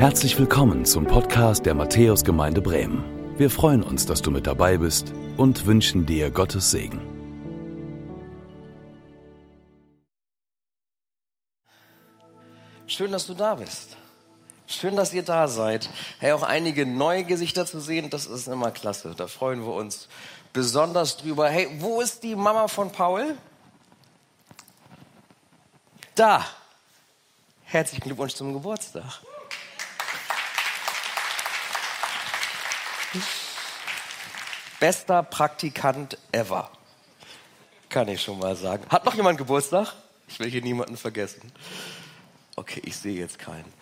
Herzlich 0.00 0.38
willkommen 0.38 0.86
zum 0.86 1.04
Podcast 1.06 1.66
der 1.66 1.74
Matthäusgemeinde 1.74 2.62
Bremen. 2.62 3.04
Wir 3.36 3.50
freuen 3.50 3.82
uns, 3.82 4.06
dass 4.06 4.22
du 4.22 4.30
mit 4.30 4.46
dabei 4.46 4.78
bist 4.78 5.12
und 5.36 5.66
wünschen 5.66 6.06
dir 6.06 6.30
Gottes 6.30 6.70
Segen. 6.70 7.02
Schön, 12.86 13.12
dass 13.12 13.26
du 13.26 13.34
da 13.34 13.56
bist. 13.56 13.98
Schön, 14.66 14.96
dass 14.96 15.12
ihr 15.12 15.22
da 15.22 15.46
seid. 15.48 15.90
Hey, 16.18 16.32
auch 16.32 16.44
einige 16.44 16.86
neue 16.86 17.24
Gesichter 17.24 17.66
zu 17.66 17.78
sehen, 17.78 18.08
das 18.08 18.24
ist 18.24 18.48
immer 18.48 18.70
klasse. 18.70 19.12
Da 19.14 19.26
freuen 19.26 19.66
wir 19.66 19.74
uns 19.74 20.08
besonders 20.54 21.18
drüber. 21.18 21.50
Hey, 21.50 21.68
wo 21.78 22.00
ist 22.00 22.22
die 22.22 22.36
Mama 22.36 22.68
von 22.68 22.90
Paul? 22.90 23.36
Da. 26.14 26.46
Herzlichen 27.64 28.04
Glückwunsch 28.04 28.32
zum 28.32 28.54
Geburtstag. 28.54 29.20
Bester 34.78 35.22
Praktikant 35.22 36.16
ever. 36.32 36.70
Kann 37.88 38.08
ich 38.08 38.22
schon 38.22 38.38
mal 38.38 38.56
sagen. 38.56 38.84
Hat 38.88 39.04
noch 39.04 39.14
jemand 39.14 39.36
Geburtstag? 39.36 39.92
Ich 40.28 40.38
will 40.38 40.48
hier 40.48 40.62
niemanden 40.62 40.96
vergessen. 40.96 41.52
Okay, 42.56 42.80
ich 42.84 42.96
sehe 42.96 43.18
jetzt 43.18 43.38
keinen. 43.38 43.72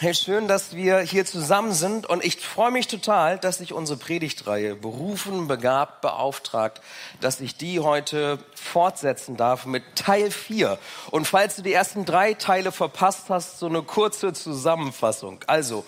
Hey, 0.00 0.12
schön, 0.12 0.48
dass 0.48 0.74
wir 0.74 0.98
hier 0.98 1.24
zusammen 1.24 1.72
sind 1.72 2.06
und 2.06 2.24
ich 2.24 2.40
freue 2.40 2.72
mich 2.72 2.88
total, 2.88 3.38
dass 3.38 3.58
sich 3.58 3.72
unsere 3.72 3.96
Predigtreihe 3.96 4.74
berufen, 4.74 5.46
begabt, 5.46 6.00
beauftragt, 6.00 6.82
dass 7.20 7.40
ich 7.40 7.56
die 7.56 7.78
heute 7.78 8.38
fortsetzen 8.56 9.36
darf 9.36 9.66
mit 9.66 9.84
Teil 9.94 10.32
4. 10.32 10.78
Und 11.12 11.28
falls 11.28 11.54
du 11.54 11.62
die 11.62 11.72
ersten 11.72 12.04
drei 12.04 12.34
Teile 12.34 12.72
verpasst 12.72 13.26
hast, 13.28 13.60
so 13.60 13.66
eine 13.66 13.82
kurze 13.82 14.32
Zusammenfassung. 14.32 15.38
Also, 15.46 15.84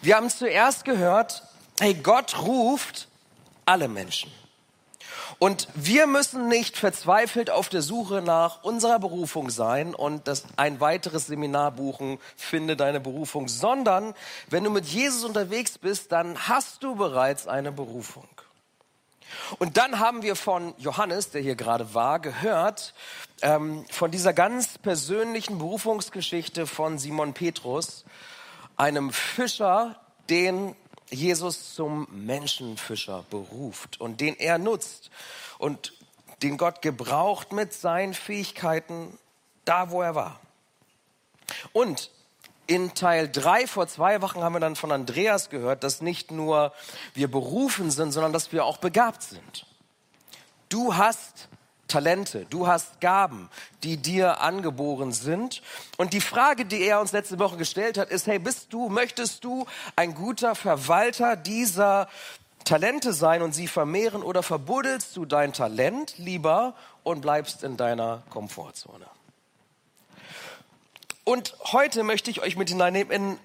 wir 0.00 0.16
haben 0.16 0.30
zuerst 0.30 0.86
gehört, 0.86 1.42
hey, 1.80 1.94
Gott 1.94 2.40
ruft 2.42 3.08
alle 3.64 3.88
Menschen. 3.88 4.30
Und 5.38 5.66
wir 5.74 6.06
müssen 6.06 6.48
nicht 6.48 6.76
verzweifelt 6.76 7.50
auf 7.50 7.68
der 7.68 7.82
Suche 7.82 8.22
nach 8.22 8.62
unserer 8.62 8.98
Berufung 8.98 9.50
sein 9.50 9.94
und 9.94 10.28
das 10.28 10.44
ein 10.56 10.78
weiteres 10.80 11.26
Seminar 11.26 11.72
buchen, 11.72 12.18
finde 12.36 12.76
deine 12.76 13.00
Berufung, 13.00 13.48
sondern 13.48 14.14
wenn 14.48 14.62
du 14.62 14.70
mit 14.70 14.86
Jesus 14.86 15.24
unterwegs 15.24 15.78
bist, 15.78 16.12
dann 16.12 16.48
hast 16.48 16.82
du 16.84 16.94
bereits 16.94 17.48
eine 17.48 17.72
Berufung. 17.72 18.28
Und 19.58 19.78
dann 19.78 19.98
haben 19.98 20.22
wir 20.22 20.36
von 20.36 20.74
Johannes, 20.78 21.30
der 21.30 21.40
hier 21.40 21.56
gerade 21.56 21.94
war, 21.94 22.20
gehört, 22.20 22.94
ähm, 23.40 23.84
von 23.90 24.10
dieser 24.10 24.32
ganz 24.32 24.78
persönlichen 24.78 25.58
Berufungsgeschichte 25.58 26.66
von 26.66 26.98
Simon 26.98 27.32
Petrus, 27.32 28.04
einem 28.76 29.12
Fischer, 29.12 29.96
den 30.28 30.76
Jesus 31.12 31.74
zum 31.74 32.08
Menschenfischer 32.10 33.24
beruft 33.30 34.00
und 34.00 34.20
den 34.20 34.36
er 34.36 34.58
nutzt 34.58 35.10
und 35.58 35.92
den 36.42 36.56
Gott 36.56 36.82
gebraucht 36.82 37.52
mit 37.52 37.72
seinen 37.72 38.14
Fähigkeiten 38.14 39.18
da, 39.64 39.90
wo 39.90 40.02
er 40.02 40.14
war. 40.14 40.40
Und 41.72 42.10
in 42.66 42.94
Teil 42.94 43.30
3 43.30 43.66
vor 43.66 43.86
zwei 43.88 44.22
Wochen 44.22 44.42
haben 44.42 44.54
wir 44.54 44.60
dann 44.60 44.76
von 44.76 44.92
Andreas 44.92 45.50
gehört, 45.50 45.84
dass 45.84 46.00
nicht 46.00 46.30
nur 46.30 46.72
wir 47.14 47.30
berufen 47.30 47.90
sind, 47.90 48.12
sondern 48.12 48.32
dass 48.32 48.52
wir 48.52 48.64
auch 48.64 48.78
begabt 48.78 49.22
sind. 49.22 49.66
Du 50.68 50.96
hast 50.96 51.48
Talente, 51.92 52.46
du 52.48 52.66
hast 52.66 53.02
Gaben, 53.02 53.50
die 53.82 53.98
dir 53.98 54.40
angeboren 54.40 55.12
sind. 55.12 55.60
Und 55.98 56.14
die 56.14 56.22
Frage, 56.22 56.64
die 56.64 56.82
er 56.82 57.00
uns 57.00 57.12
letzte 57.12 57.38
Woche 57.38 57.58
gestellt 57.58 57.98
hat, 57.98 58.08
ist, 58.08 58.26
hey, 58.26 58.38
bist 58.38 58.72
du, 58.72 58.88
möchtest 58.88 59.44
du 59.44 59.66
ein 59.94 60.14
guter 60.14 60.54
Verwalter 60.54 61.36
dieser 61.36 62.08
Talente 62.64 63.12
sein 63.12 63.42
und 63.42 63.54
sie 63.54 63.68
vermehren 63.68 64.22
oder 64.22 64.42
verbuddelst 64.42 65.14
du 65.16 65.26
dein 65.26 65.52
Talent 65.52 66.16
lieber 66.16 66.74
und 67.02 67.20
bleibst 67.20 67.62
in 67.62 67.76
deiner 67.76 68.22
Komfortzone? 68.30 69.06
Und 71.24 71.54
heute 71.72 72.04
möchte 72.04 72.30
ich 72.30 72.40
euch 72.40 72.56
mit 72.56 72.70
hineinnehmen 72.70 73.12
in 73.12 73.38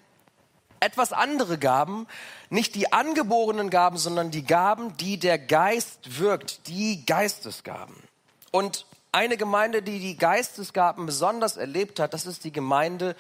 etwas 0.80 1.12
andere 1.12 1.58
Gaben, 1.58 2.08
nicht 2.50 2.76
die 2.76 2.94
angeborenen 2.94 3.70
Gaben, 3.70 3.98
sondern 3.98 4.32
die 4.32 4.46
Gaben, 4.46 4.96
die 4.96 5.18
der 5.18 5.38
Geist 5.38 6.18
wirkt, 6.18 6.68
die 6.68 7.06
Geistesgaben. 7.06 8.08
Und 8.52 8.86
eine 9.12 9.38
Gemeinde, 9.38 9.82
die 9.82 10.00
die 10.00 10.18
Geistesgaben 10.18 11.06
besonders 11.06 11.58
erlebt 11.58 12.00
hat, 12.00 12.14
das 12.14 12.26
ist 12.26 12.44
die 12.44 12.52
Gemeinde 12.52 13.16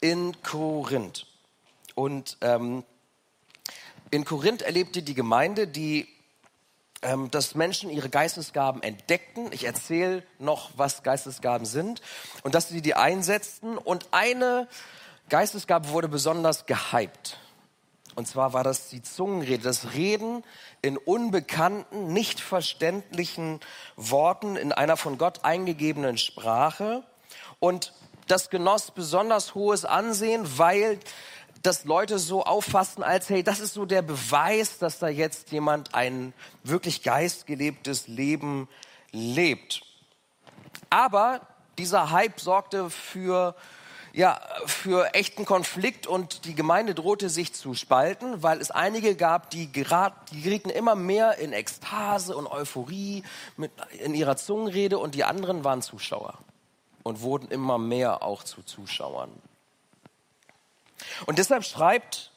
in 0.00 0.40
Korinth. 0.42 1.26
Und 1.94 2.36
ähm, 2.40 2.84
in 4.10 4.24
Korinth 4.24 4.62
erlebte 4.62 5.02
die 5.02 5.14
Gemeinde, 5.14 5.66
die, 5.66 6.08
ähm, 7.02 7.30
dass 7.30 7.54
Menschen 7.54 7.90
ihre 7.90 8.08
Geistesgaben 8.08 8.82
entdeckten. 8.82 9.52
Ich 9.52 9.64
erzähle 9.64 10.22
noch, 10.38 10.70
was 10.76 11.02
Geistesgaben 11.02 11.66
sind 11.66 12.00
und 12.42 12.54
dass 12.54 12.68
sie 12.68 12.82
die 12.82 12.94
einsetzten. 12.94 13.76
Und 13.76 14.08
eine 14.12 14.68
Geistesgabe 15.28 15.88
wurde 15.90 16.08
besonders 16.08 16.66
gehypt. 16.66 17.38
Und 18.18 18.26
zwar 18.26 18.52
war 18.52 18.64
das 18.64 18.88
die 18.88 19.00
Zungenrede, 19.00 19.62
das 19.62 19.94
Reden 19.94 20.42
in 20.82 20.96
unbekannten, 20.96 22.12
nicht 22.12 22.40
verständlichen 22.40 23.60
Worten 23.94 24.56
in 24.56 24.72
einer 24.72 24.96
von 24.96 25.18
Gott 25.18 25.44
eingegebenen 25.44 26.18
Sprache. 26.18 27.04
Und 27.60 27.92
das 28.26 28.50
genoss 28.50 28.90
besonders 28.90 29.54
hohes 29.54 29.84
Ansehen, 29.84 30.58
weil 30.58 30.98
das 31.62 31.84
Leute 31.84 32.18
so 32.18 32.44
auffassten 32.44 33.04
als, 33.04 33.30
hey, 33.30 33.44
das 33.44 33.60
ist 33.60 33.74
so 33.74 33.86
der 33.86 34.02
Beweis, 34.02 34.78
dass 34.78 34.98
da 34.98 35.06
jetzt 35.06 35.52
jemand 35.52 35.94
ein 35.94 36.34
wirklich 36.64 37.04
geistgelebtes 37.04 38.08
Leben 38.08 38.68
lebt. 39.12 39.82
Aber 40.90 41.42
dieser 41.78 42.10
Hype 42.10 42.40
sorgte 42.40 42.90
für 42.90 43.54
ja, 44.12 44.40
für 44.66 45.14
echten 45.14 45.44
Konflikt 45.44 46.06
und 46.06 46.44
die 46.44 46.54
Gemeinde 46.54 46.94
drohte 46.94 47.28
sich 47.28 47.52
zu 47.52 47.74
spalten, 47.74 48.42
weil 48.42 48.60
es 48.60 48.70
einige 48.70 49.14
gab, 49.14 49.50
die, 49.50 49.70
gerat, 49.70 50.14
die 50.32 50.42
gerieten 50.42 50.70
immer 50.70 50.94
mehr 50.94 51.38
in 51.38 51.52
Ekstase 51.52 52.36
und 52.36 52.46
Euphorie 52.46 53.22
mit, 53.56 53.70
in 54.04 54.14
ihrer 54.14 54.36
Zungenrede 54.36 54.98
und 54.98 55.14
die 55.14 55.24
anderen 55.24 55.64
waren 55.64 55.82
Zuschauer 55.82 56.38
und 57.02 57.20
wurden 57.20 57.50
immer 57.50 57.78
mehr 57.78 58.22
auch 58.22 58.42
zu 58.42 58.62
Zuschauern. 58.62 59.30
Und 61.26 61.38
deshalb 61.38 61.64
schreibt 61.64 62.30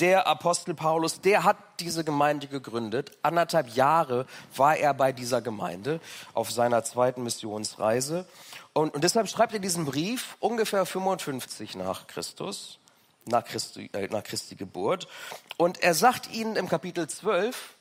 der 0.00 0.26
Apostel 0.26 0.74
Paulus, 0.74 1.20
der 1.20 1.44
hat 1.44 1.56
diese 1.78 2.04
Gemeinde 2.04 2.46
gegründet. 2.46 3.12
Anderthalb 3.22 3.68
Jahre 3.74 4.26
war 4.56 4.76
er 4.76 4.94
bei 4.94 5.12
dieser 5.12 5.42
Gemeinde 5.42 6.00
auf 6.32 6.50
seiner 6.50 6.82
zweiten 6.84 7.22
Missionsreise. 7.22 8.26
Und, 8.72 8.94
und 8.94 9.02
deshalb 9.02 9.28
schreibt 9.28 9.52
er 9.52 9.58
diesen 9.58 9.84
Brief 9.84 10.36
ungefähr 10.38 10.86
55 10.86 11.76
nach 11.76 12.06
Christus, 12.06 12.78
nach 13.24 13.44
Christi, 13.44 13.90
äh, 13.92 14.06
nach 14.08 14.22
Christi 14.22 14.54
Geburt. 14.54 15.08
Und 15.56 15.82
er 15.82 15.94
sagt 15.94 16.32
ihnen 16.32 16.56
im 16.56 16.68
Kapitel 16.68 17.08
12, 17.08 17.74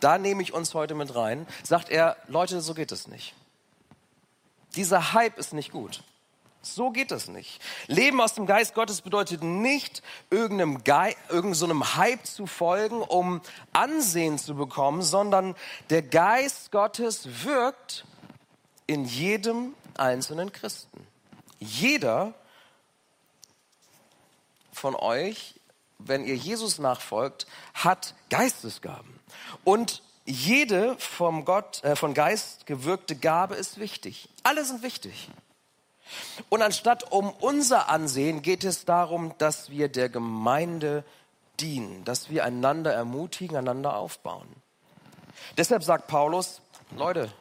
da 0.00 0.18
nehme 0.18 0.42
ich 0.42 0.52
uns 0.52 0.74
heute 0.74 0.94
mit 0.94 1.14
rein, 1.14 1.46
sagt 1.62 1.90
er, 1.90 2.16
Leute, 2.28 2.60
so 2.60 2.74
geht 2.74 2.92
es 2.92 3.06
nicht. 3.06 3.34
Dieser 4.76 5.12
Hype 5.12 5.38
ist 5.38 5.52
nicht 5.52 5.72
gut. 5.72 6.02
So 6.62 6.90
geht 6.90 7.10
es 7.10 7.28
nicht. 7.28 7.60
Leben 7.86 8.20
aus 8.20 8.34
dem 8.34 8.44
Geist 8.44 8.74
Gottes 8.74 9.00
bedeutet 9.00 9.42
nicht, 9.42 10.02
irgendeinem, 10.28 10.84
Ge 10.84 11.14
irgendeinem 11.30 11.96
Hype 11.96 12.26
zu 12.26 12.46
folgen, 12.46 13.00
um 13.00 13.40
Ansehen 13.72 14.38
zu 14.38 14.54
bekommen, 14.54 15.00
sondern 15.00 15.54
der 15.88 16.02
Geist 16.02 16.70
Gottes 16.70 17.44
wirkt 17.44 18.04
in 18.86 19.06
jedem 19.06 19.74
einzelnen 20.00 20.52
Christen. 20.52 21.06
Jeder 21.58 22.34
von 24.72 24.94
euch, 24.94 25.60
wenn 25.98 26.24
ihr 26.24 26.36
Jesus 26.36 26.78
nachfolgt, 26.78 27.46
hat 27.74 28.14
Geistesgaben. 28.30 29.20
Und 29.64 30.02
jede 30.24 30.96
vom 30.98 31.44
Gott, 31.44 31.82
äh, 31.84 31.96
von 31.96 32.14
Geist 32.14 32.66
gewirkte 32.66 33.16
Gabe 33.16 33.56
ist 33.56 33.78
wichtig. 33.78 34.28
Alle 34.42 34.64
sind 34.64 34.82
wichtig. 34.82 35.28
Und 36.48 36.62
anstatt 36.62 37.12
um 37.12 37.30
unser 37.30 37.88
Ansehen 37.88 38.42
geht 38.42 38.64
es 38.64 38.84
darum, 38.84 39.34
dass 39.38 39.70
wir 39.70 39.88
der 39.88 40.08
Gemeinde 40.08 41.04
dienen, 41.60 42.04
dass 42.04 42.30
wir 42.30 42.44
einander 42.44 42.92
ermutigen, 42.92 43.56
einander 43.56 43.96
aufbauen. 43.96 44.48
Deshalb 45.56 45.84
sagt 45.84 46.06
Paulus, 46.06 46.60
Leute, 46.96 47.32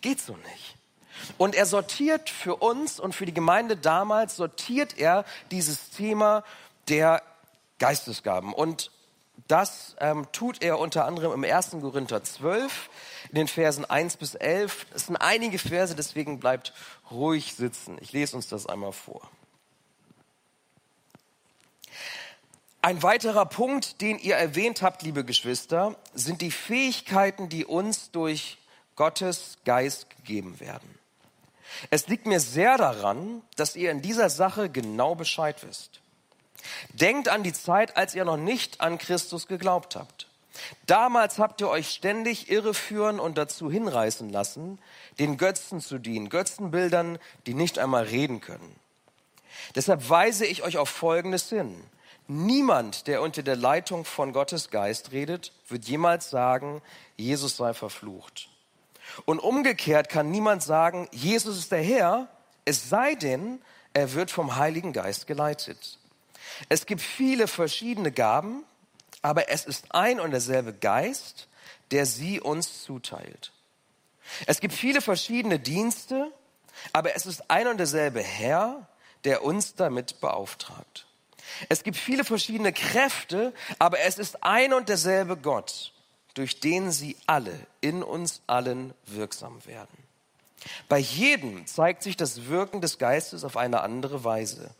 geht 0.00 0.20
so 0.20 0.36
nicht. 0.36 0.76
Und 1.38 1.54
er 1.54 1.66
sortiert 1.66 2.30
für 2.30 2.56
uns 2.56 3.00
und 3.00 3.14
für 3.14 3.26
die 3.26 3.34
Gemeinde 3.34 3.76
damals, 3.76 4.36
sortiert 4.36 4.98
er 4.98 5.24
dieses 5.50 5.90
Thema 5.90 6.44
der 6.88 7.22
Geistesgaben. 7.78 8.52
Und 8.52 8.90
das 9.48 9.96
ähm, 10.00 10.26
tut 10.32 10.62
er 10.62 10.78
unter 10.78 11.04
anderem 11.04 11.32
im 11.32 11.44
1. 11.44 11.76
Korinther 11.80 12.22
12, 12.22 12.88
in 13.30 13.34
den 13.34 13.48
Versen 13.48 13.84
1 13.84 14.16
bis 14.16 14.34
11. 14.34 14.86
Es 14.94 15.06
sind 15.06 15.16
einige 15.16 15.58
Verse, 15.58 15.94
deswegen 15.94 16.40
bleibt 16.40 16.72
ruhig 17.10 17.54
sitzen. 17.54 17.98
Ich 18.00 18.12
lese 18.12 18.36
uns 18.36 18.48
das 18.48 18.66
einmal 18.66 18.92
vor. 18.92 19.28
Ein 22.80 23.02
weiterer 23.02 23.46
Punkt, 23.46 24.02
den 24.02 24.18
ihr 24.18 24.36
erwähnt 24.36 24.82
habt, 24.82 25.02
liebe 25.02 25.24
Geschwister, 25.24 25.96
sind 26.12 26.42
die 26.42 26.50
Fähigkeiten, 26.50 27.48
die 27.48 27.64
uns 27.64 28.10
durch 28.10 28.58
Gottes 28.94 29.56
Geist 29.64 30.10
gegeben 30.10 30.60
werden. 30.60 30.98
Es 31.90 32.08
liegt 32.08 32.26
mir 32.26 32.40
sehr 32.40 32.76
daran, 32.76 33.42
dass 33.56 33.76
ihr 33.76 33.90
in 33.90 34.02
dieser 34.02 34.30
Sache 34.30 34.68
genau 34.68 35.14
Bescheid 35.14 35.62
wisst. 35.66 36.00
Denkt 36.90 37.28
an 37.28 37.42
die 37.42 37.52
Zeit, 37.52 37.96
als 37.96 38.14
ihr 38.14 38.24
noch 38.24 38.36
nicht 38.36 38.80
an 38.80 38.98
Christus 38.98 39.46
geglaubt 39.46 39.96
habt. 39.96 40.28
Damals 40.86 41.38
habt 41.38 41.60
ihr 41.60 41.68
euch 41.68 41.90
ständig 41.90 42.50
irreführen 42.50 43.18
und 43.18 43.36
dazu 43.38 43.70
hinreißen 43.70 44.30
lassen, 44.30 44.78
den 45.18 45.36
Götzen 45.36 45.80
zu 45.80 45.98
dienen, 45.98 46.28
Götzenbildern, 46.28 47.18
die 47.46 47.54
nicht 47.54 47.78
einmal 47.78 48.04
reden 48.04 48.40
können. 48.40 48.76
Deshalb 49.74 50.08
weise 50.08 50.46
ich 50.46 50.62
euch 50.62 50.78
auf 50.78 50.88
Folgendes 50.88 51.48
hin. 51.48 51.74
Niemand, 52.26 53.06
der 53.06 53.20
unter 53.20 53.42
der 53.42 53.56
Leitung 53.56 54.04
von 54.04 54.32
Gottes 54.32 54.70
Geist 54.70 55.12
redet, 55.12 55.52
wird 55.68 55.84
jemals 55.84 56.30
sagen, 56.30 56.80
Jesus 57.16 57.56
sei 57.56 57.74
verflucht. 57.74 58.48
Und 59.24 59.38
umgekehrt 59.38 60.08
kann 60.08 60.30
niemand 60.30 60.62
sagen, 60.62 61.08
Jesus 61.12 61.58
ist 61.58 61.72
der 61.72 61.82
Herr, 61.82 62.28
es 62.64 62.88
sei 62.88 63.14
denn, 63.14 63.60
er 63.92 64.12
wird 64.14 64.30
vom 64.30 64.56
Heiligen 64.56 64.92
Geist 64.92 65.26
geleitet. 65.26 65.98
Es 66.68 66.86
gibt 66.86 67.00
viele 67.00 67.46
verschiedene 67.48 68.12
Gaben, 68.12 68.64
aber 69.22 69.48
es 69.48 69.64
ist 69.64 69.94
ein 69.94 70.20
und 70.20 70.32
derselbe 70.32 70.72
Geist, 70.72 71.48
der 71.90 72.06
sie 72.06 72.40
uns 72.40 72.82
zuteilt. 72.82 73.52
Es 74.46 74.60
gibt 74.60 74.74
viele 74.74 75.00
verschiedene 75.00 75.58
Dienste, 75.58 76.30
aber 76.92 77.14
es 77.14 77.26
ist 77.26 77.50
ein 77.50 77.68
und 77.68 77.78
derselbe 77.78 78.20
Herr, 78.20 78.86
der 79.24 79.44
uns 79.44 79.74
damit 79.74 80.20
beauftragt. 80.20 81.06
Es 81.68 81.82
gibt 81.84 81.96
viele 81.96 82.24
verschiedene 82.24 82.72
Kräfte, 82.72 83.54
aber 83.78 84.00
es 84.00 84.18
ist 84.18 84.42
ein 84.42 84.72
und 84.72 84.88
derselbe 84.88 85.36
Gott, 85.36 85.93
durch 86.34 86.60
den 86.60 86.90
sie 86.90 87.16
alle 87.26 87.54
in 87.80 88.02
uns 88.02 88.42
allen 88.46 88.92
wirksam 89.06 89.64
werden. 89.66 89.96
Bei 90.88 90.98
jedem 90.98 91.66
zeigt 91.66 92.02
sich 92.02 92.16
das 92.16 92.46
Wirken 92.46 92.80
des 92.80 92.98
Geistes 92.98 93.44
auf 93.44 93.56
eine 93.56 93.82
andere 93.82 94.24
Weise. 94.24 94.70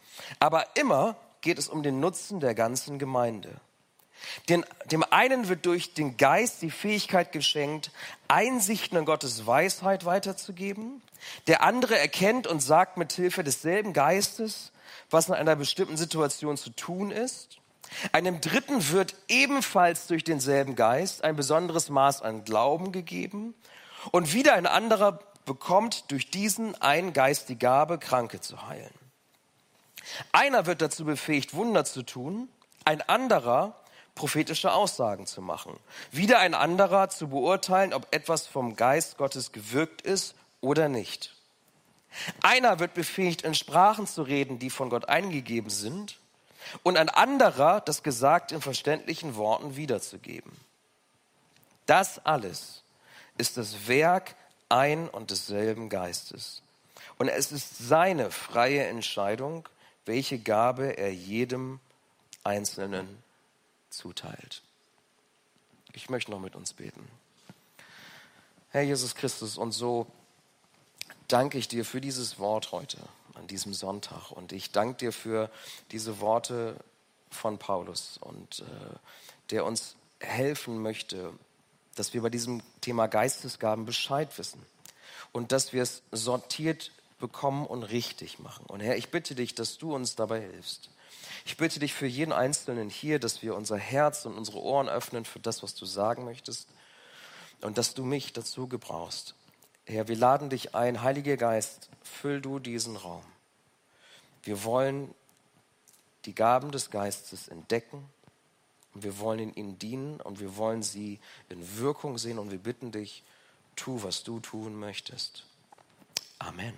Aber 0.40 0.66
immer 0.76 1.16
geht 1.40 1.58
es 1.58 1.68
um 1.68 1.82
den 1.82 2.00
Nutzen 2.00 2.40
der 2.40 2.54
ganzen 2.54 2.98
Gemeinde. 2.98 3.50
Den, 4.48 4.64
dem 4.90 5.04
einen 5.10 5.48
wird 5.48 5.66
durch 5.66 5.92
den 5.92 6.16
Geist 6.16 6.62
die 6.62 6.70
Fähigkeit 6.70 7.32
geschenkt, 7.32 7.90
Einsichten 8.28 8.96
in 8.96 9.04
Gottes 9.04 9.46
Weisheit 9.46 10.06
weiterzugeben. 10.06 11.02
Der 11.46 11.62
andere 11.62 11.98
erkennt 11.98 12.46
und 12.46 12.60
sagt 12.60 12.96
mit 12.96 13.12
Hilfe 13.12 13.44
desselben 13.44 13.92
Geistes, 13.92 14.72
was 15.10 15.28
in 15.28 15.34
einer 15.34 15.56
bestimmten 15.56 15.96
Situation 15.96 16.56
zu 16.56 16.70
tun 16.70 17.10
ist. 17.10 17.58
Einem 18.12 18.40
Dritten 18.40 18.90
wird 18.90 19.14
ebenfalls 19.28 20.06
durch 20.06 20.24
denselben 20.24 20.76
Geist 20.76 21.24
ein 21.24 21.36
besonderes 21.36 21.88
Maß 21.88 22.22
an 22.22 22.44
Glauben 22.44 22.92
gegeben. 22.92 23.54
Und 24.10 24.32
wieder 24.34 24.54
ein 24.54 24.66
anderer 24.66 25.20
bekommt 25.44 26.10
durch 26.10 26.30
diesen 26.30 26.80
einen 26.80 27.12
Geist 27.12 27.48
die 27.48 27.58
Gabe, 27.58 27.98
Kranke 27.98 28.40
zu 28.40 28.66
heilen. 28.66 28.94
Einer 30.32 30.66
wird 30.66 30.82
dazu 30.82 31.04
befähigt, 31.04 31.54
Wunder 31.54 31.84
zu 31.84 32.02
tun, 32.02 32.48
ein 32.84 33.00
anderer 33.02 33.74
prophetische 34.14 34.72
Aussagen 34.72 35.26
zu 35.26 35.42
machen, 35.42 35.78
wieder 36.12 36.38
ein 36.38 36.54
anderer 36.54 37.08
zu 37.08 37.28
beurteilen, 37.28 37.92
ob 37.92 38.14
etwas 38.14 38.46
vom 38.46 38.76
Geist 38.76 39.16
Gottes 39.16 39.52
gewirkt 39.52 40.02
ist 40.02 40.34
oder 40.60 40.88
nicht. 40.88 41.34
Einer 42.42 42.78
wird 42.78 42.94
befähigt, 42.94 43.42
in 43.42 43.54
Sprachen 43.54 44.06
zu 44.06 44.22
reden, 44.22 44.58
die 44.58 44.70
von 44.70 44.88
Gott 44.88 45.08
eingegeben 45.08 45.70
sind, 45.70 46.18
und 46.82 46.96
ein 46.96 47.08
anderer 47.08 47.80
das 47.80 48.02
gesagt 48.02 48.52
in 48.52 48.60
verständlichen 48.60 49.36
Worten 49.36 49.76
wiederzugeben. 49.76 50.52
Das 51.86 52.24
alles 52.24 52.82
ist 53.36 53.56
das 53.56 53.88
Werk 53.88 54.34
ein 54.68 55.08
und 55.08 55.30
desselben 55.30 55.88
Geistes. 55.88 56.62
Und 57.18 57.28
es 57.28 57.52
ist 57.52 57.78
seine 57.78 58.30
freie 58.30 58.84
Entscheidung, 58.86 59.68
welche 60.04 60.38
Gabe 60.38 60.96
er 60.96 61.12
jedem 61.12 61.80
Einzelnen 62.42 63.22
zuteilt. 63.90 64.62
Ich 65.92 66.10
möchte 66.10 66.30
noch 66.30 66.40
mit 66.40 66.56
uns 66.56 66.72
beten. 66.72 67.08
Herr 68.70 68.82
Jesus 68.82 69.14
Christus, 69.14 69.56
und 69.56 69.72
so 69.72 70.06
danke 71.28 71.58
ich 71.58 71.68
dir 71.68 71.84
für 71.84 72.00
dieses 72.00 72.38
Wort 72.38 72.72
heute, 72.72 72.98
an 73.34 73.46
diesem 73.46 73.74
Sonntag. 73.74 74.30
Und 74.30 74.52
ich 74.52 74.72
danke 74.72 74.98
dir 74.98 75.12
für 75.12 75.50
diese 75.90 76.20
Worte 76.20 76.76
von 77.30 77.58
Paulus 77.58 78.18
und 78.18 78.60
äh, 78.60 78.64
der 79.50 79.64
uns 79.64 79.96
helfen 80.20 80.80
möchte, 80.80 81.32
dass 81.94 82.14
wir 82.14 82.22
bei 82.22 82.30
diesem 82.30 82.62
Thema 82.80 83.06
Geistesgaben 83.06 83.84
Bescheid 83.84 84.36
wissen 84.38 84.64
und 85.32 85.52
dass 85.52 85.72
wir 85.72 85.82
es 85.82 86.02
sortiert 86.12 86.92
bekommen 87.18 87.66
und 87.66 87.84
richtig 87.84 88.38
machen. 88.38 88.66
Und 88.66 88.80
Herr, 88.80 88.96
ich 88.96 89.10
bitte 89.10 89.34
dich, 89.34 89.54
dass 89.54 89.78
du 89.78 89.94
uns 89.94 90.16
dabei 90.16 90.40
hilfst. 90.40 90.90
Ich 91.44 91.56
bitte 91.56 91.78
dich 91.78 91.92
für 91.92 92.06
jeden 92.06 92.32
Einzelnen 92.32 92.90
hier, 92.90 93.18
dass 93.18 93.42
wir 93.42 93.54
unser 93.54 93.76
Herz 93.76 94.24
und 94.24 94.36
unsere 94.36 94.60
Ohren 94.60 94.88
öffnen 94.88 95.24
für 95.24 95.40
das, 95.40 95.62
was 95.62 95.74
du 95.74 95.86
sagen 95.86 96.24
möchtest 96.24 96.68
und 97.60 97.78
dass 97.78 97.94
du 97.94 98.04
mich 98.04 98.32
dazu 98.32 98.66
gebrauchst. 98.66 99.34
Herr, 99.86 100.08
wir 100.08 100.16
laden 100.16 100.48
dich 100.48 100.74
ein, 100.74 101.02
Heiliger 101.02 101.36
Geist, 101.36 101.90
füll 102.02 102.40
du 102.40 102.58
diesen 102.58 102.96
Raum. 102.96 103.24
Wir 104.42 104.64
wollen 104.64 105.14
die 106.24 106.34
Gaben 106.34 106.70
des 106.70 106.90
Geistes 106.90 107.48
entdecken 107.48 108.08
und 108.94 109.02
wir 109.02 109.18
wollen 109.18 109.40
in 109.40 109.54
ihnen 109.54 109.78
dienen 109.78 110.20
und 110.20 110.40
wir 110.40 110.56
wollen 110.56 110.82
sie 110.82 111.20
in 111.50 111.78
Wirkung 111.78 112.16
sehen 112.16 112.38
und 112.38 112.50
wir 112.50 112.58
bitten 112.58 112.92
dich, 112.92 113.22
tu, 113.76 114.02
was 114.02 114.22
du 114.22 114.40
tun 114.40 114.78
möchtest. 114.78 115.44
Amen. 116.38 116.74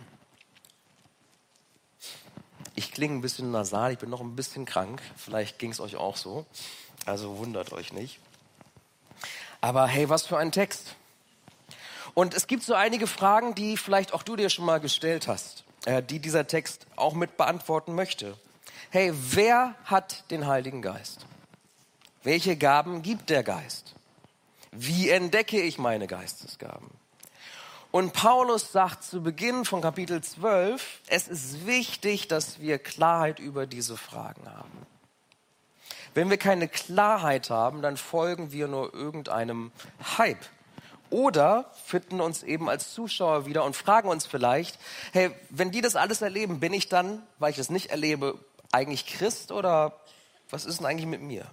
Ich 2.74 2.92
klinge 2.92 3.14
ein 3.14 3.20
bisschen 3.20 3.50
nasal, 3.52 3.92
ich 3.92 3.98
bin 3.98 4.10
noch 4.10 4.20
ein 4.20 4.36
bisschen 4.36 4.64
krank. 4.64 5.00
Vielleicht 5.16 5.58
ging 5.58 5.70
es 5.70 5.80
euch 5.80 5.96
auch 5.96 6.16
so. 6.16 6.44
Also 7.04 7.38
wundert 7.38 7.72
euch 7.72 7.92
nicht. 7.92 8.18
Aber 9.60 9.86
hey, 9.86 10.08
was 10.08 10.26
für 10.26 10.38
ein 10.38 10.52
Text. 10.52 10.96
Und 12.16 12.32
es 12.32 12.46
gibt 12.46 12.62
so 12.62 12.72
einige 12.72 13.06
Fragen, 13.06 13.54
die 13.54 13.76
vielleicht 13.76 14.14
auch 14.14 14.22
du 14.22 14.36
dir 14.36 14.48
schon 14.48 14.64
mal 14.64 14.80
gestellt 14.80 15.28
hast, 15.28 15.64
äh, 15.84 16.02
die 16.02 16.18
dieser 16.18 16.46
Text 16.46 16.86
auch 16.96 17.12
mit 17.12 17.36
beantworten 17.36 17.94
möchte. 17.94 18.38
Hey, 18.88 19.12
wer 19.12 19.74
hat 19.84 20.24
den 20.30 20.46
Heiligen 20.46 20.80
Geist? 20.80 21.26
Welche 22.22 22.56
Gaben 22.56 23.02
gibt 23.02 23.28
der 23.28 23.42
Geist? 23.42 23.94
Wie 24.72 25.10
entdecke 25.10 25.60
ich 25.60 25.76
meine 25.76 26.06
Geistesgaben? 26.06 26.88
Und 27.90 28.14
Paulus 28.14 28.72
sagt 28.72 29.04
zu 29.04 29.22
Beginn 29.22 29.66
von 29.66 29.82
Kapitel 29.82 30.22
12, 30.22 31.00
es 31.08 31.28
ist 31.28 31.66
wichtig, 31.66 32.28
dass 32.28 32.60
wir 32.60 32.78
Klarheit 32.78 33.40
über 33.40 33.66
diese 33.66 33.98
Fragen 33.98 34.48
haben. 34.48 34.86
Wenn 36.14 36.30
wir 36.30 36.38
keine 36.38 36.66
Klarheit 36.66 37.50
haben, 37.50 37.82
dann 37.82 37.98
folgen 37.98 38.52
wir 38.52 38.68
nur 38.68 38.94
irgendeinem 38.94 39.70
Hype, 40.16 40.46
oder 41.10 41.70
finden 41.84 42.20
uns 42.20 42.42
eben 42.42 42.68
als 42.68 42.92
Zuschauer 42.92 43.46
wieder 43.46 43.64
und 43.64 43.76
fragen 43.76 44.08
uns 44.08 44.26
vielleicht, 44.26 44.78
hey, 45.12 45.30
wenn 45.50 45.70
die 45.70 45.80
das 45.80 45.96
alles 45.96 46.22
erleben, 46.22 46.60
bin 46.60 46.72
ich 46.72 46.88
dann, 46.88 47.22
weil 47.38 47.50
ich 47.50 47.56
das 47.56 47.70
nicht 47.70 47.90
erlebe, 47.90 48.38
eigentlich 48.72 49.06
Christ 49.06 49.52
oder 49.52 49.98
was 50.50 50.64
ist 50.64 50.78
denn 50.78 50.86
eigentlich 50.86 51.06
mit 51.06 51.22
mir? 51.22 51.46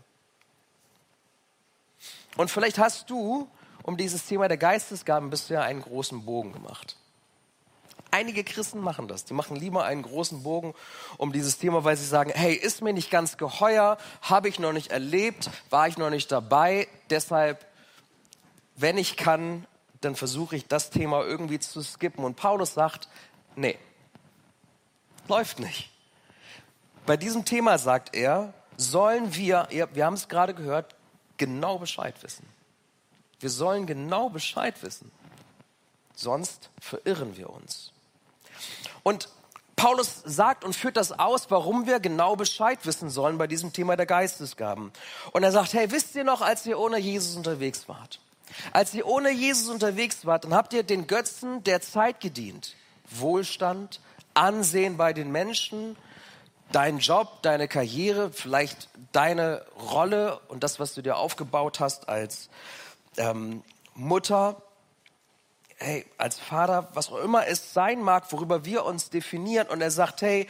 Und 2.38 2.50
vielleicht 2.50 2.80
hast 2.80 3.10
du 3.10 3.48
um 3.84 3.98
dieses 3.98 4.26
Thema 4.26 4.48
der 4.48 4.58
Geistesgaben 4.58 5.30
bisher 5.30 5.62
einen 5.62 5.82
großen 5.82 6.26
Bogen 6.26 6.54
gemacht. 6.54 6.98
Einige 8.12 8.44
Christen 8.44 8.80
machen 8.80 9.08
das. 9.08 9.26
Die 9.26 9.34
machen 9.34 9.56
lieber 9.56 9.86
einen 9.86 10.04
großen 10.04 10.44
Bogen 10.44 10.76
um 11.18 11.34
dieses 11.34 11.58
Thema, 11.58 11.84
weil 11.84 11.98
sie 11.98 12.06
sagen, 12.06 12.32
hey, 12.34 12.54
ist 12.54 12.82
mir 12.82 12.94
nicht 12.94 13.10
ganz 13.10 13.38
geheuer, 13.38 13.98
habe 14.22 14.50
ich 14.50 14.60
noch 14.60 14.72
nicht 14.72 14.92
erlebt, 14.92 15.50
war 15.70 15.88
ich 15.88 15.98
noch 15.98 16.12
nicht 16.12 16.32
dabei, 16.32 16.88
deshalb 17.10 17.66
wenn 18.76 18.98
ich 18.98 19.18
kann, 19.18 19.66
dann 20.02 20.16
versuche 20.16 20.56
ich 20.56 20.68
das 20.68 20.90
Thema 20.90 21.24
irgendwie 21.24 21.60
zu 21.60 21.82
skippen. 21.82 22.24
Und 22.24 22.36
Paulus 22.36 22.74
sagt, 22.74 23.08
nee, 23.56 23.78
läuft 25.28 25.60
nicht. 25.60 25.92
Bei 27.06 27.18
diesem 27.18 27.46
Thema 27.46 27.78
sagt 27.78 28.16
er, 28.16 28.54
sollen 28.78 29.36
wir, 29.36 29.68
wir 29.70 30.06
haben 30.06 30.14
es 30.14 30.28
gerade 30.28 30.54
gehört, 30.54 30.96
genau 31.38 31.78
Bescheid 31.78 32.16
wissen. 32.22 32.48
Wir 33.40 33.50
sollen 33.50 33.86
genau 33.86 34.30
Bescheid 34.30 34.82
wissen. 34.84 35.12
Sonst 36.16 36.70
verirren 36.80 37.36
wir 37.36 37.50
uns. 37.50 37.92
Und 39.04 39.30
Paulus 39.76 40.22
sagt 40.24 40.64
und 40.64 40.76
führt 40.76 40.96
das 40.96 41.12
aus, 41.12 41.52
warum 41.52 41.88
wir 41.88 42.00
genau 42.00 42.36
Bescheid 42.36 42.80
wissen 42.86 43.10
sollen 43.10 43.38
bei 43.38 43.48
diesem 43.48 43.74
Thema 43.74 43.98
der 43.98 44.06
Geistesgaben. 44.06 44.94
Und 45.32 45.44
er 45.44 45.52
sagt, 45.52 45.74
hey, 45.74 45.92
wisst 45.92 46.16
ihr 46.16 46.24
noch, 46.24 46.42
als 46.42 46.66
ihr 46.66 46.80
ohne 46.80 47.00
Jesus 47.00 47.36
unterwegs 47.36 47.90
wart? 47.90 48.20
Als 48.72 48.94
ihr 48.94 49.06
ohne 49.06 49.32
Jesus 49.32 49.70
unterwegs 49.70 50.26
wart, 50.26 50.46
dann 50.46 50.54
habt 50.54 50.74
ihr 50.74 50.84
den 50.84 51.08
Götzen 51.08 51.64
der 51.64 51.82
Zeit 51.82 52.20
gedient. 52.20 52.76
Wohlstand, 53.10 54.00
Ansehen 54.36 54.98
bei 54.98 55.14
den 55.14 55.32
Menschen, 55.32 55.96
dein 56.72 56.98
Job, 56.98 57.44
deine 57.44 57.68
Karriere, 57.68 58.32
vielleicht 58.32 58.90
deine 59.12 59.64
Rolle 59.92 60.40
und 60.48 60.64
das, 60.64 60.80
was 60.80 60.94
du 60.96 61.02
dir 61.02 61.18
aufgebaut 61.18 61.80
hast 61.80 62.10
als 62.10 62.50
ähm, 63.18 63.64
Mutter, 63.94 64.62
hey, 65.78 66.06
als 66.18 66.40
Vater, 66.40 66.90
was 66.94 67.10
auch 67.10 67.20
immer 67.20 67.48
es 67.48 67.74
sein 67.74 68.02
mag, 68.02 68.32
worüber 68.32 68.66
wir 68.66 68.86
uns 68.86 69.10
definieren. 69.10 69.68
Und 69.68 69.82
er 69.82 69.92
sagt, 69.92 70.22
hey, 70.22 70.48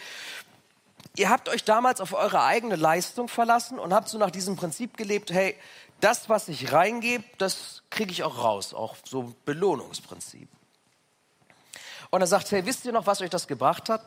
ihr 1.18 1.30
habt 1.30 1.50
euch 1.50 1.64
damals 1.64 2.00
auf 2.00 2.14
eure 2.14 2.44
eigene 2.44 2.76
Leistung 2.76 3.28
verlassen 3.28 3.80
und 3.80 3.94
habt 3.94 4.08
so 4.08 4.18
nach 4.18 4.32
diesem 4.32 4.56
Prinzip 4.56 4.96
gelebt, 4.96 5.32
hey, 5.32 5.56
das, 6.00 6.30
was 6.30 6.50
ich 6.50 6.72
reingebe, 6.72 7.24
das 7.38 7.84
kriege 7.90 8.12
ich 8.12 8.24
auch 8.24 8.44
raus, 8.44 8.74
auch 8.74 8.96
so 9.06 9.34
Belohnungsprinzip. 9.46 10.50
Und 12.10 12.22
er 12.22 12.28
sagt, 12.28 12.52
hey, 12.52 12.66
wisst 12.66 12.86
ihr 12.86 12.92
noch, 12.92 13.08
was 13.08 13.22
euch 13.22 13.30
das 13.30 13.48
gebracht 13.48 13.90
hat? 13.90 14.06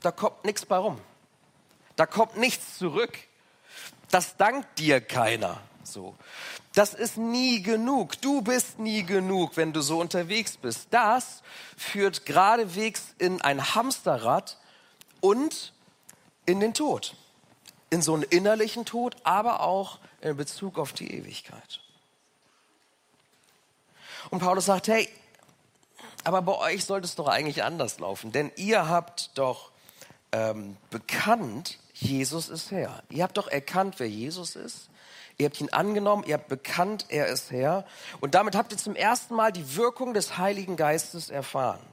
Da 0.00 0.10
kommt 0.10 0.44
nichts 0.44 0.64
bei 0.64 0.76
rum. 0.76 0.98
Da 1.96 2.06
kommt 2.06 2.36
nichts 2.36 2.78
zurück. 2.78 3.18
Das 4.10 4.36
dankt 4.36 4.78
dir 4.78 5.00
keiner. 5.00 5.60
So. 5.84 6.14
Das 6.74 6.94
ist 6.94 7.18
nie 7.18 7.62
genug. 7.62 8.20
Du 8.20 8.40
bist 8.40 8.78
nie 8.78 9.02
genug, 9.02 9.56
wenn 9.56 9.72
du 9.72 9.82
so 9.82 10.00
unterwegs 10.00 10.56
bist. 10.56 10.88
Das 10.90 11.42
führt 11.76 12.24
geradewegs 12.24 13.14
in 13.18 13.42
ein 13.42 13.74
Hamsterrad 13.74 14.58
und 15.20 15.72
in 16.46 16.60
den 16.60 16.74
Tod. 16.74 17.16
In 17.92 18.00
so 18.00 18.14
einen 18.14 18.22
innerlichen 18.22 18.86
Tod, 18.86 19.16
aber 19.22 19.60
auch 19.60 19.98
in 20.22 20.34
Bezug 20.34 20.78
auf 20.78 20.94
die 20.94 21.12
Ewigkeit. 21.14 21.80
Und 24.30 24.38
Paulus 24.38 24.64
sagt, 24.64 24.88
hey, 24.88 25.08
aber 26.24 26.40
bei 26.40 26.56
euch 26.56 26.86
sollte 26.86 27.04
es 27.04 27.16
doch 27.16 27.28
eigentlich 27.28 27.62
anders 27.62 27.98
laufen, 27.98 28.32
denn 28.32 28.50
ihr 28.56 28.88
habt 28.88 29.36
doch 29.36 29.72
ähm, 30.32 30.78
bekannt, 30.88 31.78
Jesus 31.92 32.48
ist 32.48 32.70
Herr. 32.70 33.02
Ihr 33.10 33.22
habt 33.24 33.36
doch 33.36 33.48
erkannt, 33.48 33.96
wer 33.98 34.08
Jesus 34.08 34.56
ist. 34.56 34.88
Ihr 35.36 35.46
habt 35.46 35.60
ihn 35.60 35.70
angenommen, 35.70 36.24
ihr 36.26 36.34
habt 36.34 36.48
bekannt, 36.48 37.06
er 37.10 37.26
ist 37.26 37.50
Herr. 37.50 37.84
Und 38.20 38.34
damit 38.34 38.56
habt 38.56 38.72
ihr 38.72 38.78
zum 38.78 38.96
ersten 38.96 39.34
Mal 39.34 39.52
die 39.52 39.76
Wirkung 39.76 40.14
des 40.14 40.38
Heiligen 40.38 40.76
Geistes 40.76 41.28
erfahren. 41.28 41.91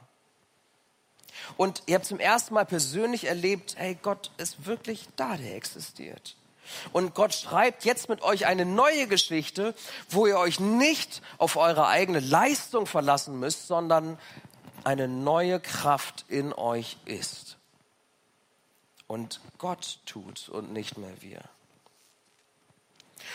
Und 1.58 1.84
ihr 1.86 1.96
habt 1.96 2.06
zum 2.06 2.20
ersten 2.20 2.54
Mal 2.54 2.66
persönlich 2.66 3.26
erlebt, 3.26 3.76
hey, 3.78 3.98
Gott 4.02 4.32
ist 4.38 4.66
wirklich 4.66 5.08
da, 5.16 5.38
der 5.38 5.56
existiert. 5.56 6.36
Und 6.94 7.16
Gott 7.16 7.34
schreibt 7.34 7.86
jetzt 7.86 8.10
mit 8.10 8.22
euch 8.22 8.46
eine 8.46 8.66
neue 8.66 9.08
Geschichte, 9.08 9.74
wo 10.10 10.28
ihr 10.28 10.38
euch 10.38 10.60
nicht 10.60 11.22
auf 11.38 11.56
eure 11.56 11.88
eigene 11.88 12.20
Leistung 12.20 12.86
verlassen 12.86 13.40
müsst, 13.40 13.68
sondern 13.68 14.20
eine 14.84 15.08
neue 15.08 15.60
Kraft 15.60 16.26
in 16.28 16.54
euch 16.54 16.98
ist. 17.06 17.58
Und 19.08 19.42
Gott 19.58 20.00
tut 20.06 20.50
und 20.50 20.72
nicht 20.72 20.98
mehr 20.98 21.22
wir. 21.22 21.42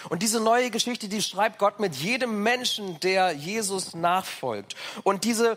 Und 0.08 0.22
diese 0.22 0.40
neue 0.40 0.70
Geschichte, 0.70 1.08
die 1.08 1.22
schreibt 1.22 1.58
Gott 1.58 1.80
mit 1.80 1.94
jedem 1.94 2.42
Menschen, 2.42 2.98
der 3.00 3.32
Jesus 3.32 3.94
nachfolgt. 3.94 4.74
Und 5.02 5.24
diese 5.24 5.56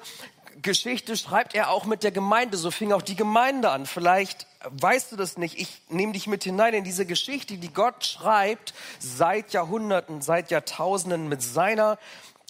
Geschichte 0.61 1.15
schreibt 1.15 1.53
er 1.55 1.69
auch 1.69 1.85
mit 1.85 2.03
der 2.03 2.11
Gemeinde. 2.11 2.57
So 2.57 2.71
fing 2.71 2.91
auch 2.91 3.01
die 3.01 3.15
Gemeinde 3.15 3.69
an. 3.69 3.85
Vielleicht 3.85 4.47
weißt 4.69 5.11
du 5.11 5.15
das 5.15 5.37
nicht. 5.37 5.59
Ich 5.59 5.81
nehme 5.89 6.13
dich 6.13 6.27
mit 6.27 6.43
hinein 6.43 6.73
in 6.73 6.83
diese 6.83 7.05
Geschichte, 7.05 7.57
die 7.57 7.73
Gott 7.73 8.05
schreibt 8.05 8.73
seit 8.99 9.53
Jahrhunderten, 9.53 10.21
seit 10.21 10.51
Jahrtausenden 10.51 11.29
mit 11.29 11.41
seiner 11.41 11.97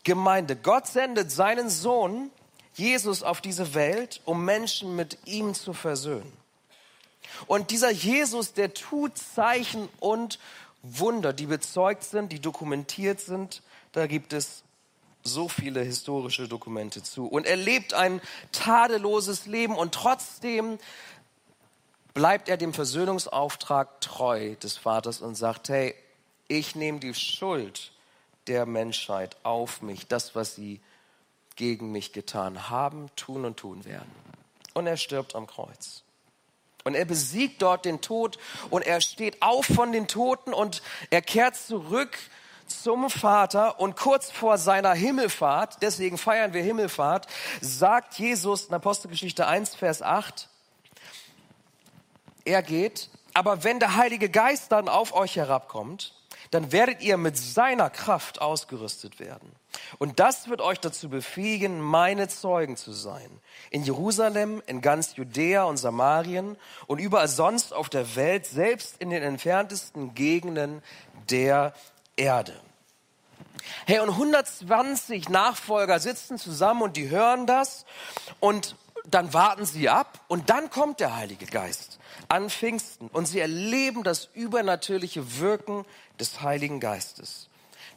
Gemeinde. 0.03 0.55
Gott 0.55 0.87
sendet 0.87 1.31
seinen 1.31 1.69
Sohn 1.69 2.31
Jesus 2.75 3.23
auf 3.23 3.41
diese 3.41 3.73
Welt, 3.73 4.21
um 4.25 4.45
Menschen 4.45 4.95
mit 4.95 5.17
ihm 5.25 5.53
zu 5.53 5.73
versöhnen. 5.73 6.31
Und 7.47 7.71
dieser 7.71 7.91
Jesus, 7.91 8.53
der 8.53 8.73
tut 8.73 9.17
Zeichen 9.17 9.89
und 9.99 10.39
Wunder, 10.81 11.33
die 11.33 11.47
bezeugt 11.47 12.03
sind, 12.03 12.31
die 12.31 12.39
dokumentiert 12.39 13.19
sind. 13.19 13.61
Da 13.91 14.07
gibt 14.07 14.31
es 14.31 14.63
so 15.23 15.49
viele 15.49 15.81
historische 15.81 16.47
Dokumente 16.47 17.03
zu. 17.03 17.27
Und 17.27 17.45
er 17.45 17.57
lebt 17.57 17.93
ein 17.93 18.21
tadelloses 18.51 19.45
Leben 19.45 19.75
und 19.75 19.93
trotzdem 19.93 20.79
bleibt 22.13 22.49
er 22.49 22.57
dem 22.57 22.73
Versöhnungsauftrag 22.73 24.01
treu 24.01 24.55
des 24.55 24.77
Vaters 24.77 25.21
und 25.21 25.35
sagt, 25.35 25.69
hey, 25.69 25.93
ich 26.47 26.75
nehme 26.75 26.99
die 26.99 27.13
Schuld 27.13 27.91
der 28.47 28.65
Menschheit 28.65 29.35
auf 29.43 29.81
mich, 29.81 30.07
das, 30.07 30.33
was 30.33 30.55
sie 30.55 30.79
gegen 31.55 31.91
mich 31.91 32.13
getan 32.13 32.69
haben, 32.69 33.09
tun 33.15 33.45
und 33.45 33.57
tun 33.57 33.85
werden. 33.85 34.11
Und 34.73 34.87
er 34.87 34.97
stirbt 34.97 35.35
am 35.35 35.47
Kreuz. 35.47 36.03
Und 36.83 36.95
er 36.95 37.05
besiegt 37.05 37.61
dort 37.61 37.83
den 37.83 37.99
Tod 37.99 38.37
und 38.69 38.83
er 38.83 39.01
steht 39.01 39.41
auf 39.41 39.65
von 39.65 39.91
den 39.91 40.07
Toten 40.07 40.53
und 40.53 40.81
er 41.09 41.21
kehrt 41.21 41.57
zurück 41.57 42.17
zum 42.67 43.09
Vater 43.09 43.79
und 43.79 43.95
kurz 43.95 44.31
vor 44.31 44.57
seiner 44.57 44.93
Himmelfahrt, 44.93 45.81
deswegen 45.81 46.17
feiern 46.17 46.53
wir 46.53 46.63
Himmelfahrt, 46.63 47.27
sagt 47.61 48.15
Jesus 48.15 48.65
in 48.65 48.73
Apostelgeschichte 48.73 49.47
1, 49.47 49.75
Vers 49.75 50.01
8, 50.01 50.49
er 52.45 52.61
geht, 52.61 53.09
aber 53.33 53.63
wenn 53.63 53.79
der 53.79 53.95
Heilige 53.95 54.29
Geist 54.29 54.71
dann 54.71 54.89
auf 54.89 55.13
euch 55.13 55.35
herabkommt, 55.35 56.13
dann 56.51 56.71
werdet 56.71 57.01
ihr 57.01 57.17
mit 57.17 57.37
seiner 57.37 57.89
Kraft 57.89 58.41
ausgerüstet 58.41 59.19
werden. 59.19 59.51
Und 59.97 60.19
das 60.19 60.49
wird 60.49 60.61
euch 60.61 60.79
dazu 60.79 61.09
befähigen, 61.09 61.81
meine 61.81 62.27
Zeugen 62.29 62.77
zu 62.77 62.93
sein. 62.93 63.29
In 63.69 63.83
Jerusalem, 63.83 64.61
in 64.65 64.81
ganz 64.81 65.15
Judäa 65.15 65.63
und 65.63 65.77
Samarien 65.77 66.57
und 66.87 66.99
überall 66.99 67.27
sonst 67.27 67.73
auf 67.73 67.89
der 67.89 68.15
Welt, 68.15 68.45
selbst 68.45 68.95
in 68.99 69.09
den 69.09 69.23
entferntesten 69.23 70.15
Gegenden 70.15 70.81
der 71.29 71.73
Erde. 72.17 72.59
Hey, 73.85 73.99
und 73.99 74.09
120 74.09 75.29
Nachfolger 75.29 75.99
sitzen 75.99 76.37
zusammen 76.37 76.81
und 76.81 76.97
die 76.97 77.09
hören 77.09 77.47
das 77.47 77.85
und 78.39 78.75
dann 79.05 79.33
warten 79.33 79.65
sie 79.65 79.87
ab 79.87 80.19
und 80.27 80.49
dann 80.49 80.69
kommt 80.69 80.99
der 80.99 81.15
Heilige 81.15 81.45
Geist 81.45 81.99
an 82.27 82.49
Pfingsten 82.49 83.07
und 83.07 83.25
sie 83.25 83.39
erleben 83.39 84.03
das 84.03 84.29
übernatürliche 84.33 85.39
Wirken 85.39 85.85
des 86.19 86.41
Heiligen 86.41 86.79
Geistes. 86.79 87.47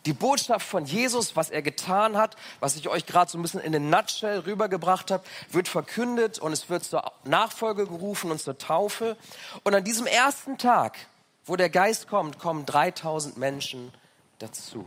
Die 0.07 0.13
Botschaft 0.13 0.67
von 0.67 0.87
Jesus, 0.87 1.37
was 1.37 1.51
er 1.51 1.61
getan 1.61 2.17
hat, 2.17 2.37
was 2.61 2.77
ich 2.77 2.89
euch 2.89 3.05
gerade 3.05 3.31
so 3.31 3.37
ein 3.37 3.43
bisschen 3.43 3.61
in 3.61 3.73
den 3.73 3.91
Nutshell 3.91 4.39
rübergebracht 4.41 5.11
habe, 5.11 5.25
wird 5.51 5.69
verkündet 5.69 6.39
und 6.39 6.53
es 6.53 6.71
wird 6.71 6.85
zur 6.85 7.13
Nachfolge 7.25 7.87
gerufen 7.87 8.31
und 8.31 8.41
zur 8.41 8.57
Taufe. 8.57 9.19
Und 9.63 9.75
an 9.75 9.85
diesem 9.85 10.07
ersten 10.07 10.57
Tag, 10.57 10.97
wo 11.45 11.57
der 11.57 11.69
Geist 11.69 12.09
kommt, 12.09 12.39
kommen 12.39 12.65
3000 12.65 13.37
Menschen 13.37 13.93
dazu. 14.43 14.85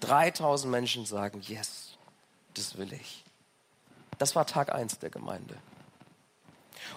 3000 0.00 0.70
Menschen 0.70 1.06
sagen, 1.06 1.40
yes, 1.42 1.98
das 2.54 2.78
will 2.78 2.92
ich. 2.92 3.24
Das 4.18 4.36
war 4.36 4.46
Tag 4.46 4.72
1 4.72 4.98
der 4.98 5.10
Gemeinde. 5.10 5.56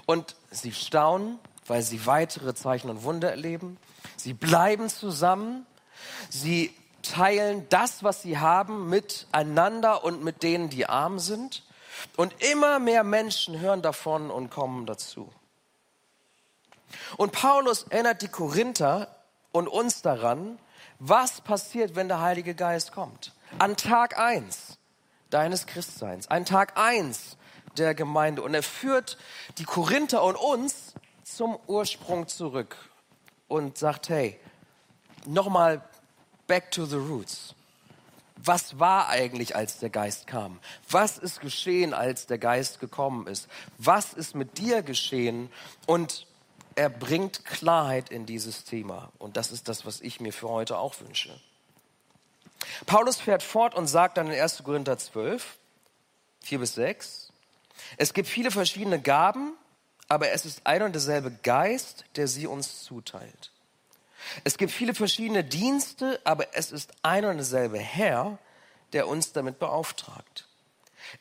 Und 0.06 0.36
sie 0.50 0.74
staunen, 0.74 1.40
weil 1.66 1.82
sie 1.82 2.06
weitere 2.06 2.54
Zeichen 2.54 2.90
und 2.90 3.04
Wunder 3.04 3.30
erleben. 3.30 3.78
Sie 4.18 4.34
bleiben 4.34 4.90
zusammen. 4.90 5.66
Sie 6.30 6.74
teilen 7.02 7.68
das, 7.70 8.04
was 8.04 8.22
sie 8.22 8.38
haben, 8.38 8.90
miteinander 8.90 10.04
und 10.04 10.24
mit 10.24 10.44
denen, 10.44 10.70
die 10.70 10.86
arm 10.86 11.20
sind. 11.20 11.64
Und 12.18 12.34
immer 12.44 12.80
mehr 12.80 13.04
Menschen 13.04 13.60
hören 13.60 13.82
davon 13.82 14.32
und 14.32 14.50
kommen 14.50 14.86
dazu. 14.86 15.32
Und 17.18 17.32
Paulus 17.32 17.84
erinnert 17.84 18.22
die 18.22 18.28
Korinther 18.28 19.16
und 19.52 19.68
uns 19.68 20.02
daran, 20.02 20.60
was 21.04 21.42
passiert, 21.42 21.96
wenn 21.96 22.08
der 22.08 22.22
Heilige 22.22 22.54
Geist 22.54 22.92
kommt. 22.92 23.34
An 23.58 23.76
Tag 23.76 24.20
eins 24.20 24.78
deines 25.32 25.66
Christseins, 25.66 26.28
an 26.28 26.46
Tag 26.46 26.78
eins 26.78 27.38
der 27.76 27.96
Gemeinde. 27.96 28.44
Und 28.44 28.54
er 28.54 28.62
führt 28.62 29.18
die 29.58 29.64
Korinther 29.64 30.24
und 30.24 30.36
uns 30.36 30.94
zum 31.24 31.58
Ursprung 31.66 32.28
zurück 32.28 32.78
und 33.48 33.80
sagt, 33.80 34.10
hey, 34.10 34.40
nochmal 35.26 35.82
back 36.46 36.70
to 36.70 36.86
the 36.86 36.98
roots. 36.98 37.56
Was 38.44 38.80
war 38.80 39.10
eigentlich, 39.10 39.56
als 39.56 39.80
der 39.80 39.90
Geist 39.90 40.28
kam? 40.28 40.60
Was 40.90 41.18
ist 41.18 41.42
geschehen, 41.42 41.94
als 41.96 42.28
der 42.28 42.38
Geist 42.38 42.80
gekommen 42.80 43.26
ist? 43.26 43.48
Was 43.80 44.14
ist 44.14 44.36
mit 44.36 44.60
dir 44.60 44.84
geschehen? 44.84 45.50
Und 45.88 46.28
er 46.76 46.90
bringt 46.90 47.46
Klarheit 47.46 48.10
in 48.10 48.26
dieses 48.26 48.64
Thema. 48.64 49.12
Und 49.18 49.38
das 49.38 49.52
ist 49.52 49.68
das, 49.68 49.86
was 49.86 50.02
ich 50.02 50.20
mir 50.20 50.34
für 50.34 50.50
heute 50.50 50.78
auch 50.78 51.00
wünsche. 51.00 51.40
Paulus 52.86 53.18
fährt 53.20 53.44
fort 53.44 53.76
und 53.76 53.88
sagt 53.88 54.18
dann 54.18 54.32
in 54.32 54.40
1. 54.40 54.64
Korinther 54.64 54.98
12, 54.98 55.58
4 56.44 56.60
bis 56.60 56.76
6, 56.76 57.32
es 57.98 58.14
gibt 58.14 58.28
viele 58.28 58.52
verschiedene 58.52 59.02
Gaben, 59.02 59.54
aber 60.08 60.32
es 60.32 60.46
ist 60.46 60.66
ein 60.66 60.84
und 60.84 60.94
derselbe 60.94 61.32
Geist, 61.44 62.06
der 62.16 62.28
sie 62.28 62.48
uns 62.48 62.84
zuteilt. 62.84 63.52
Es 64.44 64.58
gibt 64.58 64.72
viele 64.72 64.94
verschiedene 64.94 65.44
Dienste, 65.44 66.20
aber 66.24 66.56
es 66.56 66.72
ist 66.72 66.92
ein 67.02 67.26
und 67.26 67.38
derselbe 67.38 67.80
Herr, 67.80 68.38
der 68.94 69.08
uns 69.08 69.34
damit 69.34 69.60
beauftragt. 69.60 70.48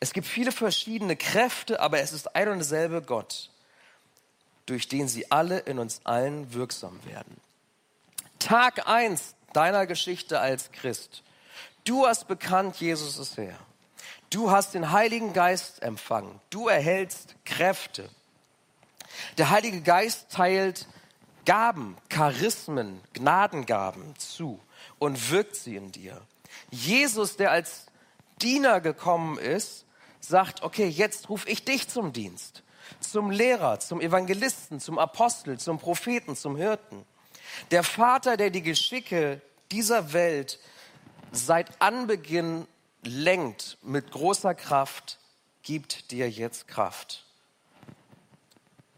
Es 0.00 0.12
gibt 0.12 0.26
viele 0.26 0.52
verschiedene 0.52 1.16
Kräfte, 1.16 1.80
aber 1.80 2.00
es 2.00 2.12
ist 2.12 2.34
ein 2.36 2.48
und 2.48 2.58
derselbe 2.58 3.02
Gott, 3.02 3.50
durch 4.66 4.88
den 4.88 5.08
sie 5.08 5.30
alle 5.30 5.58
in 5.60 5.78
uns 5.78 6.00
allen 6.04 6.52
wirksam 6.54 6.98
werden. 7.04 7.36
Tag 8.38 8.88
eins 8.88 9.34
deiner 9.52 9.86
Geschichte 9.86 10.40
als 10.40 10.72
Christ. 10.72 11.22
Du 11.84 12.06
hast 12.06 12.28
bekannt, 12.28 12.76
Jesus 12.76 13.18
ist 13.18 13.36
Herr. 13.36 13.58
Du 14.30 14.50
hast 14.50 14.74
den 14.74 14.92
Heiligen 14.92 15.32
Geist 15.32 15.82
empfangen. 15.82 16.40
Du 16.50 16.68
erhältst 16.68 17.34
Kräfte. 17.44 18.08
Der 19.38 19.50
Heilige 19.50 19.80
Geist 19.80 20.30
teilt 20.30 20.86
Gaben, 21.44 21.96
Charismen, 22.08 23.00
Gnadengaben 23.12 24.16
zu 24.18 24.60
und 24.98 25.30
wirkt 25.30 25.56
sie 25.56 25.76
in 25.76 25.90
dir. 25.90 26.20
Jesus, 26.70 27.36
der 27.36 27.50
als 27.50 27.86
Diener 28.40 28.80
gekommen 28.80 29.38
ist, 29.38 29.84
sagt, 30.20 30.62
okay, 30.62 30.86
jetzt 30.86 31.28
rufe 31.28 31.48
ich 31.48 31.64
dich 31.64 31.88
zum 31.88 32.12
Dienst, 32.12 32.62
zum 32.98 33.30
Lehrer, 33.30 33.78
zum 33.80 34.00
Evangelisten, 34.00 34.80
zum 34.80 34.98
Apostel, 34.98 35.58
zum 35.58 35.78
Propheten, 35.78 36.36
zum 36.36 36.56
Hirten. 36.56 37.04
Der 37.70 37.82
Vater, 37.82 38.36
der 38.36 38.50
die 38.50 38.62
Geschicke 38.62 39.40
dieser 39.70 40.12
Welt 40.12 40.58
seit 41.32 41.80
Anbeginn 41.80 42.66
lenkt 43.02 43.78
mit 43.82 44.10
großer 44.10 44.54
Kraft, 44.54 45.18
gibt 45.62 46.10
dir 46.10 46.28
jetzt 46.28 46.68
Kraft. 46.68 47.24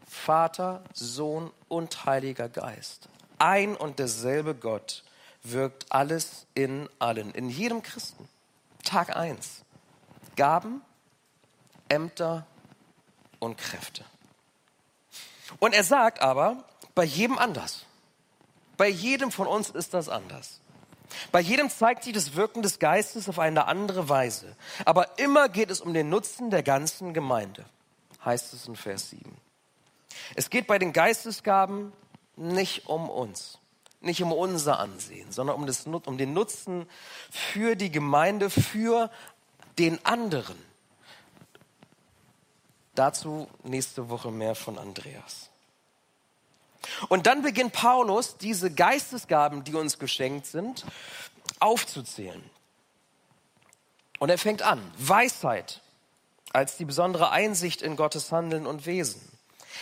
Vater, 0.07 0.83
Sohn 0.93 1.51
und 1.67 2.05
Heiliger 2.05 2.49
Geist. 2.49 3.09
Ein 3.39 3.75
und 3.75 3.99
derselbe 3.99 4.55
Gott 4.55 5.03
wirkt 5.43 5.91
alles 5.91 6.45
in 6.53 6.87
allen, 6.99 7.31
in 7.31 7.49
jedem 7.49 7.81
Christen. 7.81 8.27
Tag 8.83 9.15
eins: 9.15 9.63
Gaben, 10.35 10.81
Ämter 11.89 12.47
und 13.43 13.57
Kräfte. 13.57 14.03
Und 15.59 15.73
er 15.73 15.83
sagt 15.83 16.21
aber, 16.21 16.63
bei 16.95 17.03
jedem 17.03 17.37
anders. 17.37 17.85
Bei 18.77 18.87
jedem 18.87 19.31
von 19.31 19.47
uns 19.47 19.69
ist 19.69 19.93
das 19.93 20.09
anders. 20.09 20.59
Bei 21.31 21.39
jedem 21.39 21.69
zeigt 21.69 22.03
sich 22.03 22.13
das 22.13 22.35
Wirken 22.35 22.63
des 22.63 22.79
Geistes 22.79 23.29
auf 23.29 23.39
eine 23.39 23.67
andere 23.67 24.09
Weise. 24.09 24.55
Aber 24.85 25.19
immer 25.19 25.49
geht 25.49 25.69
es 25.69 25.81
um 25.81 25.93
den 25.93 26.09
Nutzen 26.09 26.49
der 26.49 26.63
ganzen 26.63 27.13
Gemeinde, 27.13 27.65
heißt 28.25 28.53
es 28.53 28.67
in 28.67 28.75
Vers 28.75 29.11
7. 29.11 29.37
Es 30.35 30.49
geht 30.49 30.67
bei 30.67 30.79
den 30.79 30.93
Geistesgaben 30.93 31.91
nicht 32.35 32.87
um 32.87 33.09
uns, 33.09 33.59
nicht 34.01 34.23
um 34.23 34.31
unser 34.31 34.79
Ansehen, 34.79 35.31
sondern 35.31 35.55
um, 35.55 35.67
das, 35.67 35.85
um 35.85 36.17
den 36.17 36.33
Nutzen 36.33 36.87
für 37.29 37.75
die 37.75 37.91
Gemeinde, 37.91 38.49
für 38.49 39.11
den 39.77 40.03
anderen. 40.05 40.57
Dazu 42.95 43.47
nächste 43.63 44.09
Woche 44.09 44.31
mehr 44.31 44.55
von 44.55 44.77
Andreas. 44.77 45.49
Und 47.09 47.27
dann 47.27 47.41
beginnt 47.41 47.73
Paulus, 47.73 48.37
diese 48.37 48.71
Geistesgaben, 48.71 49.63
die 49.63 49.73
uns 49.73 49.99
geschenkt 49.99 50.45
sind, 50.45 50.85
aufzuzählen. 51.59 52.43
Und 54.19 54.29
er 54.29 54.37
fängt 54.37 54.61
an, 54.61 54.81
Weisheit 54.97 55.81
als 56.51 56.77
die 56.77 56.85
besondere 56.85 57.31
Einsicht 57.31 57.81
in 57.81 57.95
Gottes 57.95 58.31
Handeln 58.31 58.67
und 58.67 58.85
Wesen. 58.85 59.21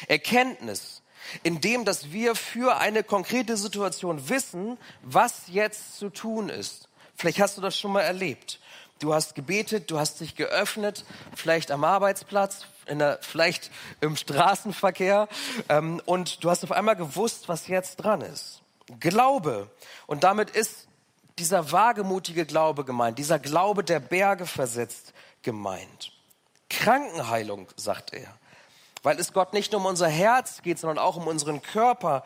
Erkenntnis, 0.07 1.01
indem 1.43 1.85
dass 1.85 2.11
wir 2.11 2.33
für 2.35 2.77
eine 2.77 3.03
konkrete 3.03 3.57
Situation 3.57 4.29
wissen, 4.29 4.77
was 5.01 5.43
jetzt 5.47 5.97
zu 5.97 6.09
tun 6.09 6.49
ist. 6.49 6.87
Vielleicht 7.15 7.39
hast 7.39 7.57
du 7.57 7.61
das 7.61 7.77
schon 7.77 7.91
mal 7.91 8.01
erlebt. 8.01 8.59
Du 8.99 9.13
hast 9.13 9.35
gebetet, 9.35 9.91
du 9.91 9.99
hast 9.99 10.21
dich 10.21 10.35
geöffnet, 10.35 11.05
vielleicht 11.35 11.71
am 11.71 11.83
Arbeitsplatz, 11.83 12.65
in 12.85 12.99
der, 12.99 13.19
vielleicht 13.21 13.71
im 14.01 14.15
Straßenverkehr 14.15 15.27
ähm, 15.69 16.01
und 16.05 16.43
du 16.43 16.49
hast 16.49 16.63
auf 16.63 16.71
einmal 16.71 16.95
gewusst, 16.95 17.47
was 17.47 17.67
jetzt 17.67 17.97
dran 17.97 18.21
ist. 18.21 18.61
Glaube. 18.99 19.69
Und 20.07 20.23
damit 20.23 20.49
ist 20.49 20.87
dieser 21.39 21.71
wagemutige 21.71 22.45
Glaube 22.45 22.83
gemeint, 22.83 23.17
dieser 23.17 23.39
Glaube 23.39 23.83
der 23.83 23.99
Berge 23.99 24.45
versetzt 24.45 25.13
gemeint. 25.41 26.11
Krankenheilung, 26.69 27.67
sagt 27.75 28.13
er. 28.13 28.33
Weil 29.03 29.19
es 29.19 29.33
Gott 29.33 29.53
nicht 29.53 29.71
nur 29.71 29.81
um 29.81 29.87
unser 29.87 30.07
Herz 30.07 30.61
geht, 30.61 30.79
sondern 30.79 30.99
auch 30.99 31.17
um 31.17 31.27
unseren 31.27 31.61
Körper, 31.61 32.23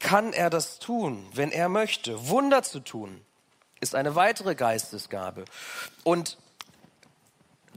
kann 0.00 0.32
er 0.32 0.50
das 0.50 0.78
tun, 0.78 1.26
wenn 1.34 1.50
er 1.50 1.68
möchte. 1.68 2.28
Wunder 2.28 2.62
zu 2.62 2.80
tun 2.80 3.24
ist 3.80 3.94
eine 3.94 4.14
weitere 4.14 4.54
Geistesgabe. 4.54 5.44
Und 6.04 6.38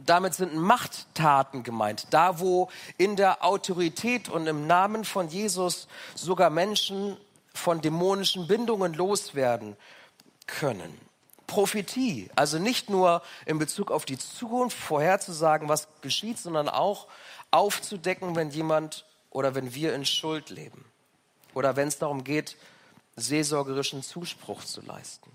damit 0.06 0.34
sind 0.34 0.56
Machttaten 0.56 1.64
gemeint. 1.64 2.08
Da, 2.12 2.40
wo 2.40 2.70
in 2.98 3.16
der 3.16 3.44
Autorität 3.44 4.30
und 4.30 4.48
im 4.48 4.68
Namen 4.68 5.06
von 5.06 5.28
Jesus 5.28 5.88
sogar 6.16 6.50
Menschen 6.50 7.18
von 7.54 7.82
dämonischen 7.82 8.48
Bindungen 8.48 8.94
loswerden 8.94 9.76
können. 10.48 10.98
Prophetie, 11.48 12.30
also 12.36 12.60
nicht 12.60 12.90
nur 12.90 13.22
in 13.46 13.60
Bezug 13.60 13.92
auf 13.92 14.06
die 14.06 14.18
Zukunft 14.18 14.78
vorherzusagen, 14.78 15.68
was 15.68 15.90
geschieht, 16.02 16.38
sondern 16.38 16.70
auch 16.70 17.08
aufzudecken, 17.52 18.36
wenn 18.38 18.52
jemand 18.52 19.06
oder 19.30 19.54
wenn 19.54 19.76
wir 19.76 19.94
in 19.94 20.06
Schuld 20.06 20.50
leben. 20.50 20.86
Oder 21.54 21.76
wenn 21.76 21.90
es 21.90 21.98
darum 21.98 22.24
geht, 22.24 22.56
seelsorgerischen 23.18 24.02
Zuspruch 24.02 24.64
zu 24.64 24.82
leisten 24.82 25.30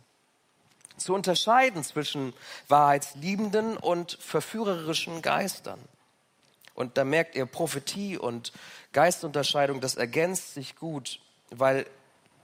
zu 0.97 1.15
unterscheiden 1.15 1.85
zwischen 1.85 2.33
wahrheitsliebenden 2.69 3.77
und 3.77 4.19
verführerischen 4.21 5.23
Geistern. 5.23 5.81
Und 6.75 6.99
da 6.99 7.05
merkt 7.05 7.35
ihr, 7.35 7.47
Prophetie 7.47 8.19
und 8.19 8.53
Geistunterscheidung, 8.93 9.81
das 9.81 9.95
ergänzt 9.95 10.55
sich 10.55 10.77
gut, 10.77 11.21
weil 11.51 11.87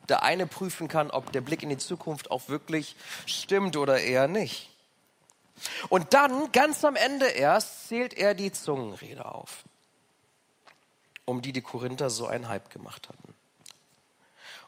der 0.08 0.22
eine 0.22 0.46
prüfen 0.46 0.88
kann, 0.88 1.10
ob 1.10 1.32
der 1.32 1.42
Blick 1.42 1.62
in 1.62 1.68
die 1.68 1.78
Zukunft 1.78 2.30
auch 2.30 2.48
wirklich 2.48 2.96
stimmt 3.26 3.76
oder 3.76 4.00
eher 4.00 4.28
nicht. 4.28 4.70
Und 5.90 6.14
dann, 6.14 6.50
ganz 6.52 6.84
am 6.84 6.96
Ende 6.96 7.26
erst, 7.26 7.88
zählt 7.88 8.14
er 8.14 8.34
die 8.34 8.52
Zungenrede 8.52 9.24
auf, 9.24 9.64
um 11.24 11.42
die 11.42 11.52
die 11.52 11.60
Korinther 11.60 12.10
so 12.10 12.26
einen 12.26 12.48
Hype 12.48 12.70
gemacht 12.70 13.08
hatten. 13.08 13.34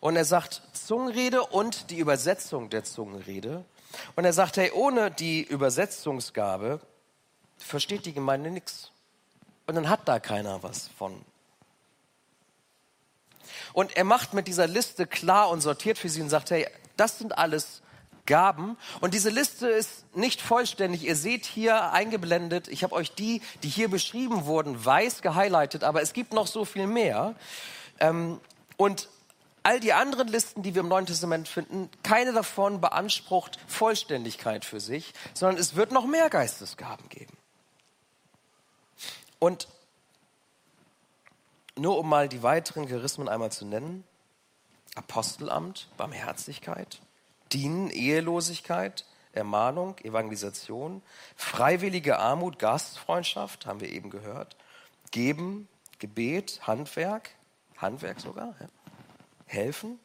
Und 0.01 0.17
er 0.17 0.27
sagt, 0.27 0.63
Zungenrede 0.75 1.43
und 1.43 1.91
die 1.91 1.99
Übersetzung 1.99 2.69
der 2.69 2.85
Zungenrede 2.85 3.65
und 4.17 4.25
er 4.25 4.33
sagt, 4.33 4.57
hey, 4.57 4.71
ohne 4.73 5.11
die 5.11 5.43
Übersetzungsgabe 5.43 6.81
versteht 7.59 8.07
die 8.07 8.13
Gemeinde 8.13 8.51
nichts. 8.51 8.91
Und 9.67 9.77
dann 9.77 9.89
hat 9.89 10.07
da 10.07 10.21
keiner 10.21 10.63
was 10.63 10.89
von. 10.99 11.25
Und 13.73 13.97
er 13.97 14.05
macht 14.05 14.35
mit 14.35 14.47
dieser 14.47 14.67
Liste 14.67 15.07
klar 15.07 15.51
und 15.51 15.61
sortiert 15.61 15.99
für 15.99 16.09
sie 16.09 16.23
und 16.23 16.29
sagt, 16.29 16.51
hey, 16.51 16.67
das 16.97 17.19
sind 17.19 17.37
alles 17.37 17.83
Gaben. 18.27 18.77
Und 19.01 19.15
diese 19.15 19.31
Liste 19.31 19.69
ist 19.69 20.17
nicht 20.17 20.41
vollständig. 20.41 21.05
Ihr 21.05 21.17
seht 21.17 21.45
hier 21.45 21.93
eingeblendet, 21.93 22.69
ich 22.69 22.83
habe 22.83 22.95
euch 22.95 23.13
die, 23.13 23.43
die 23.63 23.69
hier 23.69 23.89
beschrieben 23.89 24.47
wurden, 24.47 24.83
weiß 24.83 25.23
gehighlightet, 25.23 25.85
aber 25.85 26.03
es 26.03 26.13
gibt 26.13 26.33
noch 26.33 26.47
so 26.47 26.65
viel 26.65 26.87
mehr. 26.87 27.35
Ähm, 28.01 28.41
und 28.77 29.09
all 29.65 29.81
die 29.81 29.95
anderen 29.95 30.29
Listen, 30.29 30.63
die 30.63 30.75
wir 30.75 30.83
im 30.83 30.89
Neuen 30.89 31.07
Testament 31.07 31.49
finden, 31.49 31.91
keine 32.03 32.33
davon 32.33 32.81
beansprucht 32.81 33.59
Vollständigkeit 33.67 34.65
für 34.65 34.79
sich, 34.79 35.15
sondern 35.33 35.59
es 35.59 35.75
wird 35.75 35.91
noch 35.91 36.07
mehr 36.07 36.31
Geistesgaben 36.31 37.09
geben. 37.09 37.37
Und 39.39 39.67
nur 41.77 41.99
um 41.99 42.09
mal 42.09 42.29
die 42.29 42.43
weiteren 42.43 42.87
Charismen 42.89 43.29
einmal 43.29 43.51
zu 43.51 43.65
nennen, 43.65 44.05
Apostelamt, 44.95 45.89
Barmherzigkeit, 45.97 47.01
Dienen, 47.53 47.91
Ehelosigkeit, 47.91 49.07
Ermahnung, 49.33 49.99
Evangelisation, 50.05 51.03
freiwillige 51.37 52.19
Armut, 52.19 52.59
Gastfreundschaft, 52.59 53.67
haben 53.67 53.81
wir 53.81 53.89
eben 53.91 54.11
gehört, 54.11 54.57
Geben, 55.11 55.69
Gebet, 55.99 56.61
Handwerk, 56.67 57.31
Handwerk 57.77 58.21
sogar, 58.21 58.55
ja 58.61 58.69
helfen. 59.47 59.99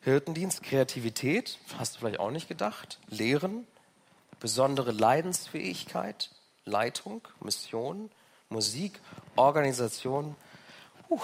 Hirtendienst, 0.00 0.62
Kreativität, 0.62 1.58
hast 1.78 1.94
du 1.94 1.98
vielleicht 2.00 2.20
auch 2.20 2.30
nicht 2.30 2.48
gedacht. 2.48 3.00
Lehren, 3.08 3.66
besondere 4.38 4.92
Leidensfähigkeit, 4.92 6.30
Leitung, 6.64 7.22
Mission, 7.40 8.10
Musik, 8.48 9.00
Organisation. 9.34 10.36
Uh, 11.08 11.20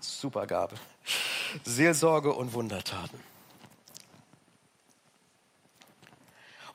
Supergabe. 0.00 0.76
Seelsorge 1.64 2.32
und 2.32 2.52
Wundertaten. 2.52 3.20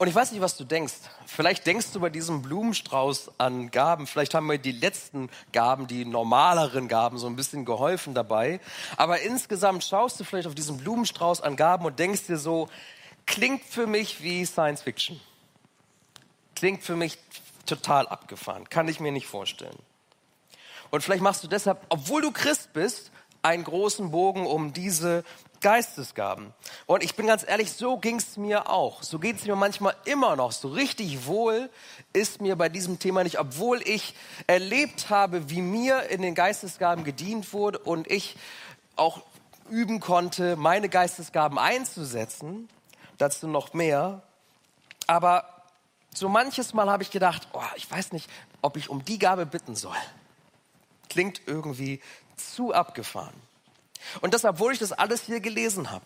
Und 0.02 0.08
ich 0.08 0.16
weiß 0.16 0.32
nicht, 0.32 0.42
was 0.42 0.58
du 0.58 0.64
denkst. 0.64 0.96
Vielleicht 1.28 1.68
denkst 1.68 1.92
du 1.94 2.00
bei 2.00 2.10
diesem 2.10 2.42
Blumenstrauß 2.42 3.34
an 3.38 3.70
Gaben. 3.70 4.08
Vielleicht 4.08 4.34
haben 4.34 4.48
mir 4.48 4.58
die 4.58 4.72
letzten 4.72 5.30
Gaben, 5.54 5.86
die 5.86 6.06
normaleren 6.06 6.88
Gaben, 6.88 7.20
so 7.20 7.28
ein 7.28 7.36
bisschen 7.36 7.66
geholfen 7.66 8.16
dabei. 8.16 8.60
Aber 8.98 9.22
insgesamt 9.22 9.84
schaust 9.84 10.20
du 10.20 10.24
vielleicht 10.24 10.48
auf 10.48 10.56
diesen 10.56 10.78
Blumenstrauß 10.78 11.42
an 11.42 11.56
Gaben 11.56 11.86
und 11.86 12.00
denkst 12.00 12.26
dir 12.26 12.38
so, 12.38 12.68
klingt 13.28 13.64
für 13.64 13.86
mich 13.86 14.24
wie 14.24 14.44
Science 14.44 14.82
Fiction. 14.82 15.22
Klingt 16.56 16.82
für 16.82 16.96
mich 16.96 17.20
total 17.68 18.08
abgefahren. 18.08 18.68
Kann 18.70 18.88
ich 18.88 19.00
mir 19.00 19.12
nicht 19.12 19.28
vorstellen. 19.28 19.78
Und 20.90 21.04
vielleicht 21.04 21.22
machst 21.22 21.44
du 21.44 21.48
deshalb, 21.48 21.80
obwohl 21.90 22.24
du 22.24 22.32
Christ 22.32 22.74
bist, 22.74 23.12
einen 23.44 23.64
großen 23.64 24.10
Bogen 24.10 24.48
um 24.48 24.74
diese 24.74 25.24
Geistesgaben. 25.62 26.54
Und 26.88 27.04
ich 27.04 27.16
bin 27.16 27.28
ganz 27.28 27.48
ehrlich, 27.48 27.72
so 27.72 27.98
ging 27.98 28.18
es 28.18 28.36
mir 28.36 28.70
auch. 28.70 29.04
So 29.04 29.20
geht 29.20 29.38
es 29.38 29.46
mir 29.46 29.56
manchmal 29.56 29.96
immer 30.06 30.36
noch. 30.36 30.52
So 30.52 30.70
richtig 30.70 31.26
wohl 31.28 31.70
ist 32.14 32.42
mir 32.42 32.56
bei 32.56 32.68
diesem 32.68 33.00
Thema 33.00 33.24
nicht, 33.24 33.40
obwohl 33.40 33.82
ich 33.84 34.16
erlebt 34.48 35.10
habe, 35.10 35.50
wie 35.50 35.62
mir 35.62 36.10
in 36.10 36.22
den 36.22 36.36
Geistesgaben 36.36 37.04
gedient 37.04 37.54
wurde 37.54 37.80
und 37.80 38.10
ich 38.10 38.36
auch 38.96 39.22
üben 39.70 40.00
konnte, 40.00 40.56
meine 40.58 40.90
Geistesgaben 40.90 41.58
einzusetzen. 41.58 42.68
Dazu 43.18 43.48
noch 43.48 43.74
mehr. 43.74 44.24
Aber 45.08 45.46
so 46.14 46.28
manches 46.28 46.74
Mal 46.74 46.90
habe 46.90 47.04
ich 47.04 47.12
gedacht, 47.12 47.48
oh, 47.54 47.62
ich 47.76 47.90
weiß 47.90 48.12
nicht, 48.12 48.30
ob 48.62 48.78
ich 48.78 48.90
um 48.90 49.06
die 49.06 49.20
Gabe 49.20 49.46
bitten 49.46 49.76
soll. 49.76 49.96
Klingt 51.10 51.42
irgendwie 51.46 52.02
zu 52.36 52.74
abgefahren. 52.74 53.34
Und 54.22 54.34
das, 54.34 54.46
obwohl 54.46 54.74
ich 54.74 54.80
das 54.80 54.92
alles 54.92 55.24
hier 55.24 55.40
gelesen 55.40 55.92
habe. 55.92 56.06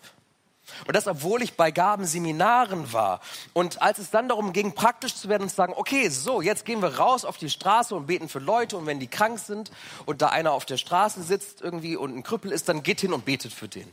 Und 0.86 0.96
das, 0.96 1.06
obwohl 1.06 1.42
ich 1.42 1.54
bei 1.54 1.70
Gabenseminaren 1.70 2.92
war. 2.92 3.20
Und 3.52 3.80
als 3.82 3.98
es 3.98 4.10
dann 4.10 4.28
darum 4.28 4.52
ging, 4.52 4.74
praktisch 4.74 5.14
zu 5.14 5.28
werden 5.28 5.44
und 5.44 5.48
zu 5.48 5.54
sagen, 5.54 5.74
okay, 5.76 6.08
so, 6.08 6.40
jetzt 6.40 6.64
gehen 6.64 6.82
wir 6.82 6.96
raus 6.96 7.24
auf 7.24 7.36
die 7.38 7.50
Straße 7.50 7.94
und 7.94 8.06
beten 8.06 8.28
für 8.28 8.40
Leute. 8.40 8.76
Und 8.76 8.86
wenn 8.86 8.98
die 8.98 9.06
krank 9.06 9.38
sind 9.38 9.70
und 10.06 10.22
da 10.22 10.28
einer 10.28 10.52
auf 10.52 10.64
der 10.64 10.76
Straße 10.76 11.22
sitzt 11.22 11.62
irgendwie 11.62 11.96
und 11.96 12.16
ein 12.16 12.22
Krüppel 12.22 12.50
ist, 12.50 12.68
dann 12.68 12.82
geht 12.82 13.00
hin 13.00 13.12
und 13.12 13.24
betet 13.24 13.52
für 13.52 13.68
den. 13.68 13.90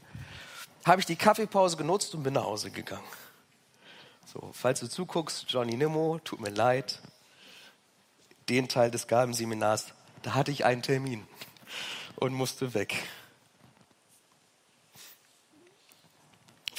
Habe 0.84 1.00
ich 1.00 1.06
die 1.06 1.16
Kaffeepause 1.16 1.78
genutzt 1.78 2.14
und 2.16 2.24
bin 2.24 2.34
nach 2.34 2.44
Hause 2.44 2.72
gegangen. 2.72 3.04
So, 4.26 4.50
falls 4.54 4.80
du 4.80 4.90
zuguckst, 4.90 5.46
Johnny 5.48 5.76
Nimmo, 5.76 6.20
tut 6.24 6.42
mir 6.42 6.50
leid. 6.50 7.02
Den 8.50 8.68
Teil 8.68 8.90
des 8.90 9.08
Gabenseminars, 9.08 9.94
da 10.24 10.34
hatte 10.34 10.52
ich 10.52 10.66
einen 10.66 10.82
Termin 10.82 11.26
und 12.16 12.34
musste 12.34 12.74
weg. 12.74 12.96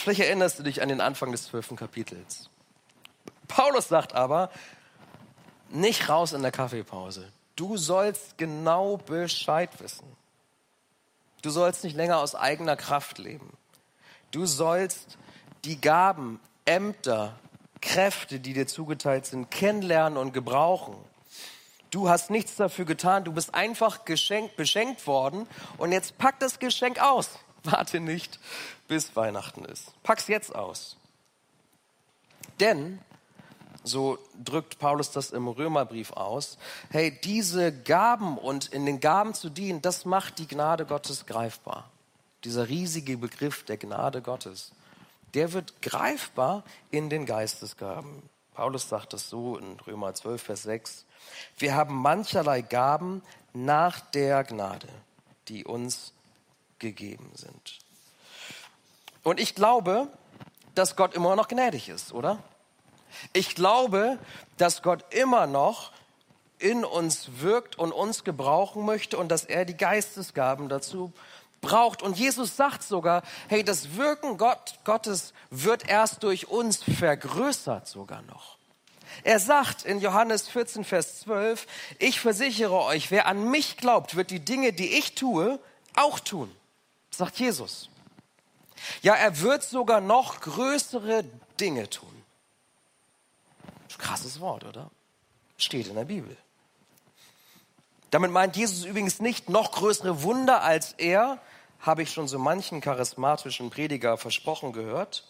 Vielleicht 0.04 0.20
erinnerst 0.20 0.58
du 0.58 0.62
dich 0.62 0.82
an 0.82 0.90
den 0.90 1.00
Anfang 1.00 1.32
des 1.32 1.44
zwölften 1.44 1.76
Kapitels. 1.76 2.50
Paulus 3.48 3.88
sagt 3.88 4.14
aber, 4.14 4.50
nicht 5.70 6.10
raus 6.10 6.34
in 6.34 6.42
der 6.42 6.52
Kaffeepause. 6.52 7.32
Du 7.56 7.78
sollst 7.78 8.36
genau 8.36 8.98
Bescheid 8.98 9.70
wissen. 9.80 10.04
Du 11.40 11.48
sollst 11.48 11.84
nicht 11.84 11.96
länger 11.96 12.18
aus 12.18 12.34
eigener 12.34 12.76
Kraft 12.76 13.16
leben. 13.16 13.50
Du 14.30 14.44
sollst 14.44 15.16
die 15.64 15.80
Gaben, 15.80 16.38
Ämter, 16.66 17.34
Kräfte, 17.80 18.40
die 18.40 18.52
dir 18.52 18.66
zugeteilt 18.66 19.24
sind, 19.24 19.50
kennenlernen 19.50 20.18
und 20.18 20.34
gebrauchen. 20.34 20.96
Du 21.90 22.10
hast 22.10 22.28
nichts 22.28 22.56
dafür 22.56 22.84
getan, 22.84 23.24
du 23.24 23.32
bist 23.32 23.54
einfach 23.54 24.04
geschenkt, 24.04 24.56
beschenkt 24.56 25.06
worden 25.06 25.46
und 25.78 25.92
jetzt 25.92 26.18
pack 26.18 26.38
das 26.40 26.58
Geschenk 26.58 27.00
aus. 27.00 27.30
Warte 27.70 28.00
nicht, 28.00 28.38
bis 28.88 29.16
Weihnachten 29.16 29.64
ist. 29.64 29.90
Pack's 30.03 30.29
jetzt 30.29 30.55
aus. 30.55 30.96
Denn, 32.61 33.00
so 33.83 34.18
drückt 34.42 34.79
Paulus 34.79 35.11
das 35.11 35.31
im 35.31 35.48
Römerbrief 35.48 36.12
aus, 36.12 36.59
hey, 36.90 37.18
diese 37.24 37.72
Gaben 37.72 38.38
und 38.38 38.66
in 38.66 38.87
den 38.87 39.00
Gaben 39.00 39.35
zu 39.35 39.48
dienen, 39.48 39.83
das 39.83 40.05
macht 40.05 40.38
die 40.38 40.46
Gnade 40.46 40.85
Gottes 40.85 41.27
greifbar. 41.27 41.90
Dieser 42.44 42.68
riesige 42.68 43.16
Begriff 43.16 43.64
der 43.64 43.79
Gnade 43.79 44.20
Gottes, 44.20 44.72
der 45.33 45.53
wird 45.53 45.81
greifbar 45.81 46.64
in 46.90 47.09
den 47.09 47.27
Geistesgaben. 47.27 48.22
Paulus 48.53 48.88
sagt 48.88 49.14
das 49.14 49.29
so 49.29 49.57
in 49.57 49.81
Römer 49.81 50.14
12, 50.14 50.42
Vers 50.42 50.62
6. 50.64 51.07
Wir 51.59 51.74
haben 51.74 51.96
mancherlei 51.96 52.61
Gaben 52.61 53.22
nach 53.55 54.00
der 54.00 54.44
Gnade, 54.44 54.88
die 55.48 55.64
uns 55.64 56.13
gegeben 56.78 57.30
sind. 57.34 57.78
Und 59.22 59.40
ich 59.40 59.54
glaube, 59.54 60.08
dass 60.74 60.96
Gott 60.96 61.14
immer 61.14 61.34
noch 61.34 61.48
gnädig 61.48 61.88
ist, 61.88 62.12
oder? 62.12 62.38
Ich 63.32 63.54
glaube, 63.54 64.18
dass 64.58 64.82
Gott 64.82 65.04
immer 65.14 65.46
noch 65.46 65.92
in 66.58 66.84
uns 66.84 67.40
wirkt 67.40 67.76
und 67.78 67.92
uns 67.92 68.24
gebrauchen 68.24 68.84
möchte 68.84 69.16
und 69.18 69.28
dass 69.28 69.44
er 69.44 69.64
die 69.64 69.76
Geistesgaben 69.76 70.68
dazu 70.68 71.12
braucht. 71.60 72.02
Und 72.02 72.18
Jesus 72.18 72.56
sagt 72.56 72.82
sogar, 72.82 73.22
hey, 73.48 73.64
das 73.64 73.96
Wirken 73.96 74.37
Gott, 74.37 74.78
Gottes 74.84 75.32
wird 75.50 75.88
erst 75.88 76.22
durch 76.22 76.48
uns 76.48 76.82
vergrößert 76.82 77.88
sogar 77.88 78.22
noch. 78.22 78.58
Er 79.22 79.38
sagt 79.38 79.84
in 79.84 80.00
Johannes 80.00 80.48
14, 80.48 80.84
Vers 80.84 81.20
12, 81.20 81.66
ich 81.98 82.20
versichere 82.20 82.82
euch, 82.82 83.10
wer 83.10 83.26
an 83.26 83.50
mich 83.50 83.76
glaubt, 83.76 84.16
wird 84.16 84.30
die 84.30 84.44
Dinge, 84.44 84.72
die 84.72 84.98
ich 84.98 85.14
tue, 85.14 85.60
auch 85.94 86.18
tun 86.18 86.54
sagt 87.16 87.38
Jesus. 87.38 87.88
Ja, 89.03 89.14
er 89.14 89.40
wird 89.40 89.62
sogar 89.62 90.00
noch 90.00 90.40
größere 90.40 91.24
Dinge 91.61 91.88
tun. 91.88 92.09
Krasses 93.98 94.40
Wort, 94.40 94.64
oder? 94.64 94.90
Steht 95.57 95.87
in 95.87 95.94
der 95.94 96.05
Bibel. 96.05 96.37
Damit 98.11 98.31
meint 98.31 98.57
Jesus 98.57 98.85
übrigens 98.85 99.20
nicht 99.20 99.48
noch 99.48 99.72
größere 99.72 100.22
Wunder 100.22 100.62
als 100.62 100.92
er, 100.98 101.40
habe 101.81 102.03
ich 102.03 102.12
schon 102.12 102.29
so 102.29 102.38
manchen 102.38 102.81
charismatischen 102.81 103.70
Prediger 103.70 104.18
versprochen 104.18 104.72
gehört, 104.72 105.24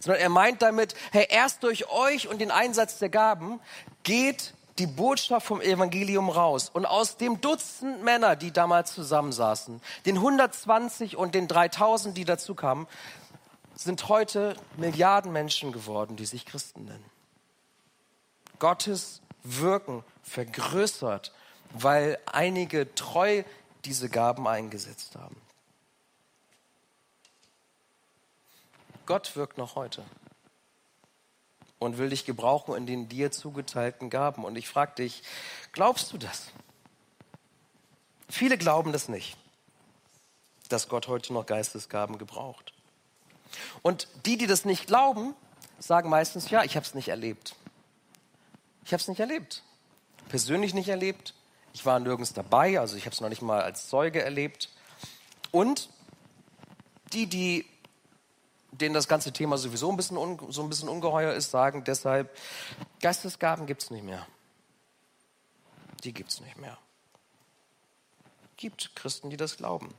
sondern 0.00 0.20
er 0.20 0.28
meint 0.28 0.62
damit, 0.62 0.94
hey, 1.12 1.26
erst 1.28 1.62
durch 1.62 1.88
euch 1.90 2.28
und 2.28 2.40
den 2.40 2.50
Einsatz 2.50 2.98
der 2.98 3.08
Gaben 3.08 3.60
geht 4.02 4.54
die 4.78 4.86
Botschaft 4.86 5.46
vom 5.46 5.60
Evangelium 5.60 6.28
raus. 6.28 6.70
Und 6.72 6.86
aus 6.86 7.16
dem 7.16 7.40
Dutzend 7.40 8.02
Männer, 8.02 8.36
die 8.36 8.52
damals 8.52 8.92
zusammensaßen, 8.94 9.80
den 10.06 10.16
120 10.16 11.16
und 11.16 11.34
den 11.34 11.48
3000, 11.48 12.16
die 12.16 12.24
dazu 12.24 12.54
kamen, 12.54 12.86
sind 13.74 14.08
heute 14.08 14.56
Milliarden 14.76 15.32
Menschen 15.32 15.72
geworden, 15.72 16.16
die 16.16 16.26
sich 16.26 16.46
Christen 16.46 16.84
nennen. 16.84 17.04
Gottes 18.58 19.20
Wirken 19.42 20.04
vergrößert, 20.22 21.32
weil 21.72 22.18
einige 22.26 22.94
treu 22.94 23.42
diese 23.84 24.08
Gaben 24.08 24.46
eingesetzt 24.48 25.16
haben. 25.16 25.36
Gott 29.06 29.36
wirkt 29.36 29.58
noch 29.58 29.74
heute 29.74 30.02
und 31.84 31.98
will 31.98 32.10
dich 32.10 32.24
gebrauchen 32.24 32.74
in 32.74 32.86
den 32.86 33.08
dir 33.08 33.30
zugeteilten 33.30 34.10
Gaben. 34.10 34.44
Und 34.44 34.56
ich 34.56 34.68
frage 34.68 34.94
dich, 34.96 35.22
glaubst 35.72 36.12
du 36.12 36.18
das? 36.18 36.50
Viele 38.28 38.58
glauben 38.58 38.92
das 38.92 39.08
nicht, 39.08 39.36
dass 40.68 40.88
Gott 40.88 41.08
heute 41.08 41.32
noch 41.32 41.46
Geistesgaben 41.46 42.18
gebraucht. 42.18 42.72
Und 43.82 44.08
die, 44.26 44.36
die 44.36 44.46
das 44.46 44.64
nicht 44.64 44.86
glauben, 44.86 45.34
sagen 45.78 46.08
meistens, 46.08 46.50
ja, 46.50 46.64
ich 46.64 46.76
habe 46.76 46.86
es 46.86 46.94
nicht 46.94 47.08
erlebt. 47.08 47.54
Ich 48.84 48.92
habe 48.92 49.00
es 49.00 49.08
nicht 49.08 49.20
erlebt. 49.20 49.62
Persönlich 50.28 50.74
nicht 50.74 50.88
erlebt. 50.88 51.34
Ich 51.72 51.84
war 51.84 51.98
nirgends 52.00 52.32
dabei, 52.32 52.80
also 52.80 52.96
ich 52.96 53.04
habe 53.04 53.14
es 53.14 53.20
noch 53.20 53.28
nicht 53.28 53.42
mal 53.42 53.62
als 53.62 53.88
Zeuge 53.88 54.22
erlebt. 54.22 54.70
Und 55.50 55.88
die, 57.12 57.26
die 57.26 57.66
denen 58.80 58.94
das 58.94 59.08
ganze 59.08 59.32
Thema 59.32 59.56
sowieso 59.58 59.90
ein 59.90 59.96
bisschen, 59.96 60.16
un, 60.16 60.38
so 60.50 60.62
ein 60.62 60.68
bisschen 60.68 60.88
ungeheuer 60.88 61.32
ist, 61.32 61.50
sagen 61.50 61.84
deshalb, 61.84 62.36
Geistesgaben 63.00 63.66
gibt 63.66 63.82
es 63.82 63.90
nicht 63.90 64.04
mehr. 64.04 64.26
Die 66.02 66.12
gibt 66.12 66.30
es 66.30 66.40
nicht 66.40 66.58
mehr. 66.58 66.76
Gibt 68.56 68.94
Christen, 68.94 69.30
die 69.30 69.36
das 69.36 69.56
glauben. 69.56 69.94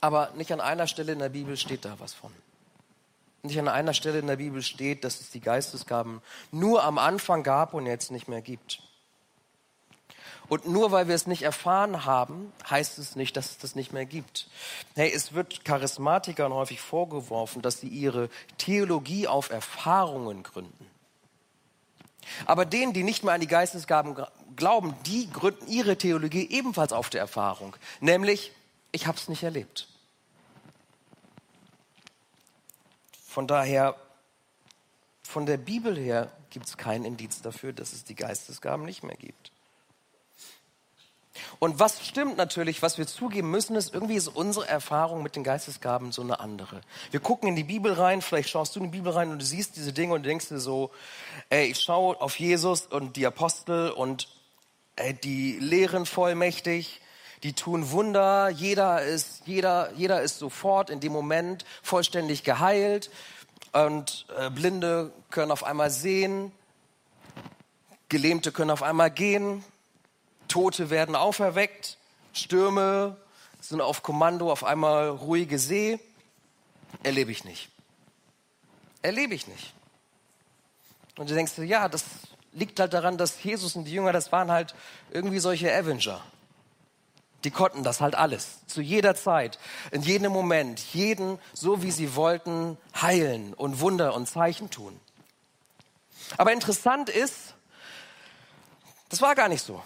Aber 0.00 0.30
nicht 0.36 0.52
an 0.52 0.60
einer 0.60 0.86
Stelle 0.86 1.12
in 1.12 1.18
der 1.18 1.28
Bibel 1.28 1.56
steht 1.56 1.84
da 1.84 1.98
was 1.98 2.14
von. 2.14 2.32
Nicht 3.42 3.58
an 3.58 3.68
einer 3.68 3.94
Stelle 3.94 4.18
in 4.18 4.26
der 4.26 4.36
Bibel 4.36 4.62
steht, 4.62 5.04
dass 5.04 5.20
es 5.20 5.30
die 5.30 5.40
Geistesgaben 5.40 6.22
nur 6.50 6.82
am 6.84 6.98
Anfang 6.98 7.42
gab 7.42 7.74
und 7.74 7.86
jetzt 7.86 8.10
nicht 8.10 8.28
mehr 8.28 8.42
gibt. 8.42 8.82
Und 10.48 10.66
nur 10.66 10.90
weil 10.92 11.08
wir 11.08 11.14
es 11.14 11.26
nicht 11.26 11.42
erfahren 11.42 12.06
haben, 12.06 12.52
heißt 12.68 12.98
es 12.98 13.16
nicht, 13.16 13.36
dass 13.36 13.50
es 13.50 13.58
das 13.58 13.74
nicht 13.74 13.92
mehr 13.92 14.06
gibt. 14.06 14.48
Hey, 14.94 15.12
es 15.14 15.34
wird 15.34 15.64
Charismatikern 15.64 16.52
häufig 16.52 16.80
vorgeworfen, 16.80 17.60
dass 17.60 17.80
sie 17.80 17.88
ihre 17.88 18.30
Theologie 18.56 19.28
auf 19.28 19.50
Erfahrungen 19.50 20.42
gründen. 20.42 20.86
Aber 22.46 22.64
denen, 22.64 22.92
die 22.92 23.02
nicht 23.02 23.24
mehr 23.24 23.34
an 23.34 23.40
die 23.40 23.46
Geistesgaben 23.46 24.16
glauben, 24.56 24.94
die 25.06 25.30
gründen 25.30 25.66
ihre 25.68 25.96
Theologie 25.96 26.48
ebenfalls 26.50 26.92
auf 26.92 27.10
der 27.10 27.20
Erfahrung. 27.20 27.76
Nämlich, 28.00 28.52
ich 28.92 29.06
habe 29.06 29.18
es 29.18 29.28
nicht 29.28 29.42
erlebt. 29.42 29.88
Von 33.26 33.46
daher, 33.46 33.96
von 35.22 35.46
der 35.46 35.58
Bibel 35.58 35.96
her 35.96 36.32
gibt 36.50 36.66
es 36.66 36.76
keinen 36.76 37.04
Indiz 37.04 37.42
dafür, 37.42 37.72
dass 37.72 37.92
es 37.92 38.04
die 38.04 38.14
Geistesgaben 38.14 38.84
nicht 38.84 39.02
mehr 39.02 39.16
gibt. 39.16 39.52
Und 41.58 41.80
was 41.80 42.06
stimmt 42.06 42.36
natürlich, 42.36 42.82
was 42.82 42.98
wir 42.98 43.06
zugeben 43.06 43.50
müssen, 43.50 43.76
ist, 43.76 43.92
irgendwie 43.92 44.16
ist 44.16 44.28
unsere 44.28 44.68
Erfahrung 44.68 45.22
mit 45.22 45.36
den 45.36 45.44
Geistesgaben 45.44 46.12
so 46.12 46.22
eine 46.22 46.40
andere. 46.40 46.80
Wir 47.10 47.20
gucken 47.20 47.48
in 47.48 47.56
die 47.56 47.64
Bibel 47.64 47.92
rein, 47.92 48.22
vielleicht 48.22 48.48
schaust 48.48 48.74
du 48.76 48.80
in 48.80 48.86
die 48.90 48.98
Bibel 48.98 49.12
rein 49.12 49.30
und 49.30 49.40
du 49.40 49.44
siehst 49.44 49.76
diese 49.76 49.92
Dinge 49.92 50.14
und 50.14 50.24
denkst 50.24 50.48
dir 50.48 50.60
so, 50.60 50.90
ey, 51.50 51.66
ich 51.66 51.80
schaue 51.80 52.20
auf 52.20 52.38
Jesus 52.38 52.86
und 52.86 53.16
die 53.16 53.26
Apostel 53.26 53.90
und 53.90 54.28
Äh, 54.98 55.14
die 55.14 55.58
lehren 55.60 56.06
vollmächtig, 56.06 57.00
die 57.44 57.52
tun 57.52 57.92
Wunder, 57.92 58.48
jeder 58.48 59.02
ist, 59.02 59.42
jeder, 59.46 59.92
jeder 59.94 60.22
ist 60.22 60.40
sofort 60.40 60.90
in 60.90 60.98
dem 60.98 61.12
Moment 61.12 61.64
vollständig 61.82 62.42
geheilt 62.42 63.10
und 63.72 64.26
äh, 64.36 64.50
Blinde 64.50 65.12
können 65.30 65.52
auf 65.52 65.62
einmal 65.62 65.90
sehen, 65.90 66.50
Gelähmte 68.08 68.50
können 68.50 68.72
auf 68.72 68.82
einmal 68.82 69.10
gehen, 69.10 69.62
Tote 70.48 70.90
werden 70.90 71.14
auferweckt, 71.14 71.98
Stürme 72.32 73.16
sind 73.60 73.80
auf 73.80 74.02
Kommando, 74.02 74.50
auf 74.50 74.64
einmal 74.64 75.08
ruhige 75.08 75.58
See. 75.58 75.98
Erlebe 77.02 77.30
ich 77.30 77.44
nicht. 77.44 77.70
Erlebe 79.02 79.34
ich 79.34 79.46
nicht. 79.46 79.74
Und 81.16 81.30
du 81.30 81.34
denkst 81.34 81.58
ja, 81.58 81.88
das 81.88 82.04
liegt 82.52 82.80
halt 82.80 82.92
daran, 82.92 83.18
dass 83.18 83.42
Jesus 83.42 83.76
und 83.76 83.84
die 83.84 83.92
Jünger, 83.92 84.12
das 84.12 84.32
waren 84.32 84.50
halt 84.50 84.74
irgendwie 85.10 85.38
solche 85.38 85.74
Avenger. 85.74 86.20
Die 87.44 87.50
konnten 87.50 87.84
das 87.84 88.00
halt 88.00 88.16
alles, 88.16 88.66
zu 88.66 88.80
jeder 88.80 89.14
Zeit, 89.14 89.60
in 89.92 90.02
jedem 90.02 90.32
Moment, 90.32 90.80
jeden, 90.92 91.38
so 91.52 91.82
wie 91.82 91.92
sie 91.92 92.16
wollten, 92.16 92.76
heilen 93.00 93.54
und 93.54 93.80
Wunder 93.80 94.14
und 94.14 94.28
Zeichen 94.28 94.70
tun. 94.70 94.98
Aber 96.36 96.52
interessant 96.52 97.08
ist, 97.08 97.54
das 99.08 99.22
war 99.22 99.34
gar 99.36 99.48
nicht 99.48 99.64
so. 99.64 99.82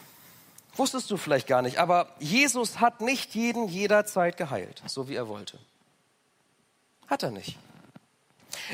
Wusstest 0.74 1.10
du 1.10 1.16
vielleicht 1.16 1.46
gar 1.46 1.62
nicht, 1.62 1.78
aber 1.78 2.08
Jesus 2.18 2.80
hat 2.80 3.00
nicht 3.00 3.34
jeden 3.34 3.68
jederzeit 3.68 4.36
geheilt, 4.36 4.82
so 4.86 5.08
wie 5.08 5.14
er 5.14 5.28
wollte. 5.28 5.58
Hat 7.08 7.22
er 7.22 7.30
nicht. 7.30 7.58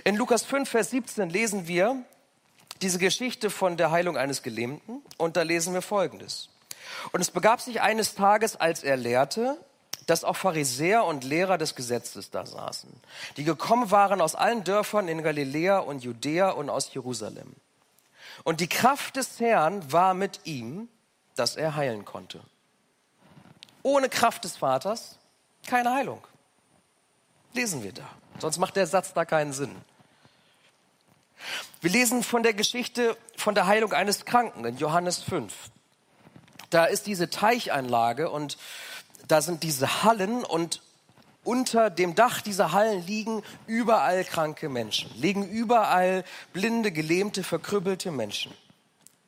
In 0.05 0.17
Lukas 0.17 0.45
5, 0.45 0.69
Vers 0.69 0.91
17 0.91 1.31
lesen 1.31 1.67
wir 1.67 2.05
diese 2.83 2.99
Geschichte 2.99 3.51
von 3.51 3.77
der 3.77 3.91
Heilung 3.91 4.17
eines 4.17 4.43
Gelähmten 4.43 5.03
und 5.17 5.37
da 5.37 5.43
lesen 5.43 5.75
wir 5.75 5.83
Folgendes. 5.83 6.49
Und 7.13 7.21
es 7.21 7.31
begab 7.31 7.61
sich 7.61 7.81
eines 7.81 8.15
Tages, 8.15 8.57
als 8.57 8.85
er 8.85 8.97
lehrte, 8.97 9.59
dass 10.07 10.25
auch 10.25 10.37
Pharisäer 10.37 11.05
und 11.05 11.25
Lehrer 11.25 11.59
des 11.59 11.75
Gesetzes 11.75 12.31
da 12.31 12.47
saßen, 12.47 12.89
die 13.37 13.45
gekommen 13.45 13.91
waren 13.91 14.21
aus 14.21 14.35
allen 14.35 14.65
Dörfern 14.65 15.09
in 15.09 15.23
Galiläa 15.23 15.79
und 15.79 16.03
Judäa 16.03 16.51
und 16.51 16.71
aus 16.71 16.95
Jerusalem. 16.95 17.55
Und 18.45 18.61
die 18.61 18.69
Kraft 18.69 19.17
des 19.17 19.39
Herrn 19.41 19.93
war 19.93 20.15
mit 20.15 20.41
ihm, 20.45 20.89
dass 21.39 21.57
er 21.57 21.77
heilen 21.77 22.05
konnte. 22.05 22.41
Ohne 23.83 24.09
Kraft 24.09 24.45
des 24.45 24.57
Vaters 24.57 25.19
keine 25.67 25.93
Heilung. 25.93 26.27
Lesen 27.53 27.83
wir 27.83 27.93
da. 27.93 28.09
Sonst 28.39 28.59
macht 28.59 28.77
der 28.77 28.87
Satz 28.87 29.13
da 29.13 29.25
keinen 29.25 29.53
Sinn. 29.53 29.75
Wir 31.81 31.91
lesen 31.91 32.23
von 32.23 32.43
der 32.43 32.55
Geschichte 32.55 33.17
von 33.37 33.55
der 33.55 33.67
Heilung 33.67 33.93
eines 33.93 34.25
Kranken 34.25 34.65
in 34.65 34.77
Johannes 34.79 35.23
5. 35.23 35.53
Da 36.71 36.85
ist 36.85 37.07
diese 37.07 37.31
Teichanlage 37.31 38.31
und 38.31 38.59
da 39.29 39.41
sind 39.41 39.63
diese 39.63 40.03
Hallen 40.03 40.45
und 40.45 40.83
unter 41.45 41.89
dem 41.89 42.15
Dach 42.15 42.43
dieser 42.43 42.73
Hallen 42.73 43.07
liegen 43.07 43.43
überall 43.67 44.25
kranke 44.25 44.69
Menschen, 44.69 45.11
liegen 45.19 45.49
überall 45.49 46.25
blinde, 46.53 46.93
gelähmte, 46.93 47.43
verkrüppelte 47.43 48.11
Menschen. 48.11 48.53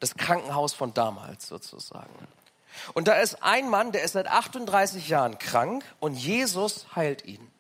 Das 0.01 0.17
Krankenhaus 0.17 0.73
von 0.73 0.95
damals 0.95 1.47
sozusagen. 1.47 2.11
Und 2.95 3.09
da 3.09 3.15
ist 3.15 3.43
ein 3.43 3.69
Mann, 3.69 3.93
der 3.93 4.03
ist 4.03 4.13
seit 4.13 4.27
38 4.27 5.09
Jahren 5.09 5.39
krank 5.39 5.85
und 5.99 6.15
Jesus 6.15 6.87
heilt 6.95 7.25
ihn. 7.25 7.51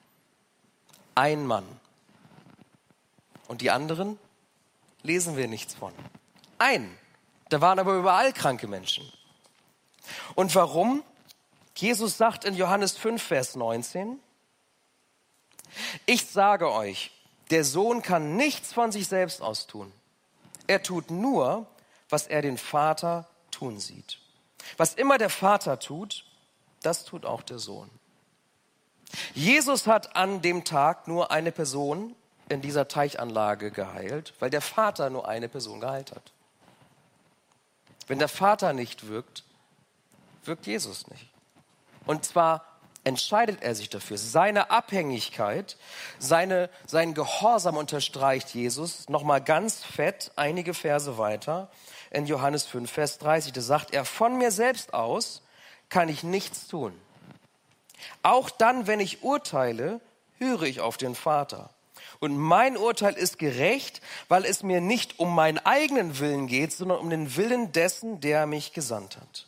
Ein 1.14 1.46
Mann. 1.46 1.66
Und 3.48 3.60
die 3.60 3.70
anderen 3.70 4.18
lesen 5.02 5.36
wir 5.36 5.48
nichts 5.48 5.74
von. 5.74 5.92
Ein. 6.58 6.96
Da 7.48 7.60
waren 7.60 7.78
aber 7.78 7.94
überall 7.94 8.32
kranke 8.32 8.68
Menschen. 8.68 9.10
Und 10.34 10.54
warum? 10.54 11.02
Jesus 11.74 12.16
sagt 12.16 12.44
in 12.44 12.54
Johannes 12.54 12.96
5, 12.96 13.22
Vers 13.22 13.56
19, 13.56 14.20
ich 16.06 16.26
sage 16.26 16.70
euch, 16.70 17.10
der 17.50 17.64
Sohn 17.64 18.02
kann 18.02 18.36
nichts 18.36 18.72
von 18.72 18.92
sich 18.92 19.08
selbst 19.08 19.40
aus 19.40 19.66
tun. 19.66 19.92
Er 20.66 20.82
tut 20.82 21.10
nur, 21.10 21.66
was 22.10 22.26
er 22.26 22.42
den 22.42 22.58
Vater 22.58 23.26
tun 23.50 23.80
sieht. 23.80 24.18
Was 24.76 24.94
immer 24.94 25.18
der 25.18 25.30
Vater 25.30 25.78
tut, 25.78 26.24
das 26.82 27.04
tut 27.04 27.24
auch 27.24 27.42
der 27.42 27.58
Sohn. 27.58 27.90
Jesus 29.34 29.86
hat 29.86 30.16
an 30.16 30.40
dem 30.42 30.64
Tag 30.64 31.08
nur 31.08 31.30
eine 31.30 31.52
Person 31.52 32.14
in 32.48 32.60
dieser 32.60 32.88
Teichanlage 32.88 33.70
geheilt, 33.70 34.34
weil 34.38 34.50
der 34.50 34.60
Vater 34.60 35.10
nur 35.10 35.28
eine 35.28 35.48
Person 35.48 35.80
geheilt 35.80 36.12
hat. 36.12 36.32
Wenn 38.06 38.18
der 38.18 38.28
Vater 38.28 38.72
nicht 38.72 39.08
wirkt, 39.08 39.44
wirkt 40.44 40.66
Jesus 40.66 41.06
nicht. 41.08 41.28
Und 42.06 42.24
zwar 42.24 42.64
entscheidet 43.04 43.62
er 43.62 43.74
sich 43.74 43.88
dafür. 43.88 44.18
Seine 44.18 44.70
Abhängigkeit, 44.70 45.76
seine, 46.18 46.70
sein 46.86 47.14
Gehorsam 47.14 47.76
unterstreicht 47.76 48.50
Jesus 48.54 49.08
nochmal 49.08 49.40
ganz 49.40 49.82
fett 49.84 50.32
einige 50.36 50.74
Verse 50.74 51.18
weiter 51.18 51.70
in 52.10 52.26
Johannes 52.26 52.66
5, 52.66 52.90
Vers 52.90 53.18
30. 53.18 53.52
Da 53.52 53.60
sagt 53.60 53.92
er, 53.92 54.04
von 54.04 54.36
mir 54.36 54.50
selbst 54.50 54.94
aus 54.94 55.42
kann 55.88 56.08
ich 56.08 56.22
nichts 56.22 56.66
tun. 56.66 56.92
Auch 58.22 58.50
dann, 58.50 58.86
wenn 58.86 59.00
ich 59.00 59.22
urteile, 59.22 60.00
höre 60.38 60.62
ich 60.62 60.80
auf 60.80 60.96
den 60.96 61.14
Vater. 61.14 61.70
Und 62.18 62.36
mein 62.36 62.76
Urteil 62.76 63.14
ist 63.14 63.38
gerecht, 63.38 64.00
weil 64.28 64.44
es 64.44 64.62
mir 64.62 64.80
nicht 64.80 65.18
um 65.18 65.34
meinen 65.34 65.58
eigenen 65.58 66.18
Willen 66.18 66.46
geht, 66.46 66.72
sondern 66.72 66.98
um 66.98 67.10
den 67.10 67.36
Willen 67.36 67.72
dessen, 67.72 68.20
der 68.20 68.46
mich 68.46 68.72
gesandt 68.72 69.16
hat. 69.16 69.46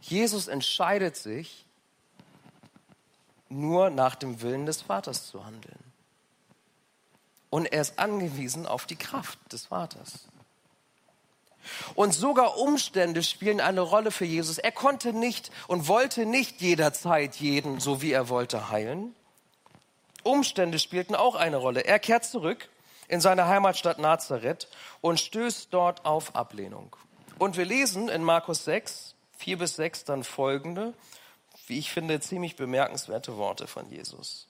Jesus 0.00 0.48
entscheidet 0.48 1.16
sich, 1.16 1.66
nur 3.48 3.90
nach 3.90 4.14
dem 4.14 4.40
Willen 4.40 4.66
des 4.66 4.82
Vaters 4.82 5.26
zu 5.26 5.44
handeln. 5.44 5.78
Und 7.50 7.66
er 7.66 7.80
ist 7.80 7.98
angewiesen 7.98 8.66
auf 8.66 8.86
die 8.86 8.96
Kraft 8.96 9.38
des 9.52 9.66
Vaters. 9.66 10.26
Und 11.94 12.12
sogar 12.12 12.58
Umstände 12.58 13.22
spielen 13.22 13.60
eine 13.60 13.80
Rolle 13.80 14.10
für 14.10 14.24
Jesus. 14.24 14.58
Er 14.58 14.72
konnte 14.72 15.12
nicht 15.12 15.50
und 15.66 15.88
wollte 15.88 16.26
nicht 16.26 16.60
jederzeit 16.60 17.36
jeden, 17.36 17.80
so 17.80 18.02
wie 18.02 18.12
er 18.12 18.28
wollte, 18.28 18.70
heilen. 18.70 19.14
Umstände 20.22 20.78
spielten 20.78 21.14
auch 21.14 21.34
eine 21.34 21.56
Rolle. 21.56 21.84
Er 21.84 21.98
kehrt 21.98 22.24
zurück 22.24 22.68
in 23.08 23.20
seine 23.20 23.46
Heimatstadt 23.46 23.98
Nazareth 23.98 24.68
und 25.00 25.20
stößt 25.20 25.68
dort 25.70 26.04
auf 26.04 26.34
Ablehnung. 26.34 26.96
Und 27.38 27.56
wir 27.56 27.64
lesen 27.64 28.08
in 28.08 28.24
Markus 28.24 28.64
6, 28.64 29.14
4 29.38 29.58
bis 29.58 29.76
6 29.76 30.04
dann 30.04 30.24
folgende, 30.24 30.94
wie 31.66 31.78
ich 31.78 31.90
finde, 31.90 32.20
ziemlich 32.20 32.56
bemerkenswerte 32.56 33.36
Worte 33.36 33.66
von 33.66 33.88
Jesus. 33.90 34.46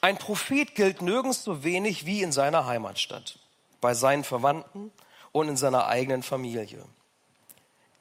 Ein 0.00 0.18
Prophet 0.18 0.74
gilt 0.74 1.02
nirgends 1.02 1.44
so 1.44 1.64
wenig 1.64 2.06
wie 2.06 2.22
in 2.22 2.32
seiner 2.32 2.66
Heimatstadt, 2.66 3.38
bei 3.80 3.94
seinen 3.94 4.24
Verwandten 4.24 4.92
und 5.32 5.48
in 5.48 5.56
seiner 5.56 5.86
eigenen 5.86 6.22
Familie. 6.22 6.84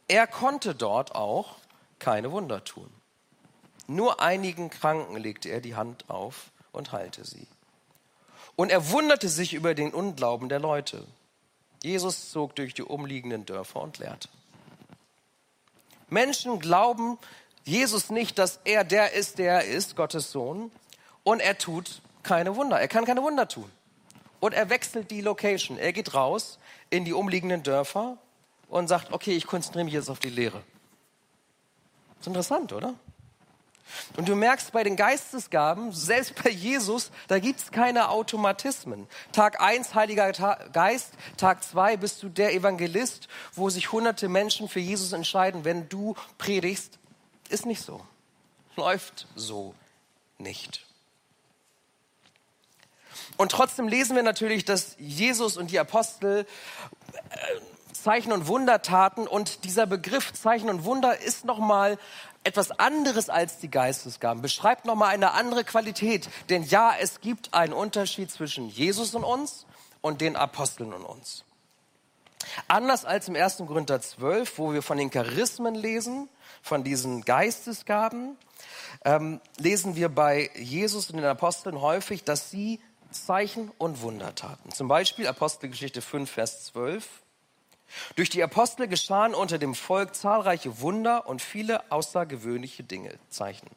Er 0.07 0.27
konnte 0.27 0.75
dort 0.75 1.15
auch 1.15 1.55
keine 1.99 2.31
Wunder 2.31 2.63
tun. 2.63 2.89
Nur 3.87 4.21
einigen 4.21 4.69
Kranken 4.69 5.17
legte 5.17 5.49
er 5.49 5.61
die 5.61 5.75
Hand 5.75 6.09
auf 6.09 6.51
und 6.71 6.91
heilte 6.91 7.25
sie. 7.25 7.47
Und 8.55 8.71
er 8.71 8.91
wunderte 8.91 9.29
sich 9.29 9.53
über 9.53 9.73
den 9.73 9.93
Unglauben 9.93 10.49
der 10.49 10.59
Leute. 10.59 11.05
Jesus 11.83 12.31
zog 12.31 12.55
durch 12.55 12.73
die 12.73 12.83
umliegenden 12.83 13.45
Dörfer 13.45 13.81
und 13.81 13.97
lehrte. 13.97 14.29
Menschen 16.09 16.59
glauben 16.59 17.17
Jesus 17.63 18.09
nicht, 18.09 18.37
dass 18.37 18.59
er 18.65 18.83
der 18.83 19.13
ist, 19.13 19.39
der 19.39 19.53
er 19.53 19.65
ist, 19.65 19.95
Gottes 19.95 20.31
Sohn. 20.31 20.71
Und 21.23 21.39
er 21.39 21.57
tut 21.57 22.01
keine 22.23 22.55
Wunder. 22.55 22.79
Er 22.79 22.87
kann 22.87 23.05
keine 23.05 23.23
Wunder 23.23 23.47
tun. 23.47 23.71
Und 24.39 24.53
er 24.53 24.69
wechselt 24.69 25.11
die 25.11 25.21
Location. 25.21 25.77
Er 25.77 25.93
geht 25.93 26.13
raus 26.13 26.59
in 26.91 27.05
die 27.05 27.13
umliegenden 27.13 27.63
Dörfer 27.63 28.17
und 28.69 28.87
sagt, 28.87 29.11
okay, 29.11 29.35
ich 29.35 29.47
konzentriere 29.47 29.85
mich 29.85 29.95
jetzt 29.95 30.09
auf 30.09 30.19
die 30.19 30.29
Lehre. 30.29 30.61
ist 32.19 32.27
interessant, 32.27 32.71
oder? 32.73 32.93
Und 34.15 34.29
du 34.29 34.35
merkst 34.35 34.71
bei 34.71 34.83
den 34.83 34.95
Geistesgaben, 34.95 35.91
selbst 35.91 36.41
bei 36.43 36.49
Jesus, 36.49 37.11
da 37.27 37.39
gibt's 37.39 37.71
keine 37.71 38.09
Automatismen. 38.09 39.07
Tag 39.31 39.59
eins 39.61 39.95
Heiliger 39.95 40.31
Geist, 40.71 41.13
Tag 41.37 41.63
zwei 41.63 41.97
bist 41.97 42.23
du 42.23 42.29
der 42.29 42.53
Evangelist, 42.53 43.27
wo 43.53 43.69
sich 43.69 43.91
hunderte 43.91 44.29
Menschen 44.29 44.69
für 44.69 44.79
Jesus 44.79 45.11
entscheiden, 45.13 45.65
wenn 45.65 45.89
du 45.89 46.15
predigst. 46.37 46.99
Ist 47.49 47.65
nicht 47.65 47.81
so. 47.81 48.01
Läuft 48.75 49.27
so 49.35 49.75
nicht. 50.37 50.85
Und 53.41 53.51
trotzdem 53.51 53.87
lesen 53.87 54.15
wir 54.15 54.21
natürlich, 54.21 54.65
dass 54.65 54.95
Jesus 54.99 55.57
und 55.57 55.71
die 55.71 55.79
Apostel 55.79 56.45
äh, 57.31 57.37
Zeichen 57.91 58.33
und 58.33 58.45
Wunder 58.45 58.83
taten 58.83 59.27
und 59.27 59.63
dieser 59.63 59.87
Begriff 59.87 60.31
Zeichen 60.31 60.69
und 60.69 60.85
Wunder 60.85 61.19
ist 61.19 61.43
nochmal 61.43 61.97
etwas 62.43 62.69
anderes 62.69 63.29
als 63.29 63.57
die 63.57 63.71
Geistesgaben, 63.71 64.43
beschreibt 64.43 64.85
nochmal 64.85 65.09
eine 65.09 65.31
andere 65.31 65.63
Qualität. 65.63 66.29
Denn 66.51 66.61
ja, 66.65 66.93
es 66.99 67.19
gibt 67.19 67.55
einen 67.55 67.73
Unterschied 67.73 68.29
zwischen 68.29 68.69
Jesus 68.69 69.15
und 69.15 69.23
uns 69.23 69.65
und 70.01 70.21
den 70.21 70.35
Aposteln 70.35 70.93
und 70.93 71.03
uns. 71.03 71.43
Anders 72.67 73.05
als 73.05 73.27
im 73.27 73.35
1. 73.35 73.57
Korinther 73.65 74.01
12, 74.01 74.59
wo 74.59 74.71
wir 74.71 74.83
von 74.83 74.99
den 74.99 75.09
Charismen 75.09 75.73
lesen, 75.73 76.29
von 76.61 76.83
diesen 76.83 77.25
Geistesgaben, 77.25 78.37
ähm, 79.03 79.41
lesen 79.57 79.95
wir 79.95 80.09
bei 80.09 80.51
Jesus 80.53 81.09
und 81.09 81.17
den 81.17 81.25
Aposteln 81.25 81.81
häufig, 81.81 82.23
dass 82.23 82.51
sie 82.51 82.79
Zeichen 83.11 83.71
und 83.77 84.01
Wunder 84.01 84.33
taten. 84.35 84.71
Zum 84.71 84.87
Beispiel 84.87 85.27
Apostelgeschichte 85.27 86.01
5, 86.01 86.29
Vers 86.29 86.65
12. 86.65 87.07
Durch 88.15 88.29
die 88.29 88.41
Apostel 88.41 88.87
geschahen 88.87 89.33
unter 89.33 89.57
dem 89.57 89.75
Volk 89.75 90.15
zahlreiche 90.15 90.79
Wunder 90.79 91.27
und 91.27 91.41
viele 91.41 91.91
außergewöhnliche 91.91 92.83
Dinge, 92.83 93.17
Zeichen. 93.29 93.69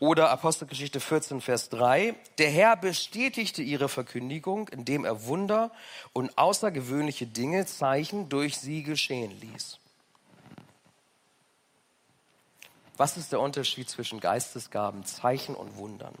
Oder 0.00 0.30
Apostelgeschichte 0.30 1.00
14, 1.00 1.40
Vers 1.40 1.68
3. 1.70 2.14
Der 2.38 2.50
Herr 2.50 2.76
bestätigte 2.76 3.62
ihre 3.62 3.88
Verkündigung, 3.88 4.68
indem 4.68 5.04
er 5.04 5.24
Wunder 5.24 5.70
und 6.12 6.36
außergewöhnliche 6.36 7.26
Dinge, 7.26 7.64
Zeichen 7.66 8.28
durch 8.28 8.58
sie 8.58 8.82
geschehen 8.82 9.38
ließ. 9.40 9.78
Was 12.96 13.16
ist 13.16 13.32
der 13.32 13.40
Unterschied 13.40 13.88
zwischen 13.88 14.20
Geistesgaben, 14.20 15.04
Zeichen 15.04 15.54
und 15.54 15.76
Wundern? 15.76 16.14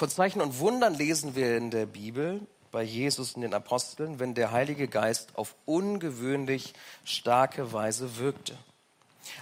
Von 0.00 0.08
Zeichen 0.08 0.40
und 0.40 0.58
Wundern 0.60 0.94
lesen 0.94 1.36
wir 1.36 1.58
in 1.58 1.70
der 1.70 1.84
Bibel 1.84 2.40
bei 2.72 2.82
Jesus 2.82 3.34
und 3.34 3.42
den 3.42 3.52
Aposteln, 3.52 4.18
wenn 4.18 4.32
der 4.32 4.50
Heilige 4.50 4.88
Geist 4.88 5.36
auf 5.36 5.54
ungewöhnlich 5.66 6.72
starke 7.04 7.74
Weise 7.74 8.16
wirkte. 8.16 8.56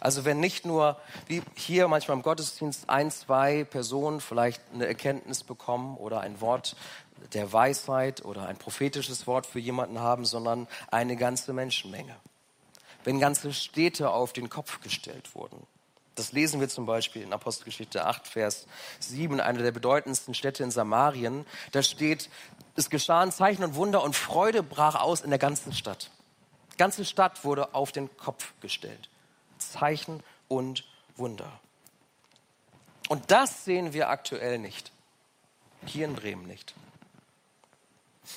Also 0.00 0.24
wenn 0.24 0.40
nicht 0.40 0.66
nur, 0.66 1.00
wie 1.28 1.42
hier 1.54 1.86
manchmal 1.86 2.16
im 2.16 2.24
Gottesdienst, 2.24 2.90
ein, 2.90 3.12
zwei 3.12 3.62
Personen 3.62 4.20
vielleicht 4.20 4.60
eine 4.74 4.86
Erkenntnis 4.88 5.44
bekommen 5.44 5.96
oder 5.96 6.22
ein 6.22 6.40
Wort 6.40 6.74
der 7.34 7.52
Weisheit 7.52 8.24
oder 8.24 8.48
ein 8.48 8.56
prophetisches 8.56 9.28
Wort 9.28 9.46
für 9.46 9.60
jemanden 9.60 10.00
haben, 10.00 10.24
sondern 10.24 10.66
eine 10.90 11.14
ganze 11.14 11.52
Menschenmenge. 11.52 12.16
Wenn 13.04 13.20
ganze 13.20 13.52
Städte 13.52 14.10
auf 14.10 14.32
den 14.32 14.50
Kopf 14.50 14.80
gestellt 14.80 15.36
wurden. 15.36 15.68
Das 16.18 16.32
lesen 16.32 16.60
wir 16.60 16.68
zum 16.68 16.84
Beispiel 16.84 17.22
in 17.22 17.32
Apostelgeschichte 17.32 18.04
8, 18.04 18.26
Vers 18.26 18.66
7, 18.98 19.40
einer 19.40 19.62
der 19.62 19.70
bedeutendsten 19.70 20.34
Städte 20.34 20.64
in 20.64 20.72
Samarien. 20.72 21.46
Da 21.70 21.80
steht, 21.80 22.28
es 22.74 22.90
geschahen 22.90 23.30
Zeichen 23.30 23.62
und 23.62 23.76
Wunder 23.76 24.02
und 24.02 24.16
Freude 24.16 24.64
brach 24.64 24.96
aus 24.96 25.20
in 25.20 25.30
der 25.30 25.38
ganzen 25.38 25.72
Stadt. 25.72 26.10
Die 26.72 26.76
ganze 26.76 27.04
Stadt 27.04 27.44
wurde 27.44 27.72
auf 27.72 27.92
den 27.92 28.14
Kopf 28.16 28.52
gestellt. 28.60 29.08
Zeichen 29.58 30.24
und 30.48 30.84
Wunder. 31.16 31.60
Und 33.08 33.30
das 33.30 33.64
sehen 33.64 33.92
wir 33.92 34.08
aktuell 34.08 34.58
nicht. 34.58 34.90
Hier 35.86 36.04
in 36.04 36.16
Bremen 36.16 36.48
nicht. 36.48 36.74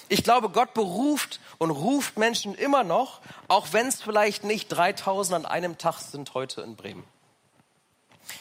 Ich 0.07 0.23
glaube, 0.23 0.49
Gott 0.49 0.75
beruft 0.75 1.39
und 1.57 1.71
ruft 1.71 2.19
Menschen 2.19 2.53
immer 2.53 2.83
noch, 2.83 3.21
auch 3.47 3.73
wenn 3.73 3.87
es 3.87 4.03
vielleicht 4.03 4.43
nicht 4.43 4.67
3000 4.67 5.35
an 5.35 5.45
einem 5.47 5.79
Tag 5.79 5.97
sind 5.97 6.35
heute 6.35 6.61
in 6.61 6.75
Bremen. 6.75 7.10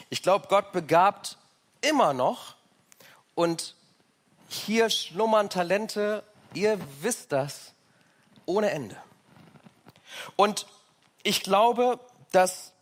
Ich 0.09 0.23
glaube, 0.23 0.49
Gott 0.49 0.73
begabt 0.73 1.39
immer 1.81 2.13
noch 2.13 2.57
und 3.35 3.75
hier 4.49 4.91
schlummern 4.91 5.51
Talente, 5.51 6.25
ihr 6.55 6.79
wisst 7.01 7.33
das, 7.33 7.73
ohne 8.47 8.71
Ende. 8.71 8.97
Und 10.37 10.67
ich 11.23 11.43
glaube, 11.43 12.01
dass 12.33 12.73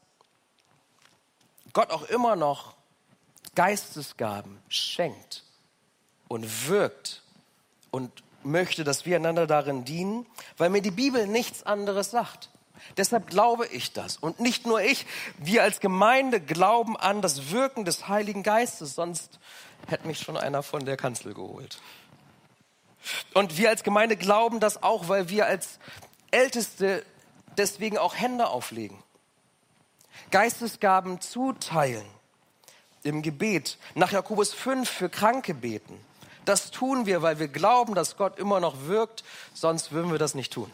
Gott 1.72 1.90
auch 1.90 2.04
immer 2.04 2.36
noch 2.36 2.74
Geistesgaben 3.54 4.62
schenkt 4.68 5.44
und 6.28 6.68
wirkt 6.68 7.22
und 7.90 8.22
möchte, 8.42 8.84
dass 8.84 9.04
wir 9.04 9.16
einander 9.16 9.46
darin 9.46 9.84
dienen, 9.84 10.26
weil 10.56 10.70
mir 10.70 10.82
die 10.82 10.90
Bibel 10.90 11.26
nichts 11.26 11.64
anderes 11.64 12.10
sagt. 12.10 12.50
Deshalb 12.96 13.28
glaube 13.28 13.66
ich 13.66 13.92
das. 13.92 14.16
Und 14.16 14.40
nicht 14.40 14.66
nur 14.66 14.80
ich, 14.80 15.06
wir 15.38 15.62
als 15.62 15.80
Gemeinde 15.80 16.40
glauben 16.40 16.96
an 16.96 17.22
das 17.22 17.50
Wirken 17.50 17.84
des 17.84 18.08
Heiligen 18.08 18.42
Geistes, 18.42 18.94
sonst 18.94 19.38
hätte 19.86 20.06
mich 20.06 20.18
schon 20.18 20.36
einer 20.36 20.62
von 20.62 20.84
der 20.84 20.96
Kanzel 20.96 21.34
geholt. 21.34 21.80
Und 23.34 23.56
wir 23.56 23.68
als 23.68 23.82
Gemeinde 23.82 24.16
glauben 24.16 24.60
das 24.60 24.82
auch, 24.82 25.08
weil 25.08 25.28
wir 25.28 25.46
als 25.46 25.78
Älteste 26.30 27.04
deswegen 27.56 27.98
auch 27.98 28.16
Hände 28.16 28.48
auflegen. 28.48 28.98
Geistesgaben 30.30 31.20
zuteilen 31.20 32.04
im 33.02 33.22
Gebet, 33.22 33.78
nach 33.94 34.12
Jakobus 34.12 34.52
5 34.52 34.88
für 34.88 35.08
Kranke 35.08 35.54
beten. 35.54 35.98
Das 36.44 36.70
tun 36.70 37.06
wir, 37.06 37.22
weil 37.22 37.38
wir 37.38 37.48
glauben, 37.48 37.94
dass 37.94 38.16
Gott 38.16 38.38
immer 38.38 38.60
noch 38.60 38.86
wirkt, 38.86 39.22
sonst 39.54 39.92
würden 39.92 40.10
wir 40.10 40.18
das 40.18 40.34
nicht 40.34 40.52
tun. 40.52 40.70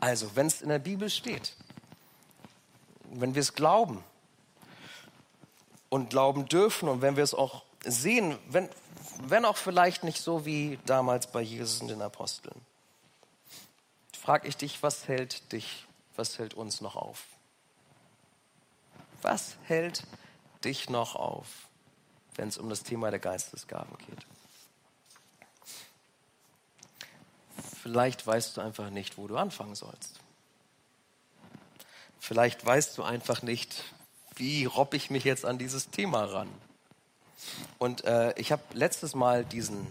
Also, 0.00 0.34
wenn 0.36 0.46
es 0.46 0.62
in 0.62 0.68
der 0.68 0.78
Bibel 0.78 1.10
steht, 1.10 1.54
wenn 3.10 3.34
wir 3.34 3.40
es 3.40 3.54
glauben 3.54 4.04
und 5.88 6.10
glauben 6.10 6.46
dürfen 6.46 6.88
und 6.88 7.02
wenn 7.02 7.16
wir 7.16 7.24
es 7.24 7.34
auch 7.34 7.64
sehen, 7.84 8.38
wenn, 8.48 8.68
wenn 9.22 9.44
auch 9.44 9.56
vielleicht 9.56 10.04
nicht 10.04 10.20
so 10.20 10.44
wie 10.44 10.78
damals 10.86 11.28
bei 11.28 11.40
Jesus 11.40 11.80
und 11.80 11.88
den 11.88 12.02
Aposteln, 12.02 12.60
frage 14.18 14.48
ich 14.48 14.56
dich, 14.56 14.82
was 14.82 15.08
hält 15.08 15.52
dich 15.52 15.86
was 16.16 16.38
hält 16.38 16.54
uns 16.54 16.80
noch 16.80 16.96
auf? 16.96 17.26
Was 19.22 19.56
hält 19.64 20.04
dich 20.64 20.88
noch 20.90 21.14
auf, 21.14 21.68
wenn 22.34 22.48
es 22.48 22.58
um 22.58 22.68
das 22.68 22.82
Thema 22.82 23.10
der 23.10 23.20
Geistesgaben 23.20 23.96
geht? 23.98 24.26
Vielleicht 27.86 28.26
weißt 28.26 28.56
du 28.56 28.62
einfach 28.62 28.90
nicht, 28.90 29.16
wo 29.16 29.28
du 29.28 29.36
anfangen 29.36 29.76
sollst. 29.76 30.18
Vielleicht 32.18 32.66
weißt 32.66 32.98
du 32.98 33.04
einfach 33.04 33.42
nicht, 33.42 33.84
wie 34.34 34.64
robb 34.64 34.92
ich 34.92 35.08
mich 35.08 35.22
jetzt 35.22 35.44
an 35.44 35.56
dieses 35.56 35.88
Thema 35.90 36.24
ran. 36.24 36.48
Und 37.78 38.02
äh, 38.02 38.36
ich 38.40 38.50
habe 38.50 38.60
letztes 38.72 39.14
Mal 39.14 39.44
diesen 39.44 39.86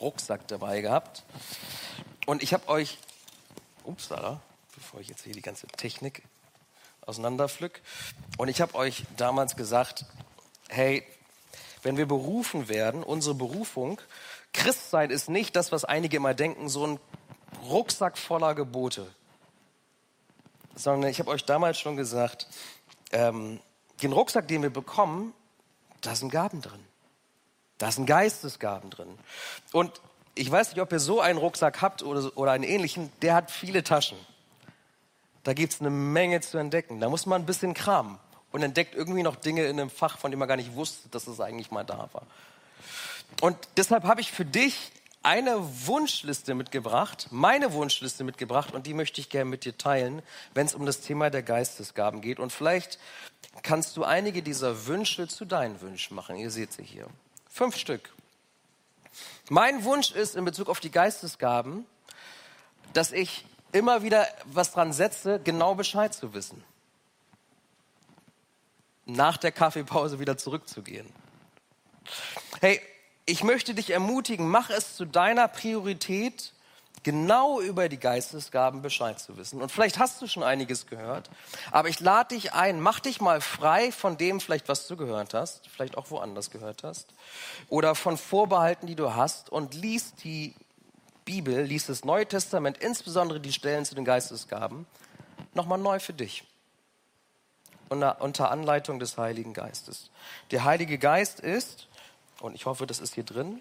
Rucksack 0.00 0.48
dabei 0.48 0.80
gehabt 0.80 1.22
und 2.26 2.42
ich 2.42 2.52
habe 2.52 2.66
euch, 2.66 2.98
ups, 3.84 4.08
da, 4.08 4.40
bevor 4.74 4.98
ich 4.98 5.06
jetzt 5.06 5.22
hier 5.22 5.34
die 5.34 5.42
ganze 5.42 5.68
Technik 5.68 6.24
auseinanderpflück. 7.02 7.80
Und 8.38 8.48
ich 8.48 8.60
habe 8.60 8.74
euch 8.74 9.04
damals 9.16 9.54
gesagt, 9.54 10.04
hey, 10.68 11.06
wenn 11.84 11.96
wir 11.96 12.06
berufen 12.06 12.68
werden, 12.68 13.04
unsere 13.04 13.36
Berufung, 13.36 14.00
Christsein 14.52 15.10
ist 15.10 15.28
nicht 15.28 15.56
das, 15.56 15.72
was 15.72 15.84
einige 15.84 16.16
immer 16.16 16.34
denken, 16.34 16.68
so 16.68 16.86
ein 16.86 17.00
Rucksack 17.68 18.18
voller 18.18 18.54
Gebote. 18.54 19.06
Sondern 20.74 21.10
ich 21.10 21.18
habe 21.18 21.30
euch 21.30 21.44
damals 21.44 21.78
schon 21.78 21.96
gesagt, 21.96 22.46
ähm, 23.12 23.60
den 24.02 24.12
Rucksack, 24.12 24.48
den 24.48 24.62
wir 24.62 24.70
bekommen, 24.70 25.34
da 26.00 26.14
sind 26.14 26.30
Gaben 26.30 26.62
drin. 26.62 26.84
Da 27.78 27.90
sind 27.90 28.06
Geistesgaben 28.06 28.90
drin. 28.90 29.18
Und 29.72 30.00
ich 30.34 30.50
weiß 30.50 30.70
nicht, 30.70 30.80
ob 30.80 30.92
ihr 30.92 31.00
so 31.00 31.20
einen 31.20 31.38
Rucksack 31.38 31.82
habt 31.82 32.02
oder, 32.02 32.36
oder 32.36 32.52
einen 32.52 32.64
ähnlichen, 32.64 33.12
der 33.22 33.34
hat 33.34 33.50
viele 33.50 33.82
Taschen. 33.82 34.18
Da 35.42 35.54
gibt 35.54 35.72
es 35.72 35.80
eine 35.80 35.90
Menge 35.90 36.40
zu 36.40 36.58
entdecken. 36.58 37.00
Da 37.00 37.08
muss 37.08 37.26
man 37.26 37.42
ein 37.42 37.46
bisschen 37.46 37.74
kramen 37.74 38.18
und 38.52 38.62
entdeckt 38.62 38.94
irgendwie 38.94 39.22
noch 39.22 39.36
Dinge 39.36 39.64
in 39.64 39.80
einem 39.80 39.90
Fach, 39.90 40.18
von 40.18 40.30
dem 40.30 40.38
man 40.38 40.48
gar 40.48 40.56
nicht 40.56 40.74
wusste, 40.74 41.08
dass 41.08 41.26
es 41.26 41.40
eigentlich 41.40 41.70
mal 41.70 41.84
da 41.84 42.08
war. 42.12 42.22
Und 43.40 43.56
deshalb 43.76 44.04
habe 44.04 44.20
ich 44.20 44.32
für 44.32 44.44
dich 44.44 44.92
eine 45.22 45.86
Wunschliste 45.86 46.54
mitgebracht, 46.54 47.28
meine 47.30 47.72
Wunschliste 47.72 48.24
mitgebracht 48.24 48.72
und 48.72 48.86
die 48.86 48.94
möchte 48.94 49.20
ich 49.20 49.28
gerne 49.28 49.50
mit 49.50 49.64
dir 49.64 49.76
teilen, 49.76 50.22
wenn 50.54 50.66
es 50.66 50.74
um 50.74 50.86
das 50.86 51.02
Thema 51.02 51.28
der 51.28 51.42
Geistesgaben 51.42 52.22
geht. 52.22 52.40
Und 52.40 52.52
vielleicht 52.52 52.98
kannst 53.62 53.96
du 53.96 54.04
einige 54.04 54.42
dieser 54.42 54.86
Wünsche 54.86 55.28
zu 55.28 55.44
deinen 55.44 55.80
Wünschen 55.80 56.14
machen. 56.14 56.36
Ihr 56.36 56.50
seht 56.50 56.72
sie 56.72 56.84
hier. 56.84 57.06
Fünf 57.50 57.76
Stück. 57.76 58.10
Mein 59.50 59.84
Wunsch 59.84 60.12
ist 60.12 60.36
in 60.36 60.44
Bezug 60.44 60.68
auf 60.68 60.80
die 60.80 60.90
Geistesgaben, 60.90 61.84
dass 62.92 63.12
ich 63.12 63.44
immer 63.72 64.02
wieder 64.02 64.26
was 64.46 64.72
dran 64.72 64.92
setze, 64.92 65.40
genau 65.40 65.74
Bescheid 65.74 66.14
zu 66.14 66.32
wissen. 66.32 66.64
Nach 69.04 69.36
der 69.36 69.52
Kaffeepause 69.52 70.18
wieder 70.18 70.38
zurückzugehen. 70.38 71.12
Hey, 72.60 72.80
ich 73.30 73.44
möchte 73.44 73.74
dich 73.74 73.90
ermutigen, 73.90 74.48
mach 74.48 74.70
es 74.70 74.96
zu 74.96 75.04
deiner 75.04 75.46
Priorität, 75.48 76.52
genau 77.02 77.60
über 77.60 77.88
die 77.88 77.96
Geistesgaben 77.98 78.82
Bescheid 78.82 79.18
zu 79.18 79.36
wissen. 79.36 79.62
Und 79.62 79.70
vielleicht 79.70 79.98
hast 79.98 80.20
du 80.20 80.26
schon 80.26 80.42
einiges 80.42 80.86
gehört, 80.86 81.30
aber 81.70 81.88
ich 81.88 82.00
lade 82.00 82.34
dich 82.34 82.52
ein, 82.52 82.80
mach 82.80 83.00
dich 83.00 83.20
mal 83.20 83.40
frei 83.40 83.92
von 83.92 84.18
dem 84.18 84.40
vielleicht, 84.40 84.68
was 84.68 84.86
du 84.86 84.96
gehört 84.96 85.32
hast, 85.32 85.68
vielleicht 85.68 85.96
auch 85.96 86.10
woanders 86.10 86.50
gehört 86.50 86.82
hast, 86.82 87.14
oder 87.68 87.94
von 87.94 88.18
Vorbehalten, 88.18 88.86
die 88.86 88.96
du 88.96 89.14
hast 89.14 89.48
und 89.48 89.74
lies 89.74 90.14
die 90.16 90.54
Bibel, 91.24 91.62
liest 91.62 91.88
das 91.88 92.04
Neue 92.04 92.26
Testament, 92.26 92.78
insbesondere 92.78 93.40
die 93.40 93.52
Stellen 93.52 93.84
zu 93.84 93.94
den 93.94 94.04
Geistesgaben, 94.04 94.86
nochmal 95.54 95.78
neu 95.78 96.00
für 96.00 96.12
dich. 96.12 96.44
Unter 97.88 98.50
Anleitung 98.52 99.00
des 99.00 99.18
Heiligen 99.18 99.52
Geistes. 99.52 100.10
Der 100.52 100.62
Heilige 100.62 100.96
Geist 100.96 101.40
ist, 101.40 101.88
und 102.40 102.54
ich 102.54 102.66
hoffe, 102.66 102.86
das 102.86 102.98
ist 102.98 103.14
hier 103.14 103.24
drin, 103.24 103.60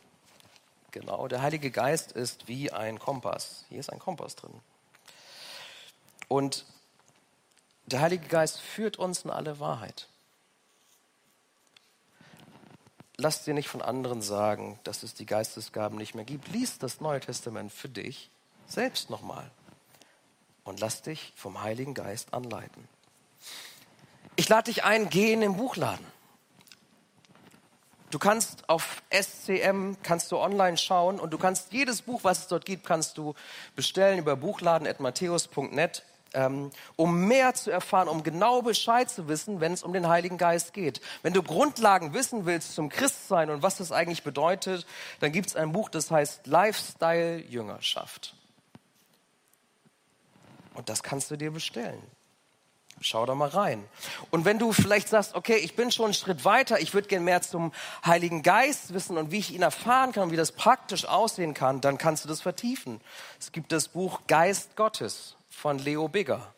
Genau, 0.91 1.27
der 1.27 1.41
Heilige 1.41 1.71
Geist 1.71 2.11
ist 2.11 2.47
wie 2.47 2.71
ein 2.71 2.99
Kompass. 2.99 3.65
Hier 3.69 3.79
ist 3.79 3.91
ein 3.91 3.99
Kompass 3.99 4.35
drin. 4.35 4.53
Und 6.27 6.65
der 7.85 8.01
Heilige 8.01 8.27
Geist 8.27 8.59
führt 8.59 8.97
uns 8.97 9.23
in 9.23 9.29
alle 9.29 9.59
Wahrheit. 9.59 10.07
Lass 13.17 13.43
dir 13.43 13.53
nicht 13.53 13.67
von 13.67 13.81
anderen 13.81 14.21
sagen, 14.21 14.79
dass 14.83 15.03
es 15.03 15.13
die 15.13 15.25
Geistesgaben 15.25 15.97
nicht 15.97 16.15
mehr 16.15 16.25
gibt. 16.25 16.47
Lies 16.47 16.77
das 16.77 17.01
Neue 17.01 17.19
Testament 17.19 17.71
für 17.71 17.89
dich 17.89 18.29
selbst 18.67 19.09
nochmal 19.09 19.49
und 20.63 20.79
lass 20.79 21.01
dich 21.01 21.33
vom 21.35 21.61
Heiligen 21.61 21.93
Geist 21.93 22.33
anleiten. 22.33 22.87
Ich 24.35 24.47
lade 24.47 24.71
dich 24.71 24.83
ein, 24.83 25.09
geh 25.09 25.33
in 25.33 25.41
den 25.41 25.57
Buchladen. 25.57 26.05
Du 28.11 28.17
kannst 28.17 28.67
auf 28.67 29.03
SCM, 29.11 29.93
kannst 30.01 30.31
du 30.31 30.37
online 30.37 30.77
schauen 30.77 31.19
und 31.19 31.31
du 31.31 31.37
kannst 31.37 31.71
jedes 31.73 32.01
Buch, 32.01 32.23
was 32.23 32.39
es 32.39 32.47
dort 32.47 32.65
gibt, 32.65 32.85
kannst 32.85 33.19
du 33.19 33.35
bestellen 33.75 34.17
über 34.17 34.35
buchladen.matthäus.net, 34.35 36.03
ähm, 36.33 36.71
um 36.95 37.27
mehr 37.27 37.53
zu 37.53 37.69
erfahren, 37.69 38.07
um 38.07 38.23
genau 38.23 38.63
Bescheid 38.63 39.11
zu 39.11 39.27
wissen, 39.27 39.61
wenn 39.61 39.73
es 39.73 39.83
um 39.83 39.93
den 39.93 40.07
Heiligen 40.07 40.39
Geist 40.39 40.73
geht. 40.73 41.01
Wenn 41.21 41.33
du 41.33 41.43
Grundlagen 41.43 42.15
wissen 42.15 42.47
willst 42.47 42.73
zum 42.73 42.89
Christsein 42.89 43.51
und 43.51 43.61
was 43.61 43.77
das 43.77 43.91
eigentlich 43.91 44.23
bedeutet, 44.23 44.87
dann 45.19 45.31
gibt 45.31 45.49
es 45.49 45.55
ein 45.55 45.71
Buch, 45.71 45.89
das 45.89 46.09
heißt 46.09 46.47
Lifestyle 46.47 47.37
Jüngerschaft. 47.37 48.33
Und 50.73 50.89
das 50.89 51.03
kannst 51.03 51.29
du 51.29 51.35
dir 51.35 51.51
bestellen. 51.51 52.01
Schau 53.01 53.25
da 53.25 53.33
mal 53.33 53.49
rein. 53.49 53.83
Und 54.29 54.43
wenn 54.43 54.59
du 54.59 54.73
vielleicht 54.73 55.07
sagst, 55.07 55.35
okay, 55.35 55.55
ich 55.55 55.75
bin 55.75 55.91
schon 55.91 56.05
einen 56.05 56.13
Schritt 56.13 56.43
weiter, 56.43 56.79
ich 56.79 56.93
würde 56.93 57.07
gerne 57.07 57.23
mehr 57.23 57.41
zum 57.41 57.71
Heiligen 58.05 58.43
Geist 58.43 58.93
wissen 58.93 59.17
und 59.17 59.31
wie 59.31 59.39
ich 59.39 59.53
ihn 59.53 59.61
erfahren 59.61 60.11
kann 60.11 60.31
wie 60.31 60.35
das 60.35 60.51
praktisch 60.51 61.05
aussehen 61.05 61.53
kann, 61.53 61.79
dann 61.81 61.97
kannst 61.97 62.25
du 62.25 62.27
das 62.27 62.41
vertiefen. 62.41 62.99
Es 63.39 63.51
gibt 63.51 63.71
das 63.71 63.87
Buch 63.87 64.21
Geist 64.27 64.75
Gottes 64.75 65.35
von 65.49 65.79
Leo 65.79 66.07
Bigger. 66.07 66.53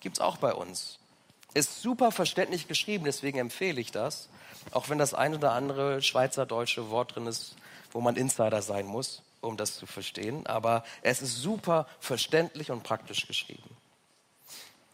Gibt 0.00 0.16
es 0.16 0.20
auch 0.20 0.38
bei 0.38 0.52
uns. 0.52 0.98
Ist 1.54 1.82
super 1.82 2.10
verständlich 2.10 2.68
geschrieben, 2.68 3.04
deswegen 3.04 3.38
empfehle 3.38 3.80
ich 3.80 3.92
das. 3.92 4.28
Auch 4.72 4.88
wenn 4.88 4.98
das 4.98 5.14
ein 5.14 5.34
oder 5.34 5.52
andere 5.52 6.02
schweizerdeutsche 6.02 6.90
Wort 6.90 7.14
drin 7.14 7.26
ist, 7.26 7.56
wo 7.92 8.00
man 8.00 8.16
Insider 8.16 8.62
sein 8.62 8.86
muss, 8.86 9.22
um 9.40 9.56
das 9.56 9.76
zu 9.76 9.86
verstehen. 9.86 10.46
Aber 10.46 10.84
es 11.02 11.22
ist 11.22 11.36
super 11.36 11.86
verständlich 11.98 12.70
und 12.70 12.82
praktisch 12.82 13.26
geschrieben. 13.26 13.76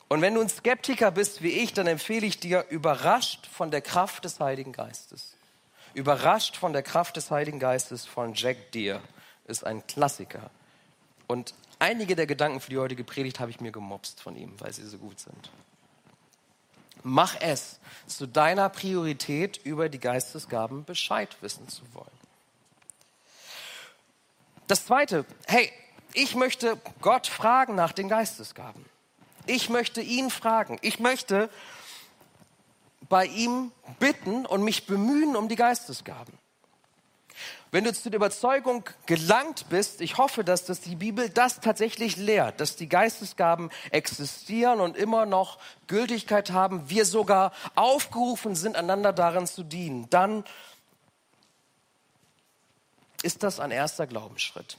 Und 0.09 0.21
wenn 0.21 0.35
du 0.35 0.41
ein 0.41 0.49
Skeptiker 0.49 1.11
bist 1.11 1.43
wie 1.43 1.51
ich, 1.51 1.73
dann 1.73 1.87
empfehle 1.87 2.27
ich 2.27 2.39
dir, 2.39 2.67
überrascht 2.71 3.47
von 3.47 3.71
der 3.71 3.81
Kraft 3.81 4.25
des 4.25 4.39
Heiligen 4.39 4.73
Geistes. 4.73 5.35
Überrascht 5.95 6.57
von 6.57 6.73
der 6.73 6.83
Kraft 6.83 7.17
des 7.17 7.31
Heiligen 7.31 7.59
Geistes 7.59 8.07
von 8.07 8.35
Jack 8.35 8.71
Deere 8.73 9.01
ist 9.47 9.65
ein 9.65 9.85
Klassiker. 9.87 10.51
Und 11.27 11.55
einige 11.79 12.15
der 12.15 12.27
Gedanken 12.27 12.61
für 12.61 12.71
die 12.71 12.79
heutige 12.79 13.03
Predigt 13.03 13.41
habe 13.41 13.51
ich 13.51 13.61
mir 13.61 13.73
gemobst 13.73 14.21
von 14.21 14.37
ihm, 14.37 14.53
weil 14.61 14.73
sie 14.73 14.87
so 14.87 14.99
gut 14.99 15.19
sind. 15.19 15.51
Mach 17.03 17.37
es 17.41 17.79
zu 18.07 18.27
deiner 18.27 18.69
Priorität, 18.69 19.59
über 19.65 19.89
die 19.89 19.99
Geistesgaben 19.99 20.85
Bescheid 20.85 21.37
wissen 21.41 21.69
zu 21.69 21.83
wollen. 21.95 22.07
Das 24.67 24.87
zweite, 24.87 25.25
hey, 25.47 25.73
ich 26.13 26.35
möchte 26.35 26.81
Gott 27.01 27.27
fragen 27.27 27.75
nach 27.75 27.93
den 27.93 28.09
Geistesgaben. 28.09 28.85
Ich 29.47 29.71
möchte 29.71 30.01
ihn 30.01 30.31
fragen. 30.31 30.79
Ich 30.83 30.99
möchte 31.01 31.49
bei 33.09 33.27
ihm 33.27 33.73
bitten 33.99 34.45
und 34.47 34.63
mich 34.63 34.87
bemühen 34.87 35.37
um 35.37 35.49
die 35.49 35.57
Geistesgaben. 35.57 36.37
Wenn 37.71 37.85
du 37.85 37.93
zu 37.93 38.11
der 38.11 38.17
Überzeugung 38.17 38.85
gelangt 39.07 39.69
bist, 39.69 40.01
ich 40.01 40.19
hoffe, 40.19 40.45
dass 40.45 40.65
das 40.65 40.81
die 40.81 40.97
Bibel 40.97 41.29
das 41.29 41.61
tatsächlich 41.61 42.17
lehrt, 42.17 42.61
dass 42.61 42.77
die 42.77 42.89
Geistesgaben 42.89 43.71
existieren 43.91 44.81
und 44.81 44.97
immer 44.97 45.27
noch 45.27 45.59
Gültigkeit 45.87 46.53
haben, 46.53 46.89
wir 46.89 47.05
sogar 47.05 47.53
aufgerufen 47.75 48.55
sind, 48.55 48.77
einander 48.77 49.13
darin 49.13 49.47
zu 49.47 49.63
dienen, 49.63 50.09
dann 50.11 50.45
ist 53.23 53.43
das 53.43 53.61
ein 53.61 53.73
erster 53.73 54.07
Glaubensschritt. 54.07 54.79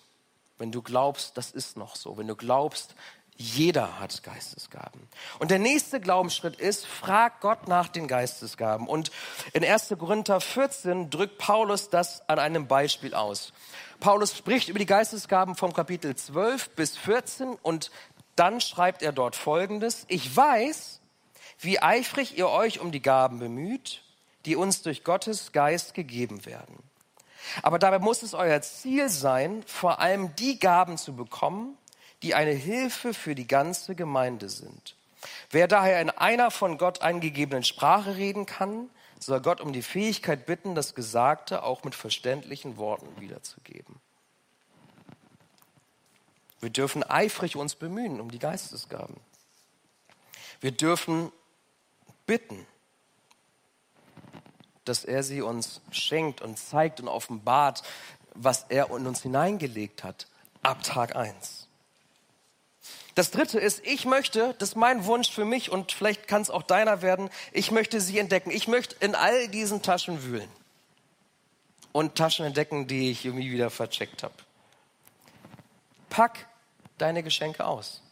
Wenn 0.57 0.71
du 0.71 0.81
glaubst, 0.81 1.37
das 1.37 1.51
ist 1.51 1.77
noch 1.77 1.95
so, 1.95 2.17
wenn 2.17 2.27
du 2.27 2.35
glaubst, 2.35 2.95
jeder 3.37 3.99
hat 3.99 4.23
Geistesgaben. 4.23 5.07
Und 5.39 5.51
der 5.51 5.59
nächste 5.59 5.99
Glaubensschritt 5.99 6.59
ist, 6.59 6.85
frag 6.85 7.39
Gott 7.39 7.67
nach 7.67 7.87
den 7.87 8.07
Geistesgaben. 8.07 8.87
Und 8.87 9.11
in 9.53 9.63
1. 9.63 9.93
Korinther 9.97 10.41
14 10.41 11.09
drückt 11.09 11.37
Paulus 11.37 11.89
das 11.89 12.27
an 12.27 12.39
einem 12.39 12.67
Beispiel 12.67 13.13
aus. 13.13 13.53
Paulus 13.99 14.35
spricht 14.35 14.69
über 14.69 14.79
die 14.79 14.85
Geistesgaben 14.85 15.55
vom 15.55 15.73
Kapitel 15.73 16.15
12 16.15 16.71
bis 16.71 16.97
14 16.97 17.55
und 17.61 17.91
dann 18.35 18.59
schreibt 18.59 19.01
er 19.01 19.11
dort 19.11 19.35
Folgendes. 19.35 20.05
Ich 20.07 20.35
weiß, 20.35 20.99
wie 21.59 21.79
eifrig 21.79 22.37
ihr 22.37 22.49
euch 22.49 22.79
um 22.79 22.91
die 22.91 23.01
Gaben 23.01 23.39
bemüht, 23.39 24.03
die 24.45 24.55
uns 24.55 24.81
durch 24.81 25.03
Gottes 25.03 25.51
Geist 25.51 25.93
gegeben 25.93 26.45
werden. 26.45 26.77
Aber 27.61 27.79
dabei 27.79 27.99
muss 27.99 28.23
es 28.23 28.33
euer 28.33 28.61
Ziel 28.61 29.09
sein, 29.09 29.63
vor 29.65 29.99
allem 29.99 30.35
die 30.35 30.59
Gaben 30.59 30.97
zu 30.97 31.15
bekommen, 31.15 31.77
die 32.23 32.35
eine 32.35 32.51
Hilfe 32.51 33.13
für 33.13 33.35
die 33.35 33.47
ganze 33.47 33.95
Gemeinde 33.95 34.49
sind. 34.49 34.95
Wer 35.49 35.67
daher 35.67 36.01
in 36.01 36.09
einer 36.09 36.51
von 36.51 36.77
Gott 36.77 37.01
eingegebenen 37.01 37.63
Sprache 37.63 38.15
reden 38.15 38.45
kann, 38.45 38.89
soll 39.19 39.41
Gott 39.41 39.61
um 39.61 39.73
die 39.73 39.81
Fähigkeit 39.81 40.45
bitten, 40.45 40.75
das 40.75 40.95
Gesagte 40.95 41.63
auch 41.63 41.83
mit 41.83 41.95
verständlichen 41.95 42.77
Worten 42.77 43.19
wiederzugeben. 43.19 43.99
Wir 46.59 46.69
dürfen 46.69 47.03
eifrig 47.03 47.55
uns 47.55 47.75
bemühen 47.75 48.19
um 48.19 48.31
die 48.31 48.39
Geistesgaben. 48.39 49.15
Wir 50.59 50.71
dürfen 50.71 51.31
bitten, 52.25 52.65
dass 54.85 55.05
er 55.05 55.21
sie 55.23 55.41
uns 55.41 55.81
schenkt 55.91 56.41
und 56.41 56.57
zeigt 56.57 56.99
und 56.99 57.07
offenbart, 57.07 57.83
was 58.33 58.65
er 58.69 58.87
in 58.87 59.05
uns 59.05 59.21
hineingelegt 59.21 60.03
hat, 60.03 60.27
ab 60.63 60.81
Tag 60.83 61.15
1. 61.15 61.66
Das 63.17 63.31
dritte 63.31 63.59
ist, 63.59 63.83
ich 63.83 64.05
möchte, 64.05 64.53
das 64.59 64.69
ist 64.69 64.75
mein 64.75 65.05
Wunsch 65.05 65.31
für 65.31 65.43
mich 65.43 65.71
und 65.71 65.91
vielleicht 65.91 66.27
kann 66.27 66.43
es 66.43 66.51
auch 66.51 66.61
deiner 66.61 67.01
werden, 67.01 67.31
ich 67.51 67.71
möchte 67.71 67.99
sie 67.99 68.19
entdecken. 68.19 68.51
Ich 68.51 68.67
möchte 68.67 68.95
in 68.99 69.15
all 69.15 69.47
diesen 69.47 69.81
Taschen 69.81 70.21
wühlen 70.21 70.47
und 71.93 72.13
Taschen 72.13 72.45
entdecken, 72.45 72.85
die 72.85 73.09
ich 73.09 73.25
irgendwie 73.25 73.51
wieder 73.51 73.71
vercheckt 73.71 74.21
habe. 74.21 74.35
Pack 76.11 76.47
deine 76.99 77.23
Geschenke 77.23 77.65
aus. 77.65 78.03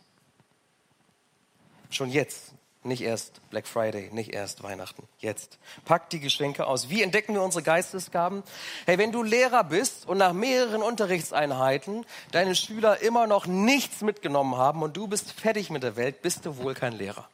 Schon 1.91 2.09
jetzt. 2.09 2.53
Nicht 2.85 3.01
erst 3.01 3.41
Black 3.49 3.67
Friday, 3.67 4.11
nicht 4.11 4.31
erst 4.31 4.61
Weihnachten, 4.61 5.07
jetzt. 5.17 5.57
Pack 5.85 6.11
die 6.11 6.19
Geschenke 6.19 6.67
aus. 6.67 6.87
Wie 6.87 7.01
entdecken 7.01 7.33
wir 7.33 7.41
unsere 7.41 7.63
Geistesgaben? 7.63 8.43
Hey, 8.85 8.99
wenn 8.99 9.11
du 9.11 9.23
Lehrer 9.23 9.63
bist 9.63 10.07
und 10.07 10.19
nach 10.19 10.33
mehreren 10.33 10.83
Unterrichtseinheiten 10.83 12.05
deine 12.31 12.53
Schüler 12.53 13.01
immer 13.01 13.25
noch 13.25 13.47
nichts 13.47 14.01
mitgenommen 14.01 14.55
haben 14.55 14.83
und 14.83 14.95
du 14.95 15.07
bist 15.07 15.31
fertig 15.31 15.71
mit 15.71 15.81
der 15.81 15.95
Welt, 15.95 16.21
bist 16.21 16.45
du 16.45 16.57
wohl 16.57 16.75
kein 16.75 16.93
Lehrer. 16.93 17.27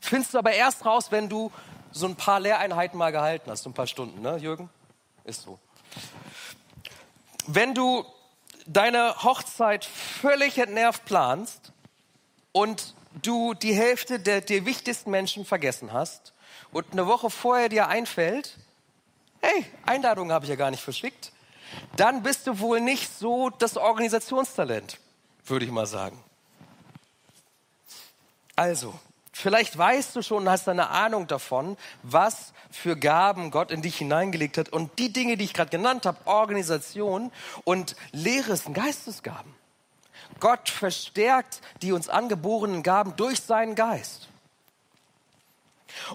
Findest 0.00 0.34
du 0.34 0.38
aber 0.38 0.50
erst 0.50 0.84
raus, 0.84 1.12
wenn 1.12 1.28
du 1.28 1.52
so 1.92 2.06
ein 2.06 2.16
paar 2.16 2.40
Lehreinheiten 2.40 2.98
mal 2.98 3.12
gehalten 3.12 3.52
hast, 3.52 3.62
so 3.62 3.70
ein 3.70 3.74
paar 3.74 3.86
Stunden, 3.86 4.22
ne, 4.22 4.38
Jürgen? 4.38 4.70
Ist 5.22 5.42
so. 5.42 5.60
Wenn 7.46 7.74
du 7.74 8.04
deine 8.66 9.22
Hochzeit 9.22 9.84
völlig 9.84 10.58
entnervt 10.58 11.04
planst 11.04 11.72
und 12.50 12.94
du 13.22 13.54
die 13.54 13.74
Hälfte 13.74 14.18
der 14.18 14.40
dir 14.40 14.64
wichtigsten 14.64 15.10
Menschen 15.10 15.44
vergessen 15.44 15.92
hast 15.92 16.32
und 16.72 16.86
eine 16.92 17.06
Woche 17.06 17.30
vorher 17.30 17.68
dir 17.68 17.88
einfällt, 17.88 18.58
hey, 19.40 19.64
Einladung 19.86 20.32
habe 20.32 20.44
ich 20.44 20.50
ja 20.50 20.56
gar 20.56 20.70
nicht 20.70 20.82
verschickt, 20.82 21.32
dann 21.96 22.22
bist 22.22 22.46
du 22.46 22.58
wohl 22.58 22.80
nicht 22.80 23.16
so 23.18 23.50
das 23.50 23.76
Organisationstalent, 23.76 24.98
würde 25.44 25.64
ich 25.64 25.70
mal 25.70 25.86
sagen. 25.86 26.22
Also, 28.56 28.98
vielleicht 29.32 29.76
weißt 29.76 30.16
du 30.16 30.22
schon, 30.22 30.48
hast 30.48 30.68
eine 30.68 30.90
Ahnung 30.90 31.26
davon, 31.26 31.76
was 32.02 32.52
für 32.70 32.96
Gaben 32.96 33.50
Gott 33.50 33.70
in 33.70 33.82
dich 33.82 33.96
hineingelegt 33.96 34.58
hat. 34.58 34.68
Und 34.70 34.98
die 34.98 35.12
Dinge, 35.12 35.36
die 35.36 35.44
ich 35.44 35.54
gerade 35.54 35.70
genannt 35.70 36.06
habe, 36.06 36.18
Organisation 36.26 37.30
und 37.64 37.96
Lehre 38.12 38.56
sind 38.56 38.74
Geistesgaben. 38.74 39.54
Gott 40.40 40.68
verstärkt 40.68 41.60
die 41.82 41.92
uns 41.92 42.08
angeborenen 42.08 42.82
Gaben 42.82 43.16
durch 43.16 43.40
seinen 43.40 43.74
Geist. 43.74 44.28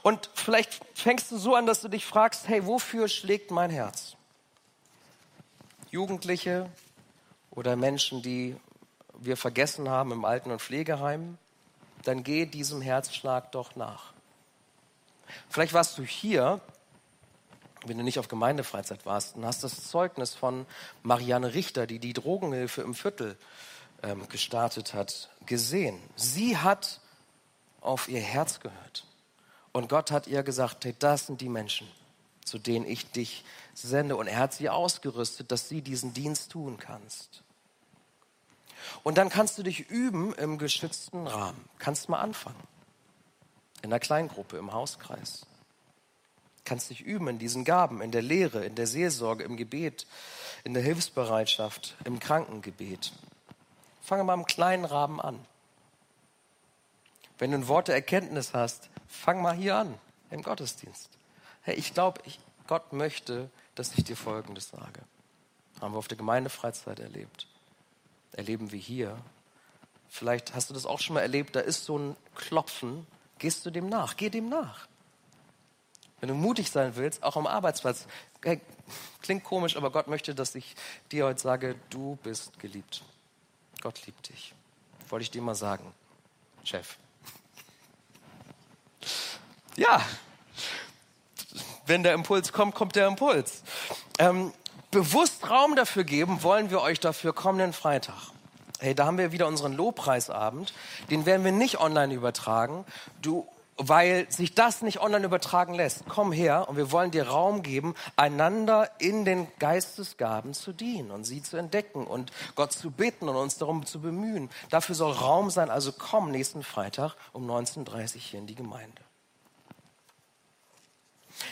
Und 0.01 0.29
vielleicht 0.35 0.81
fängst 0.93 1.31
du 1.31 1.37
so 1.37 1.55
an, 1.55 1.65
dass 1.65 1.81
du 1.81 1.87
dich 1.87 2.05
fragst, 2.05 2.47
hey, 2.47 2.65
wofür 2.65 3.07
schlägt 3.07 3.51
mein 3.51 3.69
Herz? 3.69 4.15
Jugendliche 5.91 6.69
oder 7.51 7.75
Menschen, 7.75 8.21
die 8.21 8.55
wir 9.19 9.37
vergessen 9.37 9.89
haben 9.89 10.11
im 10.11 10.25
Alten- 10.25 10.51
und 10.51 10.61
Pflegeheim, 10.61 11.37
dann 12.03 12.23
geh 12.23 12.45
diesem 12.45 12.81
Herzschlag 12.81 13.51
doch 13.51 13.75
nach. 13.75 14.13
Vielleicht 15.49 15.73
warst 15.73 15.97
du 15.97 16.03
hier 16.03 16.61
wenn 17.85 17.97
du 17.97 18.03
nicht 18.03 18.19
auf 18.19 18.27
Gemeindefreizeit 18.27 19.05
warst, 19.05 19.35
dann 19.35 19.45
hast 19.45 19.63
das 19.63 19.87
Zeugnis 19.87 20.33
von 20.33 20.65
Marianne 21.01 21.53
Richter, 21.53 21.87
die 21.87 21.99
die 21.99 22.13
Drogenhilfe 22.13 22.81
im 22.81 22.95
Viertel 22.95 23.37
ähm, 24.03 24.27
gestartet 24.29 24.93
hat, 24.93 25.29
gesehen. 25.45 25.99
Sie 26.15 26.57
hat 26.57 26.99
auf 27.81 28.07
ihr 28.07 28.19
Herz 28.21 28.59
gehört. 28.59 29.05
Und 29.71 29.89
Gott 29.89 30.11
hat 30.11 30.27
ihr 30.27 30.43
gesagt, 30.43 30.85
hey, 30.85 30.95
das 30.99 31.25
sind 31.27 31.41
die 31.41 31.49
Menschen, 31.49 31.87
zu 32.45 32.59
denen 32.59 32.85
ich 32.85 33.11
dich 33.11 33.43
sende. 33.73 34.15
Und 34.15 34.27
er 34.27 34.37
hat 34.37 34.53
sie 34.53 34.69
ausgerüstet, 34.69 35.51
dass 35.51 35.67
sie 35.67 35.81
diesen 35.81 36.13
Dienst 36.13 36.51
tun 36.51 36.77
kannst. 36.77 37.41
Und 39.03 39.17
dann 39.17 39.29
kannst 39.29 39.57
du 39.57 39.63
dich 39.63 39.89
üben 39.89 40.33
im 40.33 40.57
geschützten 40.57 41.25
Rahmen. 41.25 41.63
Kannst 41.79 42.09
mal 42.09 42.19
anfangen. 42.19 42.61
In 43.81 43.89
der 43.89 43.99
Kleingruppe, 43.99 44.57
im 44.57 44.73
Hauskreis. 44.73 45.45
Kannst 46.65 46.89
dich 46.89 47.01
üben 47.01 47.27
in 47.27 47.39
diesen 47.39 47.65
Gaben, 47.65 48.01
in 48.01 48.11
der 48.11 48.21
Lehre, 48.21 48.63
in 48.65 48.75
der 48.75 48.87
Seelsorge, 48.87 49.43
im 49.43 49.57
Gebet, 49.57 50.05
in 50.63 50.73
der 50.73 50.83
Hilfsbereitschaft, 50.83 51.95
im 52.05 52.19
Krankengebet. 52.19 53.11
Fange 54.03 54.25
mal 54.25 54.33
im 54.33 54.45
kleinen 54.45 54.83
Rahmen 54.83 55.21
an. 55.21 55.39
Wenn 57.37 57.51
du 57.51 57.57
ein 57.57 57.67
Wort 57.69 57.87
der 57.87 57.95
Erkenntnis 57.95 58.53
hast, 58.53 58.89
fang 59.07 59.41
mal 59.41 59.55
hier 59.55 59.77
an, 59.77 59.97
im 60.29 60.43
Gottesdienst. 60.43 61.09
Hey, 61.61 61.75
ich 61.75 61.93
glaube, 61.93 62.21
Gott 62.67 62.91
möchte, 62.91 63.49
dass 63.75 63.97
ich 63.97 64.03
dir 64.03 64.17
Folgendes 64.17 64.69
sage. 64.69 65.01
Haben 65.79 65.93
wir 65.93 65.97
auf 65.97 66.09
der 66.09 66.17
Gemeindefreizeit 66.17 66.99
erlebt. 66.99 67.47
Erleben 68.33 68.73
wir 68.73 68.79
hier. 68.79 69.17
Vielleicht 70.09 70.53
hast 70.53 70.69
du 70.69 70.73
das 70.73 70.85
auch 70.85 70.99
schon 70.99 71.13
mal 71.13 71.21
erlebt, 71.21 71.55
da 71.55 71.61
ist 71.61 71.85
so 71.85 71.97
ein 71.97 72.17
Klopfen. 72.35 73.07
Gehst 73.39 73.65
du 73.65 73.71
dem 73.71 73.87
nach? 73.87 74.17
Geh 74.17 74.29
dem 74.29 74.49
nach. 74.49 74.87
Wenn 76.19 76.27
du 76.27 76.35
mutig 76.35 76.71
sein 76.71 76.97
willst, 76.97 77.23
auch 77.23 77.37
am 77.37 77.47
Arbeitsplatz. 77.47 78.05
Hey, 78.43 78.59
klingt 79.21 79.45
komisch, 79.45 79.77
aber 79.77 79.91
Gott 79.91 80.07
möchte, 80.07 80.35
dass 80.35 80.55
ich 80.55 80.75
dir 81.09 81.25
heute 81.25 81.41
sage, 81.41 81.75
du 81.89 82.17
bist 82.21 82.59
geliebt. 82.59 83.01
Gott 83.83 84.05
liebt 84.05 84.29
dich. 84.29 84.53
Wollte 85.09 85.23
ich 85.23 85.31
dir 85.31 85.41
mal 85.41 85.55
sagen, 85.55 85.93
Chef. 86.63 86.95
Ja, 89.75 90.01
wenn 91.85 92.01
der 92.01 92.13
Impuls 92.13 92.53
kommt, 92.53 92.75
kommt 92.75 92.95
der 92.95 93.07
Impuls. 93.07 93.61
Ähm, 94.19 94.53
bewusst 94.89 95.49
Raum 95.49 95.75
dafür 95.75 96.05
geben 96.05 96.43
wollen 96.43 96.69
wir 96.69 96.79
euch 96.79 97.01
dafür 97.01 97.33
kommenden 97.33 97.73
Freitag. 97.73 98.31
Hey, 98.79 98.95
da 98.95 99.05
haben 99.05 99.17
wir 99.17 99.33
wieder 99.33 99.47
unseren 99.47 99.73
Lobpreisabend. 99.73 100.73
Den 101.09 101.25
werden 101.25 101.43
wir 101.43 101.51
nicht 101.51 101.81
online 101.81 102.13
übertragen. 102.13 102.85
Du 103.21 103.45
weil 103.77 104.29
sich 104.31 104.53
das 104.53 104.81
nicht 104.81 105.01
online 105.01 105.25
übertragen 105.25 105.73
lässt. 105.73 106.03
Komm 106.07 106.31
her 106.31 106.69
und 106.69 106.77
wir 106.77 106.91
wollen 106.91 107.11
dir 107.11 107.27
Raum 107.27 107.63
geben, 107.63 107.95
einander 108.15 108.89
in 108.99 109.25
den 109.25 109.47
Geistesgaben 109.59 110.53
zu 110.53 110.73
dienen 110.73 111.11
und 111.11 111.23
sie 111.23 111.41
zu 111.41 111.57
entdecken 111.57 112.05
und 112.05 112.31
Gott 112.55 112.71
zu 112.71 112.91
bitten 112.91 113.29
und 113.29 113.35
uns 113.35 113.57
darum 113.57 113.85
zu 113.85 113.99
bemühen. 113.99 114.49
Dafür 114.69 114.95
soll 114.95 115.13
Raum 115.13 115.49
sein. 115.49 115.69
Also 115.69 115.91
komm 115.91 116.31
nächsten 116.31 116.63
Freitag 116.63 117.15
um 117.31 117.49
19.30 117.49 118.15
Uhr 118.15 118.21
hier 118.21 118.39
in 118.39 118.47
die 118.47 118.55
Gemeinde. 118.55 119.01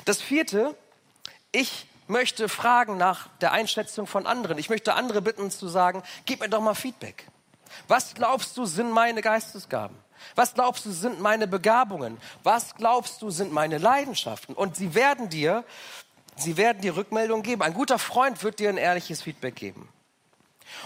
Das 0.05 0.21
vierte, 0.21 0.75
ich 1.51 1.87
möchte 2.07 2.49
fragen 2.49 2.97
nach 2.97 3.29
der 3.39 3.51
Einschätzung 3.51 4.05
von 4.05 4.27
anderen. 4.27 4.57
Ich 4.57 4.69
möchte 4.69 4.93
andere 4.93 5.21
bitten 5.21 5.49
zu 5.49 5.67
sagen, 5.67 6.03
gib 6.25 6.41
mir 6.41 6.49
doch 6.49 6.61
mal 6.61 6.75
Feedback. 6.75 7.27
Was 7.87 8.13
glaubst 8.13 8.57
du 8.57 8.65
sind 8.65 8.91
meine 8.91 9.21
Geistesgaben? 9.21 9.97
Was 10.35 10.53
glaubst 10.53 10.85
du 10.85 10.91
sind 10.91 11.19
meine 11.19 11.47
Begabungen? 11.47 12.17
Was 12.43 12.75
glaubst 12.75 13.21
du 13.21 13.29
sind 13.29 13.51
meine 13.51 13.77
Leidenschaften? 13.77 14.55
Und 14.55 14.75
sie 14.75 14.95
werden 14.95 15.29
dir, 15.29 15.63
sie 16.35 16.57
werden 16.57 16.81
dir 16.81 16.95
Rückmeldungen 16.95 17.43
geben. 17.43 17.61
Ein 17.61 17.73
guter 17.73 17.99
Freund 17.99 18.43
wird 18.43 18.59
dir 18.59 18.69
ein 18.69 18.77
ehrliches 18.77 19.21
Feedback 19.21 19.55
geben. 19.55 19.89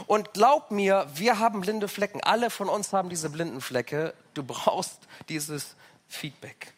Und 0.07 0.33
glaub 0.33 0.71
mir, 0.71 1.07
wir 1.13 1.39
haben 1.39 1.61
blinde 1.61 1.87
Flecken. 1.87 2.21
Alle 2.21 2.49
von 2.49 2.69
uns 2.69 2.91
haben 2.91 3.09
diese 3.09 3.29
blinden 3.29 3.61
Flecke. 3.61 4.13
Du 4.33 4.43
brauchst 4.43 4.99
dieses 5.29 5.75
Feedback. 6.07 6.73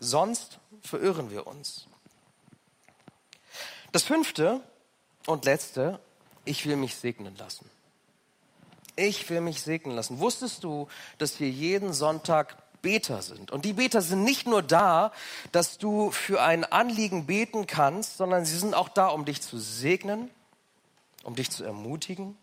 Sonst 0.00 0.58
verirren 0.82 1.30
wir 1.30 1.46
uns. 1.46 1.86
Das 3.92 4.02
fünfte 4.02 4.60
und 5.26 5.44
letzte, 5.44 6.00
ich 6.44 6.66
will 6.66 6.76
mich 6.76 6.96
segnen 6.96 7.36
lassen 7.36 7.70
ich 8.96 9.28
will 9.30 9.40
mich 9.40 9.62
segnen 9.62 9.94
lassen. 9.94 10.18
Wusstest 10.18 10.64
du, 10.64 10.88
dass 11.18 11.38
wir 11.38 11.48
jeden 11.48 11.92
Sonntag 11.92 12.56
Beter 12.82 13.22
sind? 13.22 13.50
Und 13.50 13.64
die 13.64 13.74
Beter 13.74 14.02
sind 14.02 14.24
nicht 14.24 14.46
nur 14.46 14.62
da, 14.62 15.12
dass 15.52 15.78
du 15.78 16.10
für 16.10 16.42
ein 16.42 16.64
Anliegen 16.64 17.26
beten 17.26 17.66
kannst, 17.66 18.16
sondern 18.16 18.44
sie 18.44 18.58
sind 18.58 18.74
auch 18.74 18.88
da, 18.88 19.08
um 19.08 19.24
dich 19.24 19.42
zu 19.42 19.58
segnen, 19.58 20.30
um 21.22 21.34
dich 21.34 21.50
zu 21.50 21.64
ermutigen. 21.64 22.36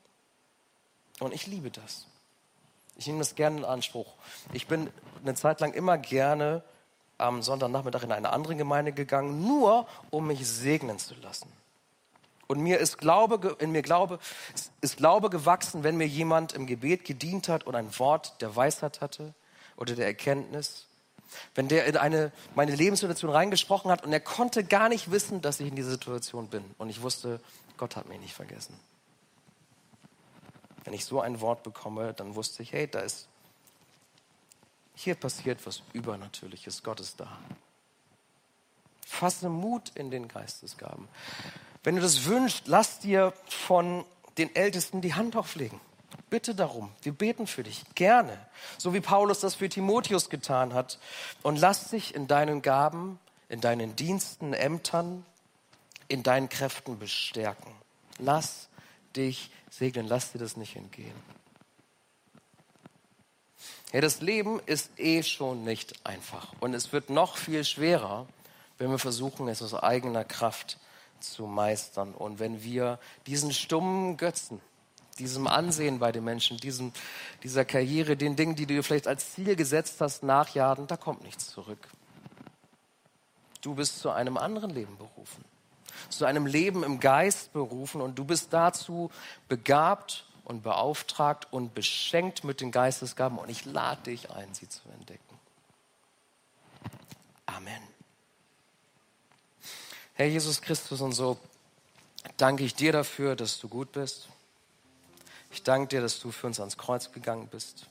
Und 1.20 1.34
ich 1.34 1.48
liebe 1.48 1.72
das. 1.72 2.06
Ich 2.98 3.08
nehme 3.08 3.20
das 3.20 3.36
gerne 3.36 3.58
in 3.58 3.66
Anspruch. 3.66 4.14
Ich 4.54 4.68
bin 4.68 4.90
eine 5.24 5.36
Zeit 5.36 5.60
lang 5.60 5.74
immer 5.74 5.98
gerne 5.98 6.64
am 7.18 7.42
Sonntagnachmittag 7.42 8.04
in 8.04 8.12
eine 8.12 8.32
andere 8.32 8.56
Gemeinde 8.56 8.92
gegangen, 8.92 9.42
nur 9.42 9.88
um 10.10 10.28
mich 10.28 10.48
segnen 10.48 11.00
zu 11.00 11.16
lassen. 11.16 11.52
Und 12.54 12.62
mir 12.62 12.78
ist 12.78 13.00
Glaube, 13.00 13.58
in 13.58 13.72
mir 13.72 13.82
Glaube, 13.82 14.20
ist 14.82 14.98
Glaube 14.98 15.32
gewachsen, 15.32 15.84
wenn 15.84 15.98
mir 15.98 16.06
jemand 16.06 16.54
im 16.54 16.68
Gebet 16.68 17.04
gedient 17.04 17.50
hat 17.50 17.64
und 17.64 17.74
ein 17.74 17.98
Wort 17.98 18.40
der 18.44 18.56
Weisheit 18.56 19.02
hatte 19.02 19.34
oder 19.76 19.96
der 19.96 20.06
Erkenntnis. 20.06 20.86
Wenn 21.56 21.68
der 21.68 21.88
in 21.88 21.98
eine, 21.98 22.32
meine 22.54 22.76
Lebenssituation 22.76 23.32
reingesprochen 23.32 23.90
hat 23.90 24.06
und 24.06 24.14
er 24.14 24.20
konnte 24.20 24.64
gar 24.64 24.88
nicht 24.88 25.10
wissen, 25.10 25.42
dass 25.42 25.60
ich 25.62 25.68
in 25.68 25.76
dieser 25.76 25.90
Situation 25.90 26.48
bin. 26.48 26.64
Und 26.78 26.90
ich 26.90 27.02
wusste, 27.02 27.42
Gott 27.78 27.96
hat 27.96 28.08
mich 28.08 28.20
nicht 28.20 28.36
vergessen. 28.36 28.80
Wenn 30.84 30.94
ich 30.94 31.06
so 31.06 31.22
ein 31.22 31.42
Wort 31.42 31.64
bekomme, 31.64 32.14
dann 32.14 32.36
wusste 32.36 32.62
ich, 32.62 32.72
hey, 32.72 32.88
da 32.88 33.00
ist, 33.00 33.28
hier 34.94 35.16
passiert 35.16 35.66
was 35.66 35.82
Übernatürliches. 35.94 36.84
Gott 36.84 37.00
ist 37.00 37.20
da. 37.20 37.40
Fasse 39.08 39.50
Mut 39.50 39.92
in 39.96 40.12
den 40.12 40.28
Geistesgaben. 40.28 41.08
Wenn 41.84 41.96
du 41.96 42.02
das 42.02 42.26
wünschst, 42.26 42.68
lass 42.68 43.00
dir 43.00 43.34
von 43.48 44.06
den 44.38 44.56
Ältesten 44.56 45.02
die 45.02 45.14
Hand 45.14 45.36
auflegen. 45.36 45.80
Bitte 46.30 46.56
darum. 46.56 46.90
Wir 47.02 47.12
beten 47.12 47.46
für 47.46 47.64
dich. 47.64 47.84
Gerne. 47.94 48.38
So 48.78 48.94
wie 48.94 49.02
Paulus 49.02 49.40
das 49.40 49.56
für 49.56 49.70
Timotheus 49.70 50.30
getan 50.30 50.74
hat. 50.74 50.98
Und 51.44 51.58
lass 51.60 51.90
dich 51.90 52.16
in 52.16 52.28
deinen 52.28 52.62
Gaben, 52.62 53.20
in 53.50 53.62
deinen 53.62 53.96
Diensten, 53.96 54.54
Ämtern, 54.54 55.26
in 56.08 56.24
deinen 56.24 56.50
Kräften 56.50 56.98
bestärken. 56.98 57.72
Lass 58.18 58.70
dich 59.16 59.52
segnen. 59.70 60.08
Lass 60.08 60.32
dir 60.32 60.40
das 60.40 60.58
nicht 60.58 60.76
entgehen. 60.76 61.14
Ja, 63.92 64.02
das 64.02 64.22
Leben 64.22 64.60
ist 64.66 64.90
eh 64.98 65.22
schon 65.22 65.64
nicht 65.64 66.04
einfach. 66.04 66.54
Und 66.60 66.74
es 66.74 66.92
wird 66.94 67.12
noch 67.12 67.38
viel 67.38 67.64
schwerer, 67.64 68.26
wenn 68.80 68.90
wir 68.90 68.98
versuchen, 68.98 69.48
es 69.48 69.62
aus 69.62 69.76
eigener 69.76 70.24
Kraft 70.24 70.80
zu 71.24 71.46
meistern. 71.46 72.14
Und 72.14 72.40
wenn 72.40 72.64
wir 72.64 73.00
diesen 73.26 73.52
stummen 73.52 74.18
Götzen, 74.18 74.62
diesem 75.20 75.48
Ansehen 75.48 76.00
bei 76.00 76.12
den 76.12 76.24
Menschen, 76.24 76.58
diesem, 76.58 76.92
dieser 77.44 77.66
Karriere, 77.66 78.18
den 78.18 78.36
Dingen, 78.36 78.56
die 78.56 78.66
du 78.66 78.76
dir 78.76 78.84
vielleicht 78.84 79.08
als 79.08 79.34
Ziel 79.34 79.56
gesetzt 79.56 80.02
hast, 80.02 80.24
nachjagen, 80.24 80.88
da 80.88 80.98
kommt 80.98 81.24
nichts 81.24 81.50
zurück. 81.50 81.88
Du 83.62 83.76
bist 83.76 84.00
zu 84.00 84.10
einem 84.10 84.38
anderen 84.38 84.72
Leben 84.72 84.98
berufen, 84.98 85.46
zu 86.10 86.26
einem 86.26 86.46
Leben 86.46 86.84
im 86.84 87.00
Geist 87.00 87.54
berufen 87.54 88.02
und 88.02 88.20
du 88.20 88.26
bist 88.26 88.52
dazu 88.52 89.10
begabt 89.48 90.26
und 90.44 90.64
beauftragt 90.64 91.48
und 91.52 91.74
beschenkt 91.74 92.44
mit 92.44 92.60
den 92.60 92.72
Geistesgaben 92.72 93.38
und 93.38 93.50
ich 93.50 93.64
lade 93.66 94.04
dich 94.04 94.32
ein, 94.32 94.54
sie 94.54 94.68
zu 94.68 94.82
entdecken. 94.90 95.40
Amen. 97.46 97.93
Herr 100.16 100.28
Jesus 100.28 100.62
Christus, 100.62 101.02
und 101.02 101.14
so 101.14 101.40
danke 102.38 102.64
ich 102.64 102.76
dir 102.76 102.92
dafür, 102.92 103.36
dass 103.36 103.60
du 103.60 103.68
gut 103.68 103.92
bist. 103.94 104.28
Ich 105.50 105.64
danke 105.64 105.88
dir, 105.88 106.02
dass 106.02 106.20
du 106.20 106.32
für 106.32 106.46
uns 106.46 106.60
ans 106.60 106.78
Kreuz 106.78 107.12
gegangen 107.12 107.48
bist. 107.48 107.88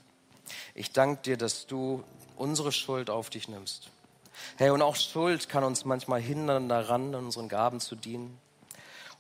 Ich 0.77 0.93
danke 0.93 1.21
dir, 1.23 1.37
dass 1.37 1.67
du 1.67 2.05
unsere 2.37 2.71
Schuld 2.71 3.11
auf 3.11 3.29
dich 3.29 3.49
nimmst. 3.49 3.91
Herr, 4.57 4.73
und 4.73 4.83
auch 4.83 4.95
Schuld 4.95 5.49
kann 5.49 5.65
uns 5.65 5.85
manchmal 5.85 6.21
hindern 6.21 6.69
daran, 6.69 7.13
unseren 7.17 7.49
Gaben 7.49 7.81
zu 7.81 7.97
dienen. 7.97 8.39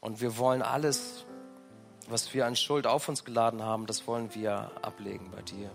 Und 0.00 0.20
wir 0.20 0.38
wollen 0.38 0.62
alles, 0.62 1.24
was 2.08 2.32
wir 2.34 2.46
an 2.46 2.54
Schuld 2.54 2.86
auf 2.86 3.08
uns 3.08 3.24
geladen 3.24 3.64
haben, 3.64 3.86
das 3.86 4.06
wollen 4.06 4.32
wir 4.32 4.70
ablegen 4.80 5.28
bei 5.32 5.42
dir. 5.42 5.72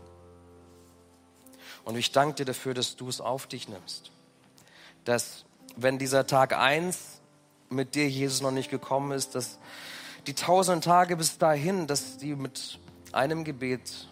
Und 1.84 1.98
ich 1.98 2.14
danke 2.14 2.36
dir 2.36 2.46
dafür, 2.46 2.74
dass 2.74 2.96
du 2.96 3.10
es 3.10 3.20
auf 3.20 3.48
dich 3.48 3.68
nimmst. 3.68 4.12
Dass, 5.04 5.44
wenn 5.76 5.98
dieser 5.98 6.26
Tag 6.26 6.54
eins 6.54 7.16
mit 7.70 7.95
dir 7.95 8.07
Jesus 8.07 8.41
noch 8.41 8.51
nicht 8.51 8.70
gekommen 8.70 9.11
ist, 9.11 9.36
dass 9.36 9.59
die 10.26 10.34
tausend 10.34 10.84
Tage 10.84 11.18
bis 11.18 11.38
dahin, 11.38 11.88
dass 11.88 12.18
die 12.18 12.36
mit 12.36 12.80
einem 13.11 13.43
Gebet 13.43 14.07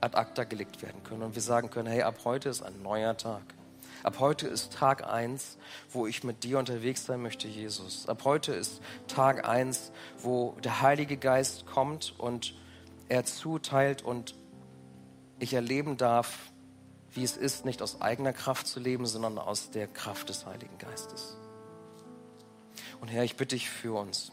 ad 0.00 0.16
acta 0.16 0.44
gelegt 0.44 0.82
werden 0.82 1.02
können 1.04 1.22
und 1.22 1.34
wir 1.34 1.42
sagen 1.42 1.70
können, 1.70 1.88
hey, 1.88 2.02
ab 2.02 2.20
heute 2.24 2.48
ist 2.48 2.62
ein 2.62 2.82
neuer 2.82 3.16
Tag. 3.16 3.42
Ab 4.02 4.16
heute 4.18 4.48
ist 4.48 4.72
Tag 4.72 5.08
eins, 5.08 5.58
wo 5.90 6.08
ich 6.08 6.24
mit 6.24 6.42
dir 6.42 6.58
unterwegs 6.58 7.06
sein 7.06 7.22
möchte, 7.22 7.46
Jesus. 7.46 8.08
Ab 8.08 8.22
heute 8.24 8.52
ist 8.52 8.80
Tag 9.06 9.48
eins, 9.48 9.92
wo 10.18 10.56
der 10.64 10.82
Heilige 10.82 11.16
Geist 11.16 11.66
kommt 11.66 12.14
und 12.18 12.54
er 13.08 13.24
zuteilt 13.24 14.02
und 14.02 14.34
ich 15.38 15.54
erleben 15.54 15.96
darf, 15.96 16.50
wie 17.12 17.22
es 17.22 17.36
ist, 17.36 17.64
nicht 17.64 17.80
aus 17.80 18.00
eigener 18.00 18.32
Kraft 18.32 18.66
zu 18.66 18.80
leben, 18.80 19.06
sondern 19.06 19.38
aus 19.38 19.70
der 19.70 19.86
Kraft 19.86 20.30
des 20.30 20.46
Heiligen 20.46 20.78
Geistes. 20.78 21.36
Und 23.02 23.08
Herr, 23.08 23.24
ich 23.24 23.34
bitte 23.34 23.56
dich 23.56 23.68
für 23.68 23.98
uns, 23.98 24.30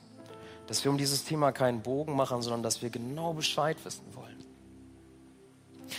dass 0.67 0.83
wir 0.83 0.91
um 0.91 0.99
dieses 0.99 1.23
Thema 1.23 1.51
keinen 1.51 1.81
Bogen 1.81 2.15
machen, 2.15 2.43
sondern 2.43 2.61
dass 2.61 2.83
wir 2.83 2.91
genau 2.91 3.33
Bescheid 3.33 3.75
wissen 3.83 4.05
wollen. 4.13 4.45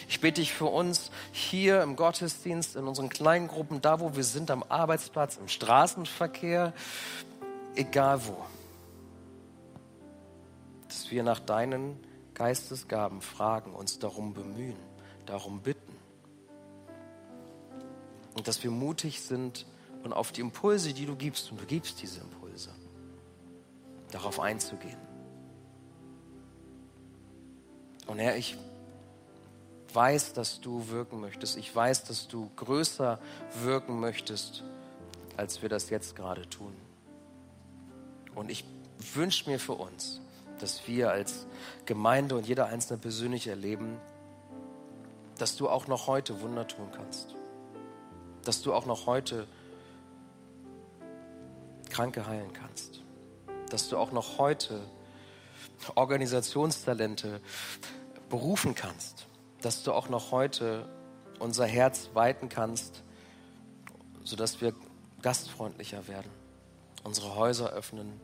Ich 0.08 0.20
bitte 0.20 0.40
dich 0.40 0.52
für 0.52 0.66
uns 0.66 1.10
hier 1.32 1.82
im 1.82 1.96
Gottesdienst, 1.96 2.76
in 2.76 2.86
unseren 2.86 3.08
kleinen 3.08 3.48
Gruppen, 3.48 3.80
da 3.80 3.98
wo 3.98 4.14
wir 4.14 4.22
sind, 4.22 4.52
am 4.52 4.62
Arbeitsplatz, 4.62 5.36
im 5.36 5.48
Straßenverkehr, 5.48 6.72
egal 7.74 8.24
wo, 8.28 8.36
dass 10.86 11.10
wir 11.10 11.24
nach 11.24 11.40
deinen 11.40 11.98
Geistesgaben 12.34 13.20
fragen, 13.20 13.74
uns 13.74 13.98
darum 13.98 14.32
bemühen, 14.32 14.76
darum 15.26 15.60
bitten. 15.60 15.96
Und 18.34 18.46
dass 18.46 18.62
wir 18.62 18.70
mutig 18.70 19.22
sind 19.22 19.66
und 20.04 20.12
auf 20.12 20.30
die 20.30 20.40
Impulse, 20.40 20.94
die 20.94 21.06
du 21.06 21.16
gibst, 21.16 21.50
und 21.50 21.60
du 21.60 21.66
gibst 21.66 22.00
diese 22.00 22.20
Impulse, 22.20 22.39
darauf 24.10 24.40
einzugehen. 24.40 24.98
Und 28.06 28.18
Herr, 28.18 28.36
ich 28.36 28.56
weiß, 29.92 30.32
dass 30.32 30.60
du 30.60 30.88
wirken 30.88 31.20
möchtest. 31.20 31.56
Ich 31.56 31.74
weiß, 31.74 32.04
dass 32.04 32.28
du 32.28 32.50
größer 32.56 33.18
wirken 33.62 34.00
möchtest, 34.00 34.64
als 35.36 35.62
wir 35.62 35.68
das 35.68 35.90
jetzt 35.90 36.16
gerade 36.16 36.48
tun. 36.48 36.74
Und 38.34 38.50
ich 38.50 38.64
wünsche 39.14 39.48
mir 39.48 39.58
für 39.58 39.74
uns, 39.74 40.20
dass 40.58 40.86
wir 40.86 41.10
als 41.10 41.46
Gemeinde 41.86 42.36
und 42.36 42.46
jeder 42.46 42.66
Einzelne 42.66 42.98
persönlich 42.98 43.46
erleben, 43.46 43.98
dass 45.38 45.56
du 45.56 45.68
auch 45.68 45.86
noch 45.86 46.06
heute 46.06 46.40
Wunder 46.42 46.66
tun 46.66 46.88
kannst. 46.92 47.34
Dass 48.44 48.62
du 48.62 48.74
auch 48.74 48.86
noch 48.86 49.06
heute 49.06 49.46
Kranke 51.88 52.26
heilen 52.26 52.52
kannst. 52.52 52.99
Dass 53.70 53.88
du 53.88 53.96
auch 53.96 54.12
noch 54.12 54.38
heute 54.38 54.80
Organisationstalente 55.94 57.40
berufen 58.28 58.74
kannst 58.74 59.26
dass 59.60 59.82
du 59.82 59.92
auch 59.92 60.08
noch 60.08 60.30
heute 60.30 60.88
unser 61.38 61.66
Herz 61.66 62.10
weiten 62.14 62.48
kannst, 62.48 63.02
sodass 64.24 64.60
wir 64.60 64.74
gastfreundlicher 65.22 66.08
werden, 66.08 66.30
unsere 67.04 67.34
Häuser 67.34 67.70
öffnen. 67.70 68.20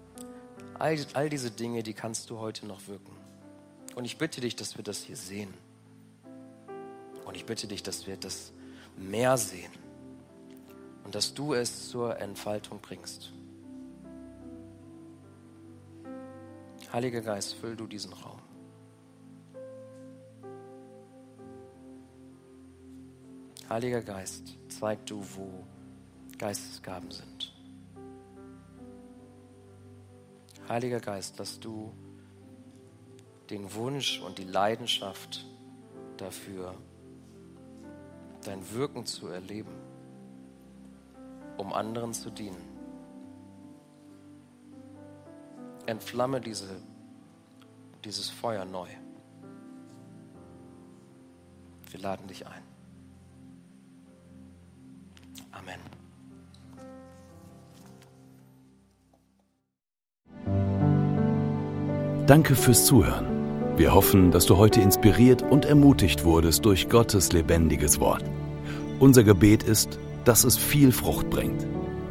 All, 0.78 0.98
all 1.14 1.30
diese 1.30 1.50
Dinge, 1.50 1.82
die 1.82 1.94
kannst 1.94 2.30
du 2.30 2.38
heute 2.38 2.66
noch 2.66 2.86
wirken. 2.86 3.16
Und 3.94 4.04
ich 4.04 4.18
bitte 4.18 4.40
dich, 4.40 4.56
dass 4.56 4.76
wir 4.76 4.84
das 4.84 5.02
hier 5.02 5.16
sehen. 5.16 5.54
Und 7.24 7.36
ich 7.36 7.46
bitte 7.46 7.66
dich, 7.66 7.82
dass 7.82 8.06
wir 8.06 8.16
das 8.16 8.52
mehr 8.96 9.36
sehen. 9.38 9.72
Und 11.04 11.14
dass 11.14 11.34
du 11.34 11.54
es 11.54 11.88
zur 11.88 12.18
Entfaltung 12.18 12.80
bringst. 12.80 13.32
Heiliger 16.92 17.20
Geist, 17.20 17.54
füll 17.54 17.76
du 17.76 17.86
diesen 17.86 18.12
Raum. 18.12 18.40
Heiliger 23.68 24.00
Geist, 24.00 24.56
zeig 24.68 25.04
du, 25.06 25.20
wo 25.34 25.64
Geistesgaben 26.38 27.10
sind. 27.10 27.52
Heiliger 30.68 31.00
Geist, 31.00 31.38
lass 31.38 31.58
du 31.58 31.92
den 33.50 33.72
Wunsch 33.74 34.20
und 34.20 34.38
die 34.38 34.44
Leidenschaft 34.44 35.44
dafür, 36.16 36.74
dein 38.44 38.72
Wirken 38.72 39.04
zu 39.06 39.28
erleben, 39.28 39.74
um 41.56 41.72
anderen 41.72 42.12
zu 42.12 42.30
dienen. 42.30 42.75
Entflamme 45.86 46.40
diese, 46.40 46.68
dieses 48.04 48.28
Feuer 48.28 48.64
neu. 48.64 48.88
Wir 51.90 52.00
laden 52.00 52.26
dich 52.26 52.46
ein. 52.46 52.62
Amen. 55.52 55.80
Danke 62.26 62.56
fürs 62.56 62.84
Zuhören. 62.84 63.36
Wir 63.78 63.94
hoffen, 63.94 64.30
dass 64.30 64.46
du 64.46 64.56
heute 64.56 64.80
inspiriert 64.80 65.42
und 65.42 65.64
ermutigt 65.64 66.24
wurdest 66.24 66.64
durch 66.64 66.88
Gottes 66.88 67.32
lebendiges 67.32 68.00
Wort. 68.00 68.24
Unser 68.98 69.22
Gebet 69.22 69.62
ist, 69.62 69.98
dass 70.24 70.42
es 70.44 70.56
viel 70.56 70.90
Frucht 70.92 71.30
bringt. 71.30 71.66